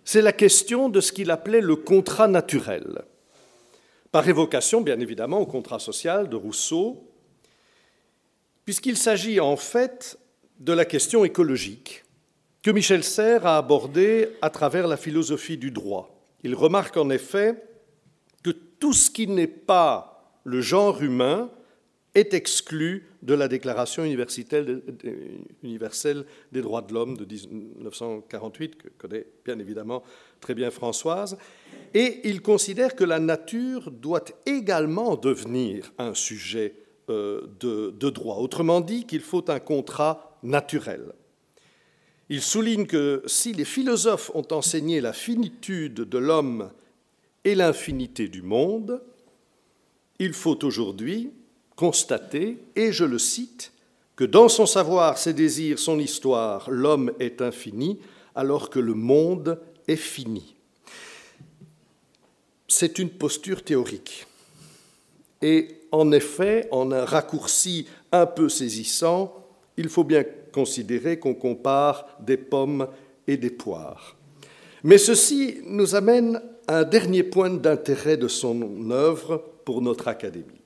[0.05, 3.03] c'est la question de ce qu'il appelait le contrat naturel,
[4.15, 7.11] par évocation bien évidemment au contrat social de Rousseau,
[8.65, 10.21] puisqu'il s'agit en fait
[10.61, 12.05] de la question écologique
[12.63, 16.17] que Michel Serres a abordée à travers la philosophie du droit.
[16.45, 17.61] Il remarque en effet
[18.45, 21.51] que tout ce qui n'est pas le genre humain
[22.15, 29.59] est exclu de la Déclaration universelle des droits de l'homme de 1948, que connaît bien
[29.59, 30.03] évidemment
[30.41, 31.37] très bien Françoise,
[31.93, 36.75] et il considère que la nature doit également devenir un sujet
[37.11, 38.37] euh, de, de droit.
[38.37, 41.13] Autrement dit, qu'il faut un contrat naturel.
[42.29, 46.71] Il souligne que si les philosophes ont enseigné la finitude de l'homme
[47.45, 49.03] et l'infinité du monde,
[50.19, 51.33] il faut aujourd'hui
[51.77, 53.73] constater, et je le cite,
[54.17, 57.99] que dans son savoir, ses désirs, son histoire, l'homme est infini,
[58.35, 60.55] alors que le monde est fini.
[62.69, 64.27] C'est une posture théorique.
[65.43, 69.35] Et en effet, en un raccourci un peu saisissant,
[69.77, 72.89] il faut bien considérer qu'on compare des pommes
[73.27, 74.17] et des poires.
[74.83, 80.64] Mais ceci nous amène un dernier point d'intérêt de son œuvre pour notre Académie.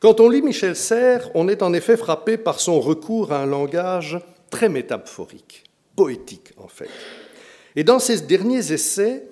[0.00, 3.46] Quand on lit Michel Serres, on est en effet frappé par son recours à un
[3.46, 4.18] langage
[4.48, 5.64] très métaphorique,
[5.94, 6.88] poétique en fait.
[7.76, 9.28] Et dans ses derniers essais,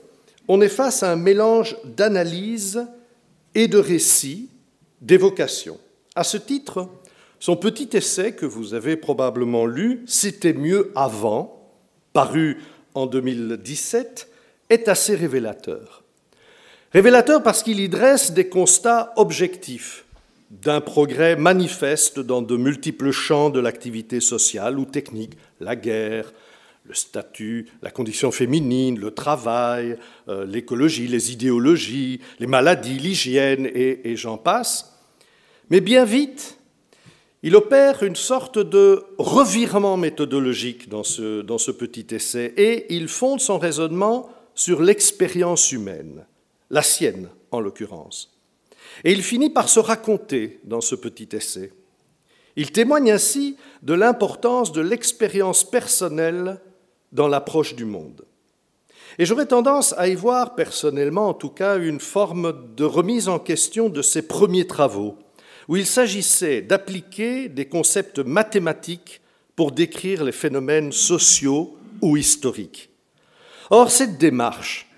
[0.47, 2.87] on est face à un mélange d'analyse
[3.55, 4.51] et de récit,
[5.01, 5.79] d'évocation.
[6.15, 6.87] À ce titre,
[7.41, 11.73] son petit essai que vous avez probablement lu, C'était mieux avant,
[12.13, 12.59] paru
[12.93, 14.29] en 2017,
[14.69, 16.05] est assez révélateur.
[16.93, 20.05] Révélateur parce qu'il y dresse des constats objectifs
[20.51, 26.33] d'un progrès manifeste dans de multiples champs de l'activité sociale ou technique, la guerre,
[26.85, 29.99] le statut, la condition féminine, le travail,
[30.29, 34.95] euh, l'écologie, les idéologies, les maladies, l'hygiène et, et j'en passe.
[35.69, 36.59] Mais bien vite,
[37.43, 43.09] il opère une sorte de revirement méthodologique dans ce, dans ce petit essai et il
[43.09, 46.25] fonde son raisonnement sur l'expérience humaine,
[46.71, 48.38] la sienne en l'occurrence.
[49.05, 51.73] Et il finit par se raconter dans ce petit essai.
[52.57, 56.61] Il témoigne ainsi de l'importance de l'expérience personnelle
[57.13, 58.25] dans l'approche du monde.
[59.19, 63.39] Et j'aurais tendance à y voir personnellement, en tout cas, une forme de remise en
[63.39, 65.17] question de ses premiers travaux,
[65.67, 69.21] où il s'agissait d'appliquer des concepts mathématiques
[69.57, 72.91] pour décrire les phénomènes sociaux ou historiques.
[73.71, 74.89] Or, cette démarche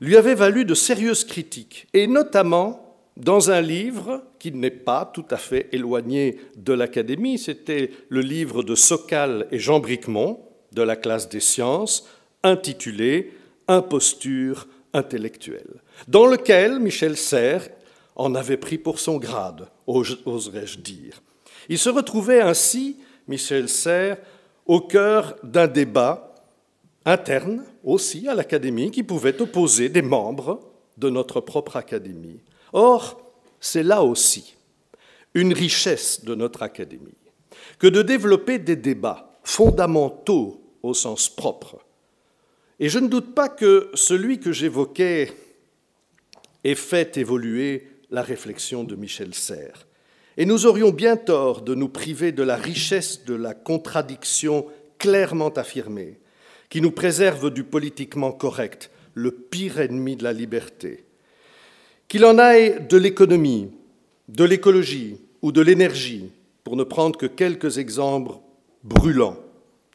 [0.00, 5.26] lui avait valu de sérieuses critiques, et notamment dans un livre qui n'est pas tout
[5.30, 10.40] à fait éloigné de l'Académie, c'était le livre de Socal et Jean Bricmont,
[10.72, 12.08] de la classe des sciences,
[12.42, 13.32] intitulé
[13.68, 17.68] Imposture intellectuelle, dans lequel Michel Serres
[18.16, 21.22] en avait pris pour son grade, oserais-je dire.
[21.68, 22.96] Il se retrouvait ainsi,
[23.28, 24.18] Michel Serres,
[24.66, 26.34] au cœur d'un débat
[27.04, 30.60] interne aussi à l'Académie qui pouvait opposer des membres
[30.98, 32.40] de notre propre Académie.
[32.72, 33.20] Or,
[33.60, 34.54] c'est là aussi
[35.34, 37.14] une richesse de notre Académie
[37.78, 41.78] que de développer des débats fondamentaux au sens propre.
[42.80, 45.32] Et je ne doute pas que celui que j'évoquais
[46.64, 49.86] ait fait évoluer la réflexion de Michel Serres.
[50.36, 54.66] Et nous aurions bien tort de nous priver de la richesse de la contradiction
[54.98, 56.20] clairement affirmée,
[56.70, 61.04] qui nous préserve du politiquement correct, le pire ennemi de la liberté.
[62.12, 63.70] Qu'il en aille de l'économie,
[64.28, 66.28] de l'écologie ou de l'énergie,
[66.62, 68.34] pour ne prendre que quelques exemples
[68.84, 69.38] brûlants,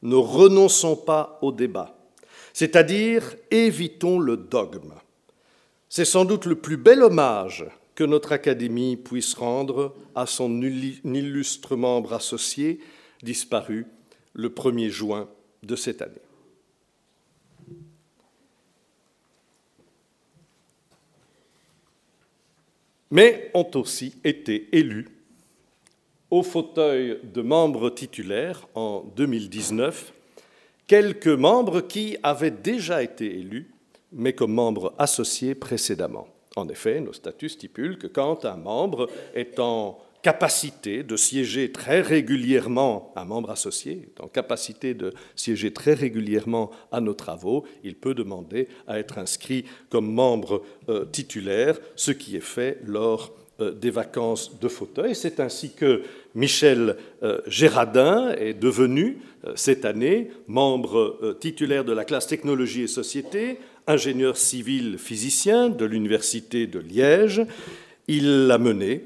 [0.02, 1.96] Ne renonçons pas au débat,
[2.54, 4.94] c'est-à-dire évitons le dogme.
[5.90, 11.76] C'est sans doute le plus bel hommage que notre Académie puisse rendre à son illustre
[11.76, 12.80] membre associé
[13.22, 13.86] disparu
[14.34, 15.30] le 1er juin
[15.62, 16.27] de cette année.
[23.12, 25.08] Mais ont aussi été élus
[26.30, 30.14] au fauteuil de membres titulaires en 2019
[30.88, 33.70] quelques membres qui avaient déjà été élus,
[34.12, 36.28] mais comme membres associés précédemment.
[36.56, 42.02] En effet, nos statuts stipulent que quand un membre est en capacité de siéger très
[42.02, 48.14] régulièrement, un membre associé en capacité de siéger très régulièrement à nos travaux, il peut
[48.14, 53.32] demander à être inscrit comme membre euh, titulaire, ce qui est fait lors
[53.62, 55.16] euh, des vacances de fauteuil.
[55.16, 56.02] C'est ainsi que
[56.36, 59.20] Michel euh, Gérardin est devenu
[59.56, 66.68] cette année membre titulaire de la classe technologie et société, ingénieur civil physicien de l'Université
[66.68, 67.44] de Liège.
[68.10, 69.06] Il a mené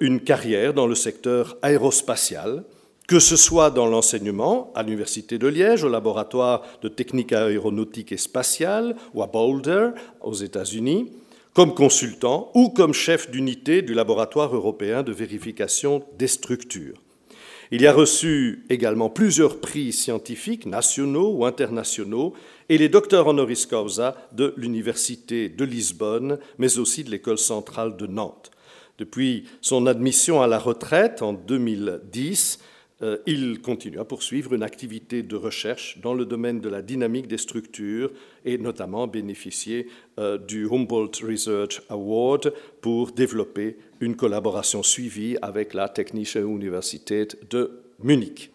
[0.00, 2.64] une carrière dans le secteur aérospatial,
[3.06, 8.16] que ce soit dans l'enseignement à l'Université de Liège, au laboratoire de technique aéronautique et
[8.16, 9.90] spatiale, ou à Boulder,
[10.20, 11.12] aux États-Unis,
[11.54, 17.00] comme consultant ou comme chef d'unité du laboratoire européen de vérification des structures.
[17.70, 22.34] Il y a reçu également plusieurs prix scientifiques nationaux ou internationaux
[22.68, 28.06] et les docteurs honoris causa de l'Université de Lisbonne, mais aussi de l'École centrale de
[28.06, 28.50] Nantes.
[28.98, 32.58] Depuis son admission à la retraite en 2010,
[33.02, 37.26] euh, il continue à poursuivre une activité de recherche dans le domaine de la dynamique
[37.26, 38.10] des structures
[38.46, 45.90] et notamment bénéficier euh, du Humboldt Research Award pour développer une collaboration suivie avec la
[45.90, 48.50] Technische Universität de Munich.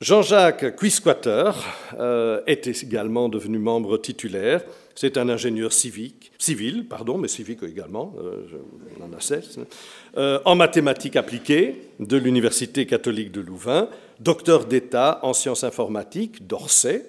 [0.00, 1.52] Jean-Jacques Quisquater
[1.98, 4.64] euh, est également devenu membre titulaire.
[4.94, 8.42] C'est un ingénieur civique, civil, pardon, mais civique également, euh,
[8.98, 9.60] on en a 16,
[10.16, 13.88] euh, en mathématiques appliquées de l'Université catholique de Louvain,
[14.18, 17.04] docteur d'État en sciences informatiques d'Orsay,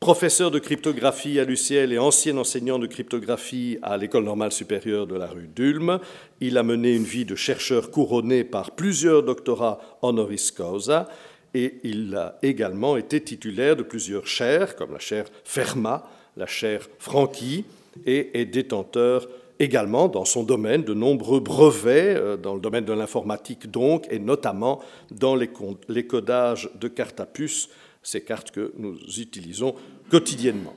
[0.00, 5.16] professeur de cryptographie à l'UCL et ancien enseignant de cryptographie à l'École normale supérieure de
[5.16, 6.00] la rue d'Ulm.
[6.40, 11.08] Il a mené une vie de chercheur couronné par plusieurs doctorats honoris causa
[11.54, 16.04] et il a également été titulaire de plusieurs chaires, comme la chaire Fermat,
[16.36, 17.64] la chaire Franqui,
[18.04, 22.92] et est détenteur également dans son domaine de nombreux brevets, euh, dans le domaine de
[22.92, 24.80] l'informatique donc, et notamment
[25.10, 27.70] dans les codages de cartes à puce,
[28.02, 29.74] ces cartes que nous utilisons
[30.10, 30.74] quotidiennement.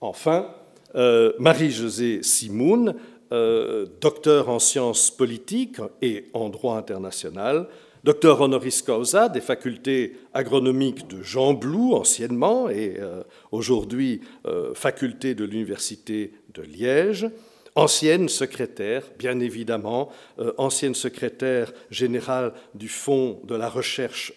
[0.00, 0.48] Enfin,
[0.94, 2.94] euh, Marie-Josée Simoun,
[3.32, 7.68] euh, docteur en sciences politiques et en droit international,
[8.04, 13.22] docteur honoris causa des facultés agronomiques de Jean Blou, anciennement, et euh,
[13.52, 17.28] aujourd'hui euh, faculté de l'Université de Liège,
[17.74, 24.32] ancienne secrétaire, bien évidemment, euh, ancienne secrétaire générale du Fonds de la recherche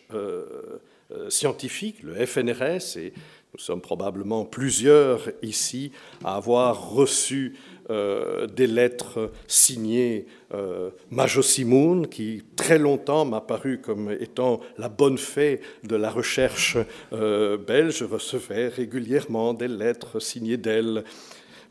[1.29, 3.13] scientifique, le FNRS, et
[3.53, 5.91] nous sommes probablement plusieurs ici
[6.23, 7.55] à avoir reçu
[7.91, 10.25] euh, des lettres signées
[10.55, 16.09] euh, Majo Simoun, qui très longtemps m'a paru comme étant la bonne fée de la
[16.09, 16.77] recherche
[17.13, 17.97] euh, belge.
[17.99, 21.03] Je recevais régulièrement des lettres signées d'elle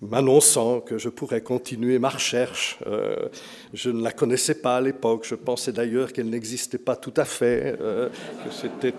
[0.00, 2.78] m'annonçant que je pourrais continuer ma recherche.
[3.72, 7.24] je ne la connaissais pas à l'époque, je pensais d'ailleurs qu'elle n'existait pas tout à
[7.24, 8.92] fait, que c'était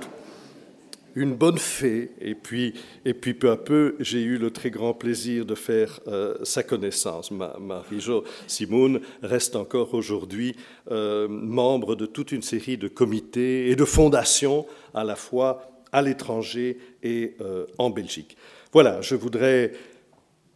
[1.16, 2.12] une bonne fée.
[2.22, 2.74] Et puis,
[3.06, 6.62] et puis peu à peu, j'ai eu le très grand plaisir de faire euh, sa
[6.62, 7.32] connaissance.
[7.32, 10.56] Marie-Jo Simoun reste encore aujourd'hui
[10.92, 16.02] euh, membre de toute une série de comités et de fondations, à la fois à
[16.02, 18.36] l'étranger et euh, en Belgique.
[18.74, 19.72] Voilà, je voudrais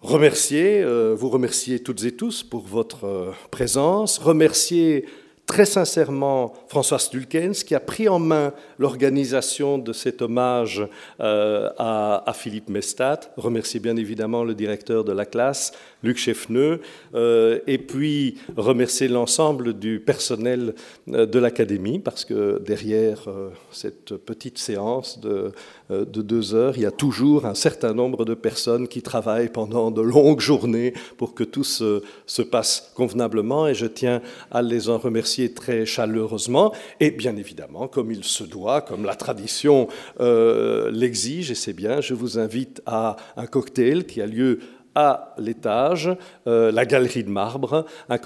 [0.01, 0.83] remercier,
[1.13, 5.05] vous remercier toutes et tous pour votre présence, remercier
[5.49, 10.87] très sincèrement François Dulkens, qui a pris en main l'organisation de cet hommage
[11.21, 13.21] euh, à, Philippe Mestat.
[13.35, 15.71] Remercier bien évidemment le directeur de la classe,
[16.03, 16.81] Luc Cheffneux,
[17.15, 20.75] euh, et puis remercier l'ensemble du personnel
[21.11, 23.27] euh, de l'Académie, parce que derrière
[23.71, 25.51] cette petite séance de,
[25.89, 29.89] de deux heures, il y a toujours un certain nombre de personnes qui travaillent pendant
[29.89, 34.21] de longues journées pour que tout se, se passe convenablement, et je tiens
[34.51, 39.15] à les en remercier très chaleureusement, et bien évidemment, comme il se doit, comme la
[39.15, 39.87] tradition
[40.19, 44.59] euh, l'exige, et c'est bien, je vous invite à un cocktail qui a lieu
[44.95, 46.09] à l'étage,
[46.47, 48.17] euh, la galerie de marbre, un,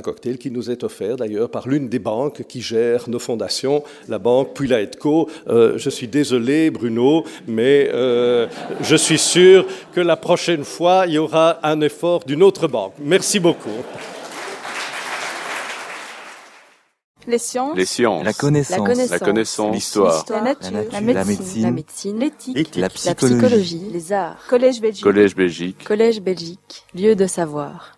[0.00, 4.18] cocktail qui nous est offert d'ailleurs par l'une des banques qui gère nos fondations, la
[4.18, 5.28] banque Puila Co.
[5.48, 8.46] Euh, je suis désolé, Bruno, mais euh,
[8.80, 12.94] je suis sûr que la prochaine fois, il y aura un effort d'une autre banque.
[12.98, 13.70] Merci beaucoup.
[17.26, 17.76] Les sciences.
[17.76, 18.24] Les sciences.
[18.24, 19.10] La connaissance.
[19.10, 19.74] La connaissance.
[19.74, 20.24] L'histoire.
[20.30, 20.70] La, nature.
[20.92, 21.62] La, médecine.
[21.62, 22.18] La médecine.
[22.20, 22.76] L'éthique.
[22.76, 23.82] La, psychologie.
[23.92, 24.38] Les arts.
[24.48, 25.02] Collège Belgique.
[25.02, 25.84] Collège Belgique.
[25.84, 26.84] Collège Belgique.
[26.94, 27.95] Lieu de savoir.